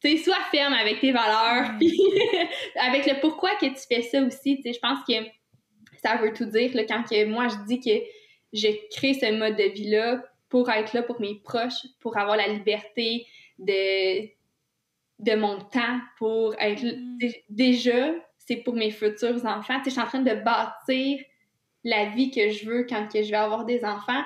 tu 0.00 0.18
sois 0.18 0.36
ferme 0.50 0.72
avec 0.72 1.00
tes 1.00 1.12
valeurs, 1.12 1.72
puis 1.78 1.92
avec 2.80 3.06
le 3.06 3.20
pourquoi 3.20 3.50
que 3.56 3.66
tu 3.66 3.86
fais 3.88 4.02
ça 4.02 4.22
aussi, 4.22 4.56
tu 4.56 4.62
sais, 4.62 4.72
je 4.72 4.78
pense 4.78 4.98
que 5.06 5.14
ça 6.02 6.16
veut 6.16 6.32
tout 6.32 6.46
dire, 6.46 6.74
là, 6.74 6.84
quand 6.84 7.02
que 7.02 7.24
moi, 7.26 7.48
je 7.48 7.56
dis 7.66 7.80
que 7.80 8.04
je 8.52 8.68
crée 8.96 9.14
ce 9.14 9.32
mode 9.32 9.56
de 9.56 9.64
vie-là 9.64 10.22
pour 10.48 10.70
être 10.70 10.92
là 10.92 11.02
pour 11.02 11.20
mes 11.20 11.40
proches, 11.44 11.86
pour 12.00 12.16
avoir 12.16 12.36
la 12.36 12.48
liberté 12.48 13.26
de, 13.58 14.26
de 15.18 15.36
mon 15.36 15.58
temps, 15.58 16.00
pour 16.18 16.54
être... 16.58 16.84
Mm. 16.84 17.18
Déjà, 17.48 18.14
c'est 18.46 18.56
pour 18.56 18.74
mes 18.74 18.90
futurs 18.90 19.44
enfants. 19.44 19.80
je 19.84 19.90
suis 19.90 20.00
en 20.00 20.06
train 20.06 20.22
de 20.22 20.34
bâtir 20.34 21.20
la 21.84 22.06
vie 22.10 22.30
que 22.30 22.50
je 22.50 22.66
veux 22.66 22.84
quand 22.84 23.08
que 23.12 23.22
je 23.22 23.30
vais 23.30 23.36
avoir 23.36 23.64
des 23.64 23.84
enfants. 23.84 24.22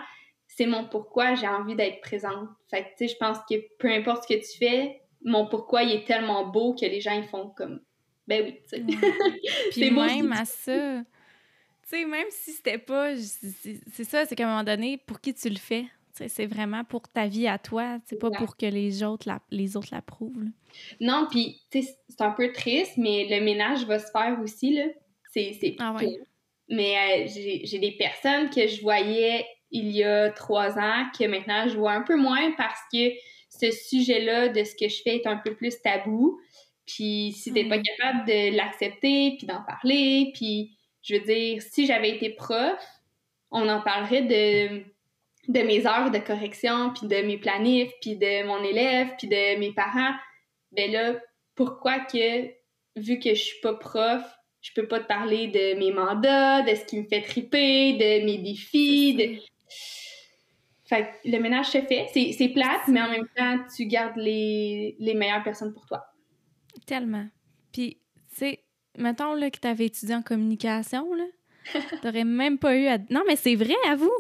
C'est 0.47 0.67
mon 0.67 0.87
pourquoi 0.87 1.35
j'ai 1.35 1.49
envie 1.49 1.75
d'être 1.75 2.01
présente. 2.01 2.49
Fait 2.71 2.95
que, 2.99 3.07
je 3.07 3.17
pense 3.17 3.39
que 3.49 3.55
peu 3.79 3.89
importe 3.89 4.25
ce 4.25 4.35
que 4.35 4.41
tu 4.41 4.59
fais, 4.59 5.01
mon 5.25 5.47
pourquoi, 5.47 5.83
il 5.83 5.93
est 5.93 6.07
tellement 6.07 6.47
beau 6.47 6.75
que 6.75 6.85
les 6.85 7.01
gens, 7.01 7.13
ils 7.13 7.29
font 7.29 7.51
comme... 7.51 7.81
Ben 8.27 8.45
oui, 8.45 8.61
tu 8.63 8.77
sais. 8.77 8.85
Puis 9.73 9.91
même 9.91 10.33
à 10.33 10.45
ça... 10.45 11.03
Tu 11.83 11.97
sais, 11.97 12.05
même 12.05 12.29
si 12.31 12.53
c'était 12.53 12.79
pas... 12.79 13.17
C'est 13.17 14.05
ça, 14.05 14.25
c'est 14.27 14.37
qu'à 14.37 14.47
un 14.47 14.51
moment 14.51 14.65
donné, 14.65 14.99
pour 14.99 15.21
qui 15.21 15.35
tu 15.35 15.49
le 15.49 15.57
fais? 15.57 15.87
C'est 16.13 16.47
vraiment 16.47 16.85
pour 16.85 17.09
ta 17.09 17.27
vie 17.27 17.47
à 17.47 17.59
toi, 17.59 17.99
c'est 18.05 18.19
pas 18.19 18.31
pour 18.31 18.57
que 18.57 18.67
les 18.67 19.03
autres 19.03 19.29
les 19.51 19.77
autres 19.77 19.89
l'approuvent. 19.93 20.45
Non, 21.01 21.27
puis 21.31 21.63
c'est 21.71 22.21
un 22.21 22.33
peu 22.33 22.53
triste, 22.53 22.97
mais 22.97 23.27
le 23.31 23.45
ménage 23.45 23.85
va 23.87 23.99
se 23.99 24.11
faire 24.11 24.39
aussi, 24.43 24.75
là. 24.75 24.85
C'est 25.33 25.77
ah 25.79 25.97
Mais 26.69 27.25
euh, 27.25 27.61
j'ai 27.65 27.79
des 27.79 27.93
personnes 27.93 28.51
que 28.51 28.67
je 28.67 28.81
voyais 28.83 29.47
il 29.71 29.91
y 29.91 30.03
a 30.03 30.31
trois 30.31 30.79
ans 30.79 31.05
que 31.17 31.25
maintenant 31.27 31.69
je 31.69 31.77
vois 31.77 31.93
un 31.93 32.03
peu 32.03 32.17
moins 32.17 32.53
parce 32.57 32.81
que 32.93 33.13
ce 33.49 33.71
sujet-là 33.71 34.49
de 34.49 34.65
ce 34.65 34.75
que 34.75 34.89
je 34.89 35.03
fais 35.03 35.17
est 35.17 35.27
un 35.27 35.37
peu 35.37 35.55
plus 35.55 35.81
tabou. 35.83 36.41
Puis 36.87 37.33
si 37.33 37.53
t'es 37.53 37.69
pas 37.69 37.79
mm. 37.79 37.83
capable 37.83 38.27
de 38.27 38.57
l'accepter, 38.57 39.37
puis 39.39 39.47
d'en 39.47 39.63
parler, 39.63 40.33
puis 40.35 40.77
je 41.03 41.15
veux 41.15 41.21
dire, 41.21 41.63
si 41.63 41.87
j'avais 41.87 42.11
été 42.11 42.31
prof, 42.31 42.79
on 43.51 43.69
en 43.69 43.81
parlerait 43.81 44.23
de 44.23 44.85
de 45.51 45.61
mes 45.61 45.87
heures 45.87 46.11
de 46.11 46.19
correction, 46.19 46.93
puis 46.93 47.07
de 47.07 47.17
mes 47.27 47.39
planifs, 47.39 47.93
puis 48.01 48.17
de 48.17 48.47
mon 48.47 48.63
élève, 48.63 49.09
puis 49.19 49.29
de 49.29 49.59
mes 49.59 49.73
parents, 49.73 50.15
ben 50.73 50.91
là, 50.91 51.15
pourquoi 51.55 51.99
que, 52.01 52.47
vu 52.97 53.19
que 53.19 53.31
je 53.31 53.43
suis 53.43 53.61
pas 53.61 53.75
prof, 53.75 54.23
je 54.61 54.71
peux 54.75 54.87
pas 54.87 55.01
te 55.01 55.07
parler 55.07 55.49
de 55.49 55.79
mes 55.79 55.93
mandats, 55.93 56.63
de 56.63 56.75
ce 56.75 56.85
qui 56.85 56.99
me 56.99 57.05
fait 57.09 57.23
triper, 57.23 57.95
de 57.95 58.25
mes 58.25 58.39
défis, 58.39 59.15
de... 59.15 59.41
Fait 60.87 61.05
que 61.05 61.31
le 61.31 61.39
ménage 61.39 61.67
se 61.67 61.81
fait. 61.83 62.09
C'est 62.13 62.49
plate, 62.49 62.89
mais 62.89 63.01
en 63.01 63.11
même 63.11 63.29
temps, 63.37 63.59
tu 63.77 63.87
gardes 63.87 64.17
les, 64.17 64.97
les 64.99 65.15
meilleures 65.15 65.43
personnes 65.43 65.73
pour 65.73 65.87
toi. 65.87 66.05
Tellement. 66.85 67.27
Puis, 67.73 67.99
tu 68.31 68.37
sais, 68.37 68.65
mettons 68.99 69.35
là, 69.35 69.51
que 69.51 69.59
tu 69.59 69.69
avais 69.69 69.87
étudié 69.87 70.17
en 70.17 70.23
communication, 70.23 71.15
là, 71.15 71.25
t'aurais 72.03 72.25
même 72.25 72.59
pas 72.59 72.77
eu 72.77 72.87
à... 72.87 72.99
Non, 73.11 73.23
mais 73.27 73.37
c'est 73.37 73.55
vrai, 73.55 73.77
à 73.87 73.95
vous! 73.95 74.13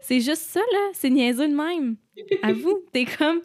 C'est 0.00 0.20
juste 0.20 0.42
ça, 0.42 0.60
là. 0.60 0.90
C'est 0.92 1.10
niaiseux 1.10 1.48
de 1.48 1.54
même. 1.54 1.96
À 2.42 2.52
vous. 2.52 2.84
T'es 2.92 3.04
comme, 3.04 3.40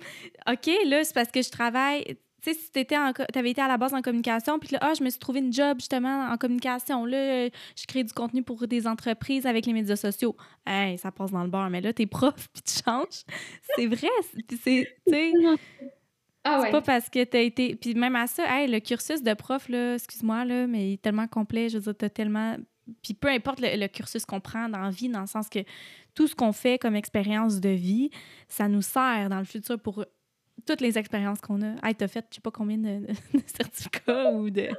OK, 0.49 0.69
là, 0.86 1.04
c'est 1.04 1.13
parce 1.13 1.32
que 1.32 1.41
je 1.41 1.49
travaille. 1.49 2.04
Tu 2.41 2.54
sais, 2.54 2.60
si 2.60 2.71
t'étais 2.71 2.95
t'avais 3.34 3.52
été 3.52 3.62
à 3.62 3.67
la 3.67 3.78
base 3.78 3.93
en 3.93 4.02
communication, 4.02 4.60
puis 4.60 4.69
là, 4.71 4.80
ah, 4.82 4.93
je 4.97 5.04
me 5.04 5.10
suis 5.10 5.19
trouvé 5.19 5.39
une 5.39 5.52
job 5.52 5.80
justement 5.80 6.30
en 6.32 6.38
communication. 6.38 7.06
Là, 7.06 7.47
je 7.47 7.86
crée 7.86 8.04
du 8.04 8.13
contenu 8.13 8.43
pour 8.43 8.65
des 8.65 8.88
entreprises 8.88 9.45
avec 9.45 9.65
les 9.65 9.73
médias 9.73 9.97
sociaux. 9.97 10.36
Hey, 10.65 10.97
ça 10.97 11.12
passe 11.12 11.32
dans 11.32 11.43
le 11.43 11.49
bar. 11.49 11.69
Mais 11.69 11.82
là, 11.82 11.91
t'es 11.91 12.06
prof, 12.06 12.47
puis 12.54 12.63
tu 12.63 12.82
changes. 12.84 13.23
C'est 13.75 13.88
vrai. 13.88 14.08
C'est, 14.63 14.88
ah 16.43 16.60
ouais. 16.60 16.65
C'est 16.65 16.71
pas 16.71 16.82
parce 16.82 17.10
que 17.10 17.23
t'as 17.23 17.41
été. 17.41 17.75
Puis 17.75 17.93
même 17.95 18.15
à 18.15 18.28
ça, 18.28 18.43
hey, 18.47 18.67
le 18.69 18.80
cursus 18.80 19.21
de 19.21 19.34
prof, 19.34 19.67
là, 19.69 19.95
excuse-moi, 19.95 20.45
là, 20.45 20.67
mais 20.67 20.89
il 20.89 20.93
est 20.93 21.02
tellement 21.02 21.28
complet. 21.28 21.69
Je 21.69 21.78
veux 21.78 21.84
dire, 21.84 21.97
t'as 21.97 22.10
tellement. 22.10 22.56
Puis 23.02 23.13
peu 23.13 23.28
importe 23.28 23.60
le, 23.62 23.75
le 23.75 23.88
cursus 23.88 24.25
qu'on 24.25 24.39
prend 24.39 24.69
dans 24.69 24.80
la 24.80 24.89
vie, 24.89 25.10
dans 25.10 25.21
le 25.21 25.28
sens 25.28 25.49
que 25.49 25.60
tout 26.15 26.28
ce 26.28 26.36
qu'on 26.36 26.52
fait 26.52 26.78
comme 26.78 26.95
expérience 26.95 27.60
de 27.60 27.69
vie, 27.69 28.10
ça 28.47 28.67
nous 28.67 28.82
sert 28.82 29.30
dans 29.30 29.39
le 29.39 29.45
futur 29.45 29.80
pour 29.80 30.06
toutes 30.65 30.82
les 30.82 30.97
expériences 30.97 31.41
qu'on 31.41 31.62
a. 31.62 31.75
Hey, 31.88 31.95
t'as 31.95 32.08
fait, 32.08 32.25
je 32.30 32.36
sais 32.36 32.41
pas 32.41 32.52
combien 32.52 32.78
de, 32.78 33.08
certificats 33.45 34.32
ou 34.32 34.49
de. 34.49 34.69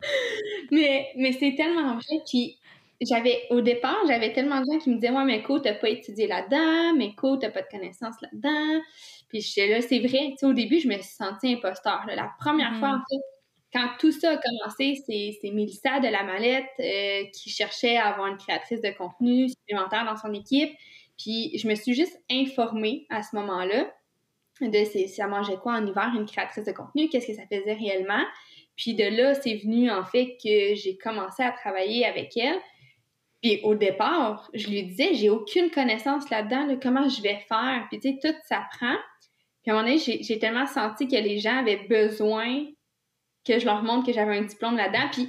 Mais, 0.70 1.08
mais 1.16 1.32
c'est 1.32 1.54
tellement 1.56 1.94
vrai. 1.94 2.20
Puis 2.28 2.58
j'avais, 3.00 3.44
au 3.50 3.62
départ, 3.62 3.96
j'avais 4.06 4.32
tellement 4.32 4.60
de 4.60 4.66
gens 4.70 4.78
qui 4.78 4.90
me 4.90 4.96
disaient 4.96 5.10
Ouais, 5.10 5.24
mais 5.24 5.42
Co, 5.42 5.58
t'as 5.58 5.74
pas 5.74 5.88
étudié 5.88 6.26
là-dedans, 6.26 6.94
mais 6.96 7.14
Co, 7.14 7.36
t'as 7.38 7.50
pas 7.50 7.62
de 7.62 7.68
connaissances 7.68 8.20
là-dedans. 8.20 8.82
Puis 9.28 9.40
j'étais 9.40 9.68
là, 9.68 9.80
c'est 9.80 10.00
vrai. 10.00 10.30
Tu 10.30 10.36
sais, 10.38 10.46
au 10.46 10.52
début, 10.52 10.80
je 10.80 10.88
me 10.88 10.94
suis 10.94 11.04
sentie 11.04 11.54
imposteur. 11.54 12.04
La 12.14 12.30
première 12.38 12.76
fois, 12.78 12.90
mm. 12.90 12.94
en 12.94 12.98
fait, 12.98 13.22
quand 13.76 13.88
tout 13.98 14.10
ça 14.10 14.30
a 14.30 14.36
commencé, 14.38 15.02
c'est 15.06 15.50
Mélissa 15.50 16.00
de 16.00 16.08
la 16.08 16.22
Mallette 16.22 16.64
euh, 16.80 17.24
qui 17.34 17.50
cherchait 17.50 17.98
à 17.98 18.06
avoir 18.06 18.28
une 18.28 18.38
créatrice 18.38 18.80
de 18.80 18.90
contenu 18.96 19.50
supplémentaire 19.50 20.06
dans 20.06 20.16
son 20.16 20.32
équipe. 20.32 20.72
Puis 21.18 21.58
je 21.58 21.68
me 21.68 21.74
suis 21.74 21.94
juste 21.94 22.18
informée 22.30 23.06
à 23.10 23.22
ce 23.22 23.36
moment-là 23.36 23.92
de 24.62 24.84
si 24.84 25.08
ça 25.08 25.26
mangeait 25.26 25.56
quoi 25.56 25.74
en 25.74 25.86
hiver 25.86 26.10
une 26.14 26.24
créatrice 26.24 26.64
de 26.64 26.72
contenu, 26.72 27.10
qu'est-ce 27.10 27.26
que 27.26 27.34
ça 27.34 27.42
faisait 27.52 27.74
réellement? 27.74 28.24
Puis 28.76 28.94
de 28.94 29.04
là, 29.04 29.34
c'est 29.34 29.56
venu 29.56 29.90
en 29.90 30.04
fait 30.04 30.38
que 30.42 30.74
j'ai 30.74 30.96
commencé 30.96 31.42
à 31.42 31.52
travailler 31.52 32.06
avec 32.06 32.34
elle. 32.38 32.58
Puis 33.42 33.60
au 33.62 33.74
départ, 33.74 34.50
je 34.54 34.68
lui 34.68 34.84
disais, 34.84 35.12
j'ai 35.12 35.28
aucune 35.28 35.70
connaissance 35.70 36.30
là-dedans, 36.30 36.66
de 36.66 36.76
comment 36.76 37.08
je 37.10 37.20
vais 37.20 37.44
faire? 37.46 37.86
Puis 37.90 38.00
tu 38.00 38.12
sais, 38.12 38.18
tout 38.22 38.38
s'apprend. 38.48 38.96
Puis 39.62 39.70
à 39.70 39.74
un 39.74 39.82
moment 39.82 39.86
donné, 39.86 39.98
j'ai 39.98 40.38
tellement 40.38 40.66
senti 40.66 41.06
que 41.06 41.16
les 41.16 41.38
gens 41.38 41.58
avaient 41.58 41.86
besoin 41.88 42.64
que 43.46 43.58
je 43.58 43.64
leur 43.64 43.82
montre 43.82 44.06
que 44.06 44.12
j'avais 44.12 44.36
un 44.36 44.42
diplôme 44.42 44.76
là-dedans. 44.76 45.08
Puis 45.12 45.28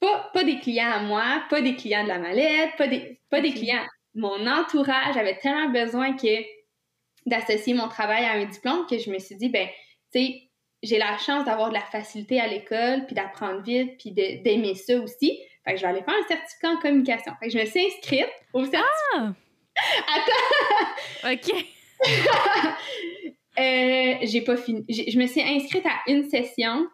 pas, 0.00 0.30
pas 0.32 0.44
des 0.44 0.58
clients 0.58 0.90
à 0.90 1.00
moi, 1.00 1.42
pas 1.48 1.60
des 1.60 1.76
clients 1.76 2.04
de 2.04 2.08
la 2.08 2.18
mallette, 2.18 2.76
pas 2.76 2.86
des, 2.86 3.20
pas 3.30 3.40
des 3.40 3.52
clients. 3.52 3.84
Mon 4.14 4.46
entourage 4.46 5.16
avait 5.16 5.36
tellement 5.38 5.70
besoin 5.70 6.14
que 6.16 6.42
d'associer 7.26 7.74
mon 7.74 7.88
travail 7.88 8.24
à 8.24 8.32
un 8.32 8.44
diplôme 8.44 8.86
que 8.86 8.98
je 8.98 9.10
me 9.10 9.18
suis 9.18 9.36
dit, 9.36 9.48
ben, 9.48 9.66
tu 10.12 10.20
sais, 10.20 10.42
j'ai 10.82 10.98
la 10.98 11.16
chance 11.18 11.44
d'avoir 11.44 11.70
de 11.70 11.74
la 11.74 11.80
facilité 11.80 12.40
à 12.40 12.46
l'école, 12.46 13.06
puis 13.06 13.14
d'apprendre 13.14 13.62
vite, 13.62 13.96
puis 13.98 14.10
d'aimer 14.12 14.74
ça 14.74 14.98
aussi. 15.00 15.38
Fait 15.64 15.72
que 15.72 15.76
je 15.78 15.82
vais 15.82 15.88
aller 15.88 16.02
faire 16.02 16.14
un 16.14 16.28
certificat 16.28 16.70
en 16.70 16.76
communication. 16.78 17.32
Fait 17.40 17.46
que 17.46 17.52
je 17.52 17.58
me 17.58 17.64
suis 17.64 17.86
inscrite 17.86 18.28
au 18.52 18.64
certificat. 18.64 18.84
Ah! 19.16 19.32
Attends! 20.14 21.32
OK. 21.32 21.64
euh, 23.58 24.14
j'ai 24.22 24.42
pas 24.42 24.56
fini. 24.56 24.84
Je 24.88 25.18
me 25.18 25.26
suis 25.26 25.40
inscrite 25.40 25.86
à 25.86 26.10
une 26.10 26.28
session, 26.28 26.86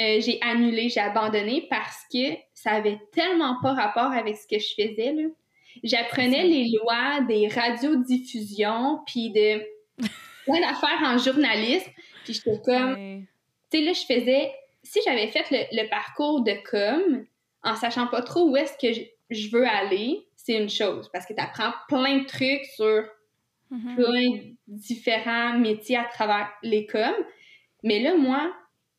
euh, 0.00 0.20
j'ai 0.20 0.38
annulé, 0.42 0.88
j'ai 0.88 1.00
abandonné 1.00 1.66
parce 1.68 2.04
que 2.12 2.34
ça 2.54 2.72
avait 2.72 2.98
tellement 3.12 3.56
pas 3.62 3.74
rapport 3.74 4.12
avec 4.12 4.36
ce 4.36 4.46
que 4.46 4.58
je 4.58 4.74
faisais. 4.74 5.12
Là. 5.12 5.28
J'apprenais 5.82 6.44
les 6.44 6.70
lois 6.70 7.20
des 7.22 7.48
radiodiffusions, 7.48 9.00
puis 9.06 9.30
de 9.30 9.62
plein 10.44 10.60
d'affaires 10.60 11.02
en 11.02 11.18
journalisme. 11.18 11.90
Puis 12.24 12.34
j'étais 12.34 12.60
comme... 12.64 13.26
Tu 13.70 13.78
sais, 13.78 13.84
là, 13.84 13.92
je 13.92 14.14
faisais... 14.14 14.52
Si 14.82 15.00
j'avais 15.04 15.28
fait 15.28 15.44
le, 15.50 15.88
parcours 15.88 16.42
de 16.42 16.54
com, 16.68 17.24
en 17.62 17.76
sachant 17.76 18.08
pas 18.08 18.22
trop 18.22 18.50
où 18.50 18.56
est-ce 18.56 18.76
que 18.76 19.06
je, 19.30 19.50
veux 19.50 19.66
aller, 19.66 20.26
c'est 20.36 20.60
une 20.60 20.68
chose, 20.68 21.08
parce 21.12 21.24
que 21.24 21.32
tu 21.32 21.40
apprends 21.40 21.72
plein 21.88 22.18
de 22.18 22.26
trucs 22.26 22.64
sur 22.74 23.04
mm-hmm. 23.70 23.94
plein 23.94 24.30
de 24.30 24.56
différents 24.66 25.56
métiers 25.56 25.96
à 25.96 26.04
travers 26.04 26.50
les 26.64 26.86
coms. 26.86 27.14
Mais 27.84 28.00
là, 28.00 28.16
moi, 28.16 28.52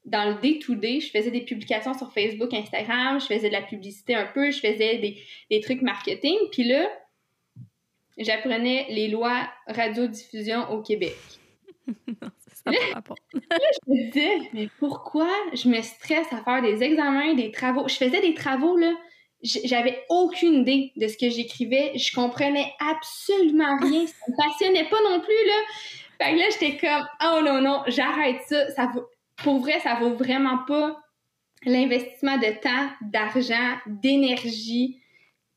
dans 0.05 0.29
le 0.29 0.41
day-to-day, 0.41 0.99
je 0.99 1.09
faisais 1.09 1.31
des 1.31 1.41
publications 1.41 1.93
sur 1.93 2.11
Facebook, 2.11 2.53
Instagram, 2.53 3.19
je 3.19 3.25
faisais 3.25 3.47
de 3.47 3.53
la 3.53 3.61
publicité 3.61 4.15
un 4.15 4.25
peu, 4.25 4.51
je 4.51 4.59
faisais 4.59 4.97
des, 4.97 5.17
des 5.49 5.61
trucs 5.61 5.81
marketing. 5.81 6.37
Puis 6.51 6.63
là, 6.65 6.89
j'apprenais 8.17 8.87
les 8.89 9.07
lois 9.07 9.47
radiodiffusion 9.67 10.69
au 10.71 10.81
Québec. 10.81 11.15
non, 11.87 12.29
ça 12.39 12.71
là, 12.71 13.01
pas 13.01 13.15
là, 13.33 13.57
je 13.87 13.91
me 13.91 14.11
disais, 14.11 14.49
mais 14.53 14.67
pourquoi 14.79 15.29
je 15.53 15.67
me 15.69 15.81
stresse 15.81 16.31
à 16.31 16.43
faire 16.43 16.61
des 16.61 16.83
examens, 16.83 17.33
des 17.33 17.51
travaux? 17.51 17.87
Je 17.87 17.95
faisais 17.95 18.21
des 18.21 18.33
travaux, 18.33 18.77
là, 18.77 18.93
j'avais 19.43 20.03
aucune 20.09 20.61
idée 20.61 20.91
de 20.95 21.07
ce 21.07 21.17
que 21.17 21.29
j'écrivais. 21.29 21.91
Je 21.97 22.13
comprenais 22.13 22.73
absolument 22.79 23.77
rien. 23.81 24.05
Ça 24.07 24.15
me 24.29 24.37
passionnait 24.37 24.87
pas 24.89 25.01
non 25.09 25.19
plus, 25.19 25.45
là. 25.47 25.53
Fait 26.17 26.33
que 26.33 26.39
là, 26.39 26.45
j'étais 26.51 26.77
comme, 26.77 27.05
oh 27.21 27.41
non, 27.43 27.61
non, 27.61 27.83
j'arrête 27.87 28.41
ça. 28.47 28.69
ça 28.71 28.89
vaut... 28.93 29.05
Pour 29.37 29.59
vrai, 29.59 29.79
ça 29.79 29.95
vaut 29.95 30.13
vraiment 30.13 30.59
pas 30.67 30.99
l'investissement 31.65 32.37
de 32.37 32.59
temps, 32.61 32.89
d'argent, 33.01 33.77
d'énergie. 33.87 34.99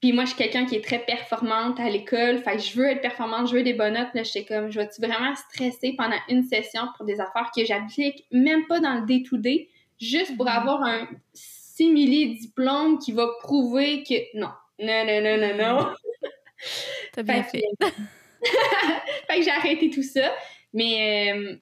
Puis 0.01 0.12
moi, 0.12 0.24
je 0.24 0.31
suis 0.31 0.39
quelqu'un 0.39 0.66
qui 0.66 0.77
est 0.77 0.85
très 0.85 0.99
performante 0.99 1.81
à 1.81 1.89
l'école. 1.89 2.39
Fait 2.39 2.57
que 2.57 2.62
je 2.62 2.77
veux 2.77 2.87
être 2.87 3.01
performante, 3.01 3.49
je 3.49 3.57
veux 3.57 3.62
des 3.62 3.72
bonnes 3.72 3.95
notes. 3.95 4.09
Là, 4.14 4.22
j'étais 4.22 4.45
comme, 4.45 4.70
je 4.70 4.79
vais-tu 4.79 5.01
vraiment 5.01 5.35
stresser 5.35 5.95
pendant 5.97 6.18
une 6.29 6.45
session 6.45 6.83
pour 6.97 7.07
des 7.07 7.20
affaires 7.20 7.51
que 7.55 7.64
j'applique? 7.64 8.24
Même 8.31 8.66
pas 8.66 8.81
dans 8.81 8.95
le 9.01 9.07
day-to-day, 9.07 9.68
juste 10.01 10.37
pour 10.37 10.47
mm-hmm. 10.47 10.61
avoir 10.61 10.83
un 10.85 11.09
simili-diplôme 11.33 12.99
qui 12.99 13.12
va 13.12 13.27
prouver 13.41 14.03
que 14.03 14.14
non. 14.39 14.51
Non, 14.79 15.05
non, 15.07 15.22
non, 15.22 15.39
non, 15.39 15.57
non. 15.57 15.95
T'as 17.12 17.22
bien 17.22 17.43
fait. 17.43 17.62
fait 17.81 19.39
que 19.39 19.43
j'ai 19.43 19.51
arrêté 19.51 19.91
tout 19.91 20.03
ça. 20.03 20.33
Mais 20.72 21.33
euh, 21.35 21.57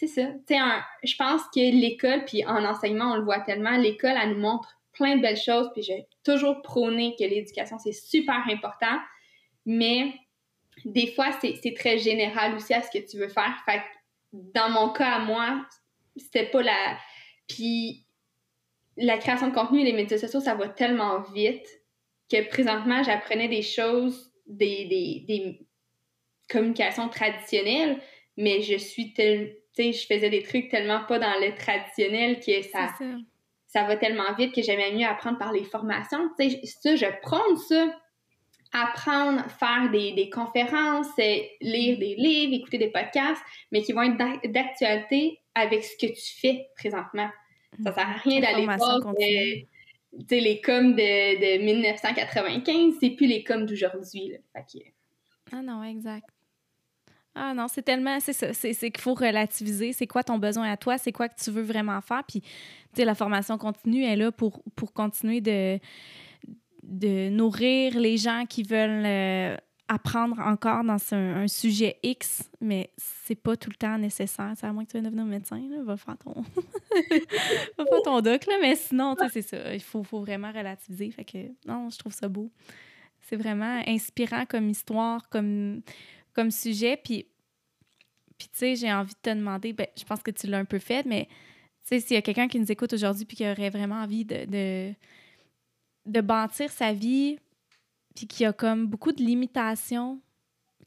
c'est 0.00 0.06
ça. 0.06 0.30
Je 1.02 1.16
pense 1.16 1.42
que 1.54 1.60
l'école, 1.60 2.24
puis 2.24 2.44
en 2.46 2.64
enseignement, 2.64 3.12
on 3.12 3.16
le 3.16 3.24
voit 3.24 3.40
tellement, 3.40 3.76
l'école, 3.76 4.14
elle 4.20 4.30
nous 4.30 4.40
montre 4.40 4.80
plein 4.92 5.16
de 5.16 5.22
belles 5.22 5.36
choses, 5.36 5.70
puis 5.74 5.82
j'ai 5.82 6.06
toujours 6.24 6.62
prôné 6.62 7.14
que 7.18 7.24
l'éducation, 7.24 7.78
c'est 7.78 7.92
super 7.92 8.42
important, 8.48 8.98
mais 9.66 10.14
des 10.86 11.08
fois, 11.08 11.26
c'est 11.40 11.74
très 11.74 11.98
général 11.98 12.54
aussi 12.54 12.72
à 12.72 12.80
ce 12.80 12.90
que 12.90 13.04
tu 13.06 13.18
veux 13.18 13.28
faire. 13.28 13.54
Fait 13.66 13.78
que 13.78 13.84
dans 14.32 14.70
mon 14.70 14.88
cas 14.88 15.16
à 15.16 15.18
moi, 15.18 15.66
c'était 16.16 16.46
pas 16.46 16.62
la... 16.62 16.98
Puis 17.46 18.06
la 18.96 19.18
création 19.18 19.48
de 19.48 19.54
contenu 19.54 19.80
et 19.80 19.84
les 19.84 19.92
médias 19.92 20.16
sociaux, 20.16 20.40
ça 20.40 20.54
va 20.54 20.68
tellement 20.68 21.20
vite 21.34 21.66
que 22.30 22.48
présentement, 22.48 23.02
j'apprenais 23.02 23.48
des 23.48 23.62
choses, 23.62 24.32
des, 24.46 24.86
des, 24.86 25.24
des, 25.26 25.66
communications 26.48 27.08
traditionnelles, 27.08 28.00
mais 28.36 28.62
je 28.62 28.76
suis 28.76 29.12
tel, 29.12 29.59
tu 29.74 29.82
sais, 29.82 29.92
je 29.92 30.06
faisais 30.06 30.30
des 30.30 30.42
trucs 30.42 30.68
tellement 30.68 31.04
pas 31.04 31.18
dans 31.18 31.34
le 31.40 31.54
traditionnel 31.54 32.40
que 32.40 32.62
ça, 32.62 32.88
ça. 33.66 33.84
va 33.84 33.96
tellement 33.96 34.34
vite 34.36 34.54
que 34.54 34.62
j'aimais 34.62 34.92
mieux 34.92 35.06
apprendre 35.06 35.38
par 35.38 35.52
les 35.52 35.64
formations. 35.64 36.28
Tu 36.38 36.50
sais, 36.50 36.60
ça, 36.64 36.96
je 36.96 37.06
prends 37.22 37.56
ça, 37.56 37.86
apprendre, 38.72 39.44
faire 39.50 39.90
des, 39.90 40.12
des 40.12 40.30
conférences, 40.30 41.08
euh, 41.18 41.38
lire 41.60 41.98
des 41.98 42.14
livres, 42.16 42.54
écouter 42.54 42.78
des 42.78 42.90
podcasts, 42.90 43.42
mais 43.72 43.82
qui 43.82 43.92
vont 43.92 44.02
être 44.02 44.50
d'actualité 44.50 45.40
avec 45.54 45.84
ce 45.84 45.96
que 45.96 46.12
tu 46.12 46.40
fais 46.40 46.66
présentement. 46.76 47.28
Ça 47.82 47.92
sert 47.92 48.08
à 48.08 48.12
rien 48.12 48.40
d'aller 48.40 48.66
voir 48.66 49.06
euh, 49.06 49.54
les 50.30 50.60
coms 50.60 50.90
de, 50.90 51.58
de 51.58 51.64
1995, 51.64 52.94
c'est 53.00 53.10
plus 53.10 53.26
les 53.26 53.44
coms 53.44 53.66
d'aujourd'hui. 53.66 54.34
Ah 55.52 55.62
non, 55.62 55.82
exact. 55.84 56.28
Ah 57.34 57.54
non, 57.54 57.68
c'est 57.68 57.82
tellement, 57.82 58.18
c'est 58.20 58.32
ça, 58.32 58.52
c'est 58.52 58.74
qu'il 58.74 59.00
faut 59.00 59.14
relativiser, 59.14 59.92
c'est 59.92 60.06
quoi 60.06 60.24
ton 60.24 60.38
besoin 60.38 60.70
à 60.70 60.76
toi, 60.76 60.98
c'est 60.98 61.12
quoi 61.12 61.28
que 61.28 61.40
tu 61.40 61.50
veux 61.50 61.62
vraiment 61.62 62.00
faire, 62.00 62.24
puis, 62.26 62.40
tu 62.40 62.48
sais, 62.96 63.04
la 63.04 63.14
formation 63.14 63.56
continue 63.56 64.04
est 64.04 64.16
là 64.16 64.32
pour, 64.32 64.62
pour 64.74 64.92
continuer 64.92 65.40
de, 65.40 65.78
de 66.82 67.28
nourrir 67.28 67.98
les 67.98 68.16
gens 68.16 68.44
qui 68.48 68.64
veulent 68.64 69.06
euh, 69.06 69.56
apprendre 69.90 70.38
encore 70.38 70.84
dans 70.84 70.98
un, 71.12 71.48
sujet 71.48 71.98
X, 72.02 72.48
mais 72.60 72.90
c'est 72.96 73.34
pas 73.34 73.56
tout 73.56 73.70
le 73.70 73.74
temps 73.74 73.98
nécessaire. 73.98 74.52
C'est 74.56 74.66
à 74.66 74.72
moins 74.72 74.84
que 74.84 74.90
tu 74.90 74.96
veuilles 74.96 75.06
devenir 75.06 75.24
médecin, 75.24 75.60
là, 75.68 75.82
va 75.82 75.96
faire 75.96 76.16
ton, 76.16 76.32
va 77.78 77.84
faire 77.84 78.02
ton 78.04 78.20
doc, 78.20 78.46
là, 78.46 78.54
mais 78.60 78.76
sinon, 78.76 79.16
c'est 79.32 79.42
ça. 79.42 79.74
Il 79.74 79.82
faut, 79.82 80.04
faut, 80.04 80.20
vraiment 80.20 80.52
relativiser. 80.52 81.10
Fait 81.10 81.24
que, 81.24 81.38
non, 81.66 81.90
je 81.90 81.98
trouve 81.98 82.12
ça 82.12 82.28
beau. 82.28 82.50
C'est 83.20 83.36
vraiment 83.36 83.82
inspirant 83.86 84.46
comme 84.46 84.68
histoire, 84.68 85.28
comme, 85.28 85.82
comme 86.34 86.50
sujet. 86.50 86.96
Puis, 86.96 87.26
puis 88.38 88.48
tu 88.48 88.58
sais, 88.58 88.76
j'ai 88.76 88.92
envie 88.92 89.14
de 89.14 89.20
te 89.20 89.30
demander, 89.30 89.72
ben, 89.72 89.86
je 89.98 90.04
pense 90.04 90.22
que 90.22 90.30
tu 90.30 90.46
l'as 90.46 90.58
un 90.58 90.64
peu 90.64 90.78
fait, 90.78 91.04
mais 91.04 91.26
tu 91.26 91.96
sais, 91.96 92.00
s'il 92.00 92.14
y 92.14 92.18
a 92.18 92.22
quelqu'un 92.22 92.48
qui 92.48 92.58
nous 92.58 92.70
écoute 92.70 92.92
aujourd'hui 92.92 93.24
puis 93.24 93.36
qui 93.36 93.48
aurait 93.48 93.70
vraiment 93.70 94.02
envie 94.02 94.24
de, 94.24 94.44
de, 94.46 94.94
de 96.06 96.20
bâtir 96.20 96.70
sa 96.70 96.92
vie 96.92 97.38
puis 98.14 98.26
qui 98.26 98.44
a 98.44 98.52
comme 98.52 98.86
beaucoup 98.86 99.12
de 99.12 99.22
limitations, 99.22 100.20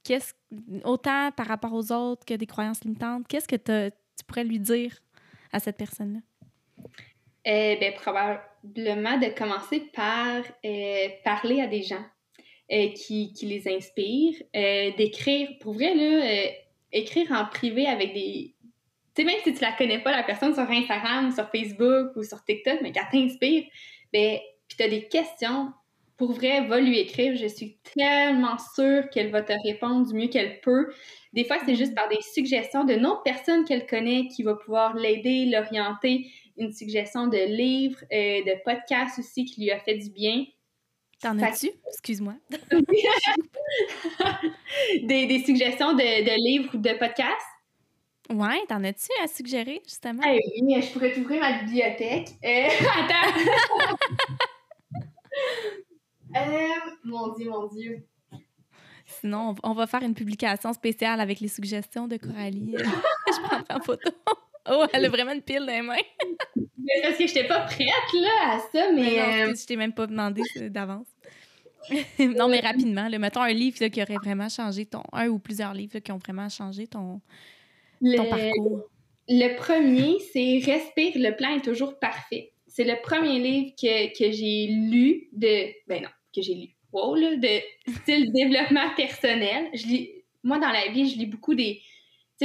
qu'est-ce 0.03 0.33
autant 0.83 1.31
par 1.31 1.47
rapport 1.47 1.73
aux 1.73 1.91
autres 1.91 2.25
que 2.25 2.33
des 2.33 2.45
croyances 2.45 2.83
limitantes, 2.83 3.27
qu'est-ce 3.27 3.47
que 3.47 3.55
tu 3.55 4.25
pourrais 4.27 4.43
lui 4.43 4.59
dire 4.59 4.97
à 5.51 5.59
cette 5.59 5.77
personne-là? 5.77 6.19
Eh 7.45 7.77
bien, 7.77 7.91
probablement 7.93 9.17
de 9.17 9.35
commencer 9.37 9.81
par 9.93 10.43
euh, 10.65 11.07
parler 11.23 11.61
à 11.61 11.67
des 11.67 11.83
gens 11.83 12.03
euh, 12.72 12.89
qui, 12.89 13.34
qui, 13.34 13.45
les 13.45 13.68
inspirent, 13.68 14.41
euh, 14.55 14.91
d'écrire, 14.97 15.49
pour 15.59 15.74
vrai, 15.74 15.93
là, 15.95 16.51
écrire 16.91 17.32
en 17.32 17.45
privé 17.45 17.88
avec 17.88 18.14
des... 18.14 18.55
Tu 19.16 19.22
sais, 19.22 19.24
même 19.26 19.39
si 19.43 19.53
tu 19.53 19.61
la 19.61 19.74
connais 19.74 19.99
pas, 19.99 20.11
la 20.11 20.24
personne 20.24 20.53
sur 20.53 20.70
Instagram, 20.70 21.32
sur 21.32 21.49
Facebook 21.49 22.16
ou 22.16 22.24
sur 22.24 22.43
TikTok, 22.43 22.80
mais 22.82 22.91
qu'elle 22.91 23.03
t'inspire, 23.11 23.64
ben, 24.11 24.39
puis 24.68 24.78
tu 24.78 24.84
as 24.84 24.89
des 24.89 25.07
questions, 25.07 25.72
pour 26.18 26.32
vrai, 26.34 26.66
va 26.68 26.80
lui 26.80 26.99
écrire. 26.99 27.36
Je 27.36 27.47
suis 27.47 27.78
tellement 27.95 28.57
sûre 28.76 29.09
qu'elle 29.09 29.30
va 29.30 29.41
te 29.41 29.53
répondre 29.66 30.07
du 30.07 30.14
mieux 30.14 30.28
qu'elle 30.28 30.61
peut. 30.61 30.93
Des 31.34 31.43
fois, 31.43 31.57
c'est 31.66 31.76
juste 31.76 31.95
par 31.95 32.07
des 32.09 32.22
suggestions 32.34 32.84
de 32.84 32.93
non 32.93 33.20
personnes 33.24 33.66
qu'elle 33.66 33.86
connaît 33.86 34.28
qui 34.28 34.43
va 34.43 34.55
pouvoir 34.55 34.95
l'aider, 34.95 35.45
l'orienter. 35.45 36.28
Une 36.57 36.72
suggestion 36.72 37.28
de 37.28 37.38
livre, 37.38 37.99
euh, 38.11 38.43
de 38.43 38.64
podcast 38.64 39.18
aussi 39.18 39.45
qui 39.45 39.61
lui 39.61 39.72
a 39.72 39.80
fait 39.80 39.97
du 39.97 40.11
bien. 40.11 40.45
T'en 41.24 41.39
as-tu? 41.39 41.71
Excuse-moi. 41.88 42.36
des, 45.03 45.26
des, 45.26 45.43
suggestions 45.45 45.93
de, 45.93 46.24
de 46.24 46.36
livres 46.36 46.69
ou 46.74 46.78
de 46.78 46.91
podcasts? 46.99 47.47
Ouais, 48.30 48.61
t'en 48.67 48.84
as-tu 48.84 49.07
à 49.24 49.28
suggérer, 49.28 49.82
justement? 49.86 50.21
Ah 50.26 50.34
oui, 50.34 50.82
je 50.82 50.91
pourrais 50.91 51.13
t'ouvrir 51.13 51.39
ma 51.39 51.63
bibliothèque. 51.63 52.28
Euh, 52.43 52.67
attends! 52.99 53.97
Euh, 56.36 56.67
mon 57.03 57.32
Dieu, 57.34 57.47
mon 57.47 57.67
Dieu. 57.67 58.07
Sinon, 59.05 59.53
on 59.61 59.74
va 59.74 59.86
faire 59.86 60.01
une 60.01 60.15
publication 60.15 60.74
spéciale 60.74 61.21
avec 61.21 61.39
les 61.39 61.47
suggestions 61.47 62.07
de 62.07 62.17
Coralie. 62.17 62.76
je 62.76 63.41
prends 63.43 63.61
en 63.69 63.80
photo. 63.80 64.09
Oh, 64.70 64.86
elle 64.93 65.05
a 65.05 65.09
vraiment 65.09 65.34
une 65.34 65.41
pile 65.41 65.66
dans 65.66 65.74
les 65.74 65.82
mains. 65.82 65.95
mais 66.55 67.01
parce 67.01 67.18
que 67.18 67.28
je 67.28 67.34
n'étais 67.34 67.47
pas 67.47 67.61
prête 67.61 67.88
là, 68.14 68.53
à 68.53 68.59
ça, 68.59 68.91
mais. 68.91 69.01
mais 69.01 69.45
non, 69.45 69.51
euh, 69.51 69.55
je 69.55 69.66
t'ai 69.66 69.76
même 69.76 69.93
pas 69.93 70.07
demandé 70.07 70.41
d'avance. 70.70 71.07
non, 72.20 72.47
mais 72.47 72.61
rapidement, 72.61 73.09
le 73.09 73.20
mettons 73.20 73.41
un 73.41 73.51
livre 73.51 73.88
qui 73.88 74.01
aurait 74.01 74.16
vraiment 74.16 74.47
changé 74.47 74.86
ton. 74.86 75.03
Un 75.11 75.28
ou 75.28 75.39
plusieurs 75.39 75.74
livres 75.74 75.99
qui 75.99 76.11
ont 76.11 76.18
vraiment 76.18 76.47
changé 76.47 76.88
ton, 76.88 77.20
ton 78.01 78.30
parcours. 78.30 78.89
Le 79.28 79.55
premier, 79.55 80.20
c'est 80.32 80.59
Respire, 80.66 81.14
le 81.16 81.36
plan 81.36 81.55
est 81.55 81.64
toujours 81.64 81.99
parfait. 81.99 82.53
C'est 82.68 82.84
le 82.84 82.95
premier 83.01 83.39
livre 83.39 83.72
que, 83.80 84.18
que 84.18 84.32
j'ai 84.32 84.68
lu 84.68 85.28
de. 85.34 85.74
Ben 85.88 86.03
non, 86.03 86.09
que 86.34 86.41
j'ai 86.41 86.55
lu. 86.55 86.68
Wow, 86.93 87.16
là, 87.16 87.36
de 87.36 87.91
style 87.99 88.32
développement 88.32 88.93
personnel. 88.95 89.70
Je 89.74 89.88
lis, 89.88 90.11
moi, 90.43 90.59
dans 90.59 90.70
la 90.70 90.89
vie, 90.89 91.09
je 91.09 91.18
lis 91.18 91.26
beaucoup 91.26 91.55
des, 91.55 91.82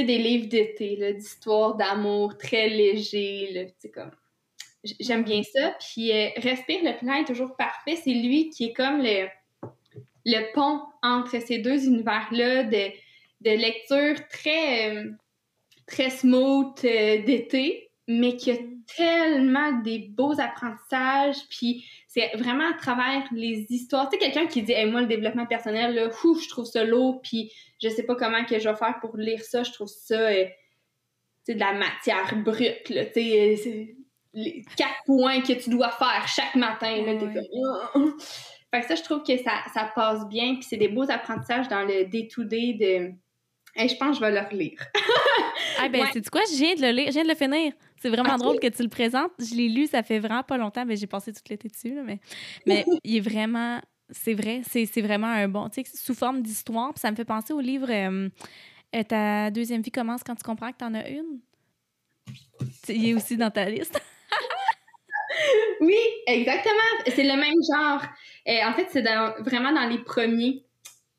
des 0.03 0.17
livres 0.17 0.47
d'été, 0.47 1.13
d'histoire 1.13 1.75
d'amour 1.75 2.37
très 2.37 2.69
légers. 2.69 3.73
comme... 3.93 4.11
J'aime 4.99 5.23
bien 5.23 5.43
ça. 5.43 5.75
Puis 5.79 6.11
euh, 6.11 6.29
Respire, 6.37 6.79
le 6.83 6.97
plan 6.97 7.15
est 7.15 7.25
toujours 7.25 7.55
parfait. 7.55 7.97
C'est 8.01 8.13
lui 8.13 8.49
qui 8.49 8.65
est 8.65 8.73
comme 8.73 9.01
le, 9.01 9.27
le 10.25 10.53
pont 10.53 10.81
entre 11.01 11.41
ces 11.41 11.59
deux 11.59 11.85
univers-là 11.85 12.63
de, 12.63 12.87
de 13.41 13.49
lecture 13.49 14.15
très, 14.29 14.95
euh, 14.95 15.11
très 15.85 16.09
smooth 16.09 16.79
euh, 16.85 17.21
d'été, 17.23 17.89
mais 18.07 18.37
qui 18.37 18.51
a 18.51 18.55
tellement 18.95 19.73
des 19.81 19.99
beaux 19.99 20.39
apprentissages. 20.39 21.47
Puis 21.49 21.85
c'est 22.11 22.35
vraiment 22.37 22.67
à 22.67 22.73
travers 22.73 23.23
les 23.31 23.67
histoires. 23.69 24.09
Tu 24.09 24.17
sais, 24.17 24.25
quelqu'un 24.25 24.47
qui 24.47 24.63
dit 24.63 24.73
moi, 24.87 25.01
le 25.01 25.07
développement 25.07 25.45
personnel, 25.45 25.93
là, 25.93 26.09
ouf, 26.23 26.43
je 26.43 26.49
trouve 26.49 26.65
ça 26.65 26.83
lourd, 26.83 27.21
puis 27.21 27.51
je 27.81 27.87
sais 27.87 28.01
pas 28.01 28.15
comment 28.15 28.43
que 28.45 28.57
je 28.57 28.67
vais 28.67 28.75
faire 28.75 28.99
pour 28.99 29.15
lire 29.15 29.43
ça. 29.43 29.61
Je 29.61 29.71
trouve 29.71 29.87
ça, 29.87 30.15
euh, 30.15 30.45
de 31.47 31.59
la 31.59 31.73
matière 31.73 32.35
brute, 32.43 32.89
là. 32.89 33.05
Tu 33.05 33.21
sais, 33.21 33.95
les 34.33 34.63
quatre 34.75 35.03
points 35.05 35.41
que 35.41 35.53
tu 35.53 35.69
dois 35.69 35.91
faire 35.91 36.27
chaque 36.27 36.55
matin, 36.55 36.95
là. 37.05 37.15
comme... 37.15 38.19
fait 38.71 38.81
que 38.81 38.87
ça, 38.87 38.95
je 38.95 39.03
trouve 39.03 39.21
que 39.21 39.37
ça, 39.37 39.63
ça 39.71 39.91
passe 39.93 40.27
bien, 40.27 40.55
puis 40.55 40.63
c'est 40.63 40.77
des 40.77 40.87
beaux 40.87 41.09
apprentissages 41.09 41.67
dans 41.67 41.83
le 41.83 42.05
day-to-day 42.05 42.73
de... 42.73 43.11
je 43.75 43.95
pense 43.95 44.17
que 44.19 44.25
je 44.25 44.29
vais 44.29 44.31
le 44.31 44.47
relire. 44.47 44.79
ah 45.79 45.89
ben, 45.89 46.05
c'est 46.11 46.27
quoi? 46.29 46.41
Je 46.51 46.57
viens 46.57 46.75
de 46.75 46.81
le 46.81 46.91
lire, 46.91 47.07
je 47.07 47.13
viens 47.13 47.23
de 47.23 47.29
le 47.29 47.35
finir. 47.35 47.73
C'est 48.01 48.09
vraiment 48.09 48.37
drôle 48.37 48.59
que 48.59 48.67
tu 48.67 48.81
le 48.81 48.89
présentes. 48.89 49.31
Je 49.39 49.55
l'ai 49.55 49.67
lu, 49.67 49.87
ça 49.87 50.03
fait 50.03 50.19
vraiment 50.19 50.43
pas 50.43 50.57
longtemps, 50.57 50.85
mais 50.85 50.95
j'ai 50.95 51.07
passé 51.07 51.33
toute 51.33 51.47
l'été 51.49 51.67
dessus. 51.67 51.97
mais, 52.03 52.19
mais 52.65 52.85
il 53.03 53.17
est 53.17 53.19
vraiment. 53.19 53.81
C'est 54.11 54.33
vrai, 54.33 54.61
c'est 54.65 55.01
vraiment 55.01 55.27
un 55.27 55.47
bon. 55.47 55.69
Tu 55.69 55.83
sais, 55.83 55.91
sous 55.93 56.15
forme 56.15 56.41
d'histoire. 56.41 56.93
Ça 56.97 57.11
me 57.11 57.15
fait 57.15 57.25
penser 57.25 57.53
au 57.53 57.59
livre 57.59 57.87
euh, 57.91 58.27
euh, 58.95 59.03
Ta 59.03 59.51
deuxième 59.51 59.81
vie 59.81 59.91
commence 59.91 60.23
quand 60.23 60.35
tu 60.35 60.43
comprends 60.43 60.71
que 60.71 60.77
tu 60.77 60.85
en 60.85 60.95
as 60.95 61.07
une. 61.09 61.39
Il 62.87 63.09
est 63.09 63.13
aussi 63.13 63.37
dans 63.37 63.51
ta 63.51 63.65
liste. 63.65 64.01
oui, 65.81 65.97
exactement. 66.25 66.73
C'est 67.05 67.23
le 67.23 67.35
même 67.35 67.61
genre. 67.71 68.03
Et 68.45 68.63
en 68.63 68.73
fait, 68.73 68.87
c'est 68.91 69.03
vraiment 69.43 69.71
dans 69.71 69.87
les 69.87 69.99
premiers 69.99 70.65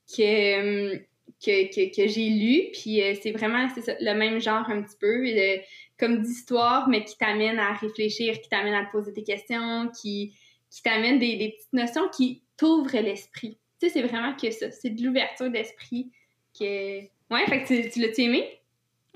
que, 0.09 0.97
que, 1.41 1.95
que, 1.95 2.09
j'ai 2.09 2.29
lu. 2.29 2.71
Puis 2.73 3.03
euh, 3.03 3.15
c'est 3.21 3.33
vraiment 3.33 3.67
le 3.79 4.15
même 4.15 4.41
genre 4.41 4.69
un 4.69 4.83
petit 4.83 4.97
peu, 4.99 5.27
euh, 5.27 5.57
comme 5.99 6.23
d'histoire, 6.23 6.89
mais 6.89 7.05
qui 7.05 7.17
t'amène 7.17 7.59
à 7.59 7.73
réfléchir, 7.73 8.41
qui 8.41 8.49
t'amène 8.49 8.75
à 8.75 8.85
te 8.85 8.93
poser 8.93 9.13
des 9.13 9.25
questions, 9.25 9.91
qui, 10.01 10.35
qui 10.71 10.83
t'amène 10.83 11.19
des, 11.19 11.37
des, 11.37 11.51
petites 11.51 11.73
notions 11.73 12.09
qui 12.09 12.43
t'ouvrent 12.57 12.99
l'esprit. 12.99 13.59
Tu 13.81 13.89
sais, 13.89 13.93
c'est 13.95 14.03
vraiment 14.03 14.35
que 14.35 14.51
ça. 14.51 14.71
C'est 14.71 14.91
de 14.91 15.03
l'ouverture 15.05 15.51
d'esprit. 15.51 16.11
Que... 16.59 17.01
Ouais, 17.31 17.47
fait 17.47 17.63
que 17.63 17.67
tu, 17.69 17.91
tu 17.91 18.01
l'as 18.01 18.19
aimé? 18.19 18.61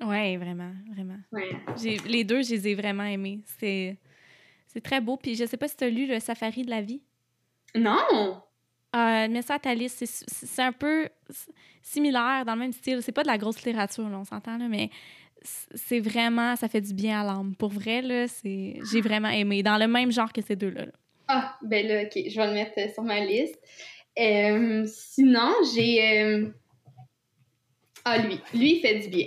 Oui, 0.00 0.36
vraiment, 0.36 0.72
vraiment. 0.92 1.18
Les 2.06 2.24
deux, 2.24 2.42
je 2.42 2.50
les 2.50 2.68
ai 2.68 2.74
vraiment 2.74 3.04
aimés. 3.04 3.40
C'est, 3.58 3.96
c'est 4.66 4.80
très 4.80 5.00
beau. 5.00 5.16
Puis 5.16 5.36
je 5.36 5.44
sais 5.44 5.56
pas 5.56 5.68
si 5.68 5.76
tu 5.76 5.84
as 5.84 5.90
lu 5.90 6.06
Le 6.06 6.18
Safari 6.20 6.62
de 6.62 6.70
la 6.70 6.80
vie? 6.80 7.02
Non! 7.74 8.42
Euh, 8.94 9.26
mais 9.28 9.42
ça, 9.42 9.58
ta 9.58 9.74
liste, 9.74 10.04
c'est, 10.06 10.62
un 10.62 10.72
peu 10.72 11.08
similaire, 11.82 12.44
dans 12.46 12.54
le 12.54 12.60
même 12.60 12.72
style. 12.72 13.02
C'est 13.02 13.12
pas 13.12 13.22
de 13.22 13.28
la 13.28 13.38
grosse 13.38 13.56
littérature, 13.56 14.04
on 14.04 14.24
s'entend, 14.24 14.56
là, 14.56 14.68
mais 14.68 14.90
c'est 15.42 16.00
vraiment, 16.00 16.54
ça 16.56 16.68
fait 16.68 16.80
du 16.80 16.94
bien 16.94 17.20
à 17.20 17.24
l'âme. 17.24 17.54
Pour 17.56 17.70
vrai, 17.70 18.02
là, 18.02 18.28
c'est, 18.28 18.78
j'ai 18.92 19.00
vraiment 19.00 19.28
aimé. 19.28 19.62
Dans 19.62 19.78
le 19.78 19.88
même 19.88 20.12
genre 20.12 20.32
que 20.32 20.42
ces 20.42 20.54
deux-là. 20.56 20.86
Ah, 21.26 21.56
ben 21.62 21.86
là, 21.86 22.02
OK, 22.02 22.12
je 22.14 22.36
vais 22.36 22.46
le 22.46 22.52
mettre 22.52 22.78
euh, 22.78 22.92
sur 22.92 23.02
ma 23.02 23.20
liste. 23.20 23.58
Euh, 24.18 24.84
sinon, 24.86 25.52
j'ai... 25.74 26.52
Ah, 28.04 28.18
lui. 28.18 28.38
Lui, 28.52 28.76
il 28.76 28.80
fait 28.80 28.98
du 29.00 29.08
bien. 29.08 29.26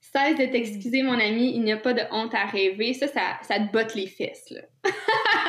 Cesse 0.00 0.38
de 0.38 0.46
t'excuser, 0.46 1.02
mon 1.02 1.18
ami, 1.18 1.52
il 1.54 1.62
n'y 1.62 1.72
a 1.72 1.76
pas 1.76 1.92
de 1.92 2.02
honte 2.10 2.32
à 2.34 2.46
rêver. 2.46 2.94
Ça, 2.94 3.08
ça, 3.08 3.38
ça 3.42 3.58
te 3.58 3.70
botte 3.70 3.94
les 3.94 4.06
fesses, 4.06 4.50
là. 4.50 4.62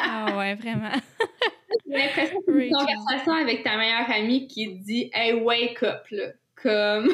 ah 0.04 0.36
ouais, 0.38 0.56
vraiment. 0.56 0.92
J'ai 1.90 1.98
l'impression 1.98 2.42
que 2.42 2.52
une 2.52 2.74
conversation 2.74 3.34
avec 3.34 3.64
ta 3.64 3.78
meilleure 3.78 4.10
amie 4.12 4.48
qui 4.48 4.68
te 4.68 4.84
dit 4.84 5.10
Hey, 5.14 5.34
wake 5.34 5.82
up, 5.84 6.06
là. 6.12 6.32
Comme. 6.56 7.14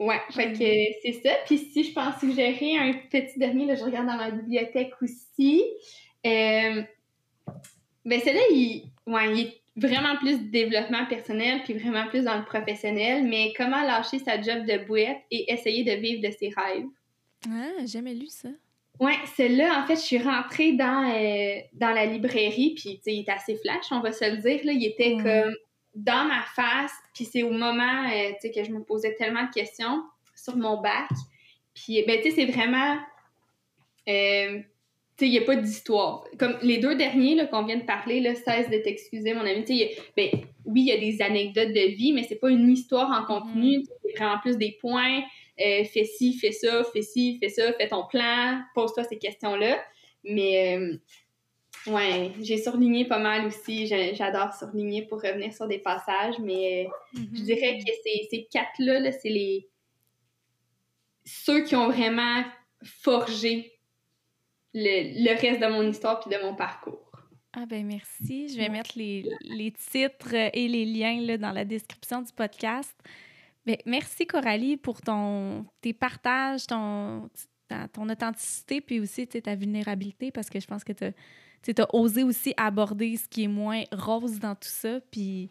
ouais, 0.00 0.20
fait 0.30 0.52
que 0.52 0.58
c'est 1.02 1.20
ça. 1.22 1.30
Puis 1.46 1.58
si 1.58 1.84
je 1.84 1.92
pense 1.92 2.18
suggérer 2.18 2.76
un 2.78 2.92
petit 3.10 3.38
dernier, 3.38 3.66
là, 3.66 3.74
je 3.76 3.84
regarde 3.84 4.06
dans 4.06 4.16
ma 4.16 4.30
bibliothèque 4.30 4.92
aussi. 5.00 5.64
Euh, 6.26 6.82
ben, 8.04 8.20
celui-là, 8.20 8.42
il, 8.50 8.90
ouais, 9.06 9.32
il 9.32 9.40
est 9.40 9.60
vraiment 9.76 10.16
plus 10.16 10.38
de 10.38 10.50
développement 10.50 11.06
personnel, 11.06 11.62
puis 11.62 11.74
vraiment 11.74 12.06
plus 12.08 12.24
dans 12.24 12.38
le 12.38 12.44
professionnel, 12.44 13.24
mais 13.24 13.52
comment 13.56 13.82
lâcher 13.82 14.18
sa 14.18 14.40
job 14.40 14.64
de 14.64 14.84
bouette 14.84 15.20
et 15.30 15.52
essayer 15.52 15.84
de 15.84 15.92
vivre 16.00 16.26
de 16.26 16.32
ses 16.32 16.48
rêves. 16.48 16.86
Ah, 17.48 17.84
jamais 17.84 18.14
lu 18.14 18.26
ça. 18.28 18.48
Ouais, 18.98 19.16
celle-là, 19.36 19.82
en 19.82 19.86
fait, 19.86 19.96
je 19.96 20.00
suis 20.00 20.18
rentrée 20.18 20.72
dans, 20.72 21.10
euh, 21.10 21.60
dans 21.74 21.90
la 21.90 22.06
librairie, 22.06 22.74
puis, 22.74 22.96
tu 22.96 23.02
sais, 23.02 23.14
il 23.14 23.20
était 23.20 23.32
assez 23.32 23.56
flash, 23.56 23.84
on 23.90 24.00
va 24.00 24.12
se 24.12 24.24
le 24.24 24.38
dire, 24.38 24.60
là. 24.64 24.72
Il 24.72 24.84
était 24.84 25.16
comme 25.16 25.54
dans 25.94 26.24
ma 26.24 26.42
face, 26.54 26.92
puis 27.14 27.24
c'est 27.24 27.42
au 27.42 27.50
moment, 27.50 28.04
euh, 28.04 28.30
tu 28.40 28.48
sais, 28.48 28.50
que 28.50 28.64
je 28.64 28.70
me 28.70 28.82
posais 28.82 29.14
tellement 29.14 29.44
de 29.44 29.50
questions 29.50 30.02
sur 30.34 30.56
mon 30.56 30.80
bac. 30.80 31.08
Puis, 31.74 32.02
ben, 32.06 32.20
tu 32.22 32.30
sais, 32.30 32.36
c'est 32.36 32.52
vraiment... 32.52 32.96
Euh, 34.08 34.60
il 35.18 35.30
n'y 35.30 35.38
a 35.38 35.42
pas 35.42 35.56
d'histoire. 35.56 36.24
Comme 36.38 36.58
les 36.60 36.76
deux 36.76 36.94
derniers 36.94 37.48
qu'on 37.48 37.64
vient 37.64 37.78
de 37.78 37.84
parler, 37.84 38.20
là, 38.20 38.34
cesse 38.34 38.68
de 38.68 38.76
t'excuser, 38.76 39.32
mon 39.32 39.40
ami. 39.40 39.64
ben, 40.14 40.28
oui, 40.66 40.82
il 40.82 40.86
y 40.86 40.92
a 40.92 40.98
des 40.98 41.22
anecdotes 41.22 41.72
de 41.72 41.94
vie, 41.94 42.12
mais 42.12 42.22
c'est 42.24 42.36
pas 42.36 42.50
une 42.50 42.70
histoire 42.70 43.10
en 43.10 43.24
continu. 43.24 43.78
Mm-hmm. 43.78 43.86
C'est 44.02 44.18
vraiment 44.18 44.38
plus 44.40 44.58
des 44.58 44.76
points. 44.78 45.22
Euh, 45.60 45.84
fais 45.84 46.04
ci, 46.04 46.34
fais 46.38 46.52
ça, 46.52 46.84
fais 46.92 47.02
ci, 47.02 47.38
fais 47.40 47.48
ça, 47.48 47.72
fais 47.74 47.88
ton 47.88 48.06
plan, 48.06 48.62
pose-toi 48.74 49.04
ces 49.04 49.18
questions-là. 49.18 49.82
Mais 50.24 50.76
euh, 50.76 50.98
ouais, 51.86 52.32
j'ai 52.42 52.58
surligné 52.58 53.06
pas 53.06 53.18
mal 53.18 53.46
aussi. 53.46 53.86
J'adore 53.86 54.52
surligner 54.52 55.02
pour 55.02 55.22
revenir 55.22 55.52
sur 55.54 55.66
des 55.66 55.78
passages, 55.78 56.38
mais 56.38 56.86
euh, 56.86 56.90
je 57.14 57.20
mm-hmm. 57.20 57.42
dirais 57.44 57.78
que 57.78 57.92
ces, 58.04 58.28
ces 58.30 58.48
quatre-là, 58.50 59.00
-là, 59.00 59.12
c'est 59.12 59.30
les 59.30 59.68
ceux 61.26 61.64
qui 61.64 61.74
ont 61.74 61.88
vraiment 61.88 62.44
forgé 62.84 63.72
le, 64.72 65.40
reste 65.40 65.60
de 65.60 65.66
mon 65.66 65.82
histoire 65.82 66.20
puis 66.20 66.30
de 66.34 66.40
mon 66.42 66.54
parcours. 66.54 67.10
Ah 67.52 67.64
ben 67.66 67.86
merci. 67.86 68.48
Je 68.48 68.56
vais 68.58 68.68
mettre 68.68 68.92
les, 68.96 69.24
titres 69.90 70.34
et 70.34 70.68
les 70.68 70.84
liens 70.84 71.20
là, 71.22 71.38
dans 71.38 71.52
la 71.52 71.64
description 71.64 72.20
du 72.20 72.32
podcast. 72.32 72.94
Merci 73.84 74.26
Coralie 74.26 74.76
pour 74.76 75.00
ton, 75.00 75.66
tes 75.80 75.92
partages, 75.92 76.66
ton, 76.66 77.28
authenticité, 77.98 78.80
puis 78.80 79.00
aussi 79.00 79.26
ta 79.26 79.54
vulnérabilité, 79.54 80.30
parce 80.30 80.48
que 80.48 80.60
je 80.60 80.66
pense 80.66 80.84
que 80.84 80.92
tu 80.92 81.04
as 81.82 81.94
osé 81.94 82.22
aussi 82.22 82.54
aborder 82.56 83.16
ce 83.16 83.28
qui 83.28 83.44
est 83.44 83.48
moins 83.48 83.82
rose 83.92 84.38
dans 84.38 84.54
tout 84.54 84.68
ça, 84.68 85.00
puis 85.10 85.50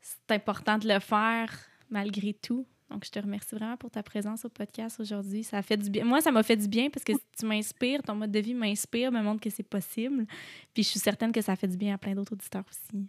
c'est 0.00 0.34
important 0.34 0.78
de 0.78 0.88
le 0.88 0.98
faire 0.98 1.52
malgré 1.90 2.32
tout. 2.32 2.66
Donc, 2.92 3.06
je 3.06 3.10
te 3.10 3.18
remercie 3.18 3.54
vraiment 3.54 3.78
pour 3.78 3.90
ta 3.90 4.02
présence 4.02 4.44
au 4.44 4.50
podcast 4.50 5.00
aujourd'hui. 5.00 5.44
Ça 5.44 5.62
fait 5.62 5.78
du 5.78 5.88
bien. 5.88 6.04
Moi, 6.04 6.20
ça 6.20 6.30
m'a 6.30 6.42
fait 6.42 6.56
du 6.56 6.68
bien 6.68 6.90
parce 6.90 7.04
que 7.04 7.12
tu 7.38 7.46
m'inspires, 7.46 8.02
ton 8.02 8.14
mode 8.14 8.30
de 8.30 8.38
vie 8.38 8.52
m'inspire, 8.52 9.10
me 9.10 9.22
montre 9.22 9.40
que 9.40 9.48
c'est 9.48 9.62
possible. 9.62 10.26
Puis 10.74 10.82
je 10.82 10.88
suis 10.90 11.00
certaine 11.00 11.32
que 11.32 11.40
ça 11.40 11.56
fait 11.56 11.68
du 11.68 11.78
bien 11.78 11.94
à 11.94 11.98
plein 11.98 12.14
d'autres 12.14 12.34
auditeurs 12.34 12.64
aussi. 12.68 13.06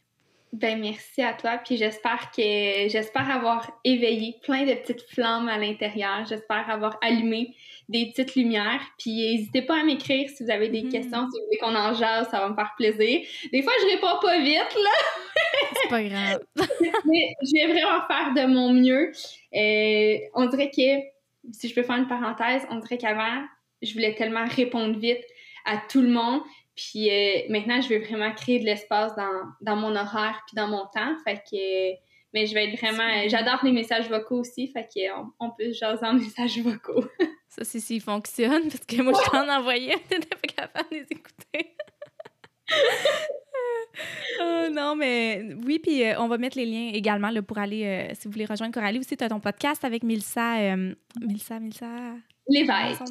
Ben 0.53 0.79
merci 0.79 1.23
à 1.23 1.33
toi, 1.33 1.57
puis 1.65 1.77
j'espère 1.77 2.29
que 2.29 2.41
j'espère 2.87 3.27
avoir 3.31 3.71
éveillé 3.83 4.35
plein 4.43 4.65
de 4.65 4.73
petites 4.75 5.01
flammes 5.01 5.49
à 5.49 5.57
l'intérieur. 5.57 6.25
J'espère 6.29 6.69
avoir 6.69 6.99
allumé 7.01 7.55
des 7.89 8.05
petites 8.05 8.35
lumières. 8.35 8.81
Puis 8.99 9.15
n'hésitez 9.15 9.63
pas 9.63 9.81
à 9.81 9.83
m'écrire 9.83 10.29
si 10.29 10.43
vous 10.43 10.51
avez 10.51 10.69
des 10.69 10.83
hmm. 10.83 10.89
questions, 10.89 11.27
si 11.27 11.39
vous 11.39 11.45
voulez 11.45 11.57
qu'on 11.57 11.75
en 11.75 11.95
jase, 11.95 12.29
ça 12.29 12.39
va 12.39 12.49
me 12.49 12.53
faire 12.55 12.71
plaisir. 12.77 13.21
Des 13.51 13.63
fois, 13.63 13.73
je 13.81 13.95
réponds 13.95 14.19
pas 14.21 14.39
vite, 14.41 14.75
là. 14.75 15.71
C'est 15.81 15.89
pas 15.89 16.03
grave. 16.03 16.39
Mais 17.05 17.33
je 17.41 17.53
vais 17.53 17.73
vraiment 17.73 18.05
faire 18.07 18.33
de 18.35 18.53
mon 18.53 18.73
mieux. 18.73 19.11
Euh, 19.55 20.17
on 20.35 20.45
dirait 20.45 20.69
que, 20.69 21.51
si 21.51 21.67
je 21.67 21.73
peux 21.73 21.81
faire 21.81 21.95
une 21.95 22.07
parenthèse, 22.07 22.61
on 22.69 22.75
dirait 22.75 22.99
qu'avant, 22.99 23.43
je 23.81 23.91
voulais 23.93 24.13
tellement 24.13 24.45
répondre 24.45 24.99
vite 24.99 25.25
à 25.65 25.77
tout 25.89 26.01
le 26.01 26.09
monde. 26.09 26.41
Puis 26.75 27.09
euh, 27.09 27.41
maintenant, 27.49 27.81
je 27.81 27.89
veux 27.89 27.99
vraiment 27.99 28.31
créer 28.33 28.59
de 28.59 28.65
l'espace 28.65 29.15
dans, 29.15 29.43
dans, 29.61 29.75
mon 29.75 29.95
horaire 29.95 30.41
puis 30.47 30.55
dans 30.55 30.67
mon 30.67 30.85
temps. 30.93 31.15
Fait 31.23 31.37
que, 31.37 31.91
mais 32.33 32.47
je 32.47 32.53
vais 32.53 32.69
être 32.69 32.79
vraiment. 32.79 33.27
J'adore 33.27 33.59
les 33.63 33.71
messages 33.71 34.09
vocaux 34.09 34.39
aussi. 34.39 34.67
Fait 34.67 34.87
qu'on 34.93 35.31
on 35.39 35.51
peut 35.51 35.71
jaser 35.71 36.05
en 36.05 36.13
messages 36.13 36.59
vocaux. 36.59 37.05
Ça, 37.47 37.63
c'est 37.63 37.79
s'ils 37.79 38.01
fonctionnent, 38.01 38.69
parce 38.69 38.85
que 38.85 39.01
moi, 39.03 39.13
je 39.13 39.29
t'en 39.29 39.47
envoyais, 39.47 39.95
t'étais 40.09 40.35
pas 40.35 40.47
capable 40.47 40.89
de 40.89 40.95
les 40.95 41.07
écouter. 41.11 41.75
oh, 44.41 44.67
non, 44.71 44.95
mais 44.95 45.45
oui, 45.63 45.77
puis 45.77 46.03
euh, 46.03 46.19
on 46.19 46.27
va 46.27 46.39
mettre 46.39 46.57
les 46.57 46.65
liens 46.65 46.89
également 46.91 47.29
là, 47.29 47.43
pour 47.43 47.59
aller, 47.59 47.85
euh, 47.85 48.13
si 48.15 48.27
vous 48.27 48.31
voulez 48.31 48.45
rejoindre 48.45 48.73
Coralie 48.73 48.97
aussi, 48.97 49.15
tu 49.15 49.23
as 49.23 49.29
ton 49.29 49.39
podcast 49.39 49.85
avec 49.85 50.01
Milsa. 50.01 50.75
Milsa, 51.21 51.59
Milsa. 51.59 52.15
Lévesque. 52.47 53.01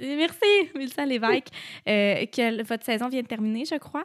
Merci, 0.00 0.70
Milsa 0.76 1.06
Lévesque, 1.06 1.48
euh, 1.88 2.26
que 2.26 2.62
votre 2.62 2.84
saison 2.84 3.08
vient 3.08 3.22
de 3.22 3.26
terminer, 3.26 3.64
je 3.64 3.76
crois. 3.76 4.04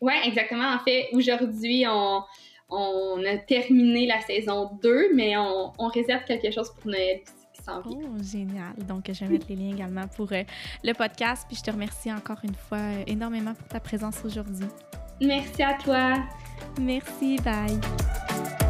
Oui, 0.00 0.12
exactement. 0.24 0.74
En 0.74 0.78
fait, 0.80 1.08
aujourd'hui, 1.12 1.84
on, 1.88 2.22
on, 2.68 3.24
a 3.24 3.38
terminé 3.38 4.06
la 4.06 4.20
saison 4.20 4.70
2, 4.82 5.14
mais 5.14 5.36
on, 5.36 5.72
on 5.78 5.88
réserve 5.88 6.24
quelque 6.24 6.50
chose 6.50 6.70
pour 6.70 6.90
Noël 6.90 7.20
qui 7.54 7.62
s'en 7.62 7.80
vient. 7.80 7.98
Oh, 8.02 8.22
génial. 8.22 8.74
Donc, 8.86 9.04
je 9.08 9.24
vais 9.24 9.30
mettre 9.30 9.46
les 9.48 9.56
liens 9.56 9.74
également 9.74 10.06
pour 10.08 10.30
euh, 10.32 10.42
le 10.84 10.92
podcast. 10.92 11.46
Puis, 11.48 11.56
je 11.56 11.62
te 11.62 11.70
remercie 11.70 12.12
encore 12.12 12.38
une 12.44 12.54
fois 12.54 12.78
euh, 12.78 13.04
énormément 13.06 13.54
pour 13.54 13.68
ta 13.68 13.80
présence 13.80 14.22
aujourd'hui. 14.24 14.66
Merci 15.20 15.62
à 15.62 15.74
toi. 15.74 16.16
Merci. 16.78 17.38
Bye. 17.38 18.65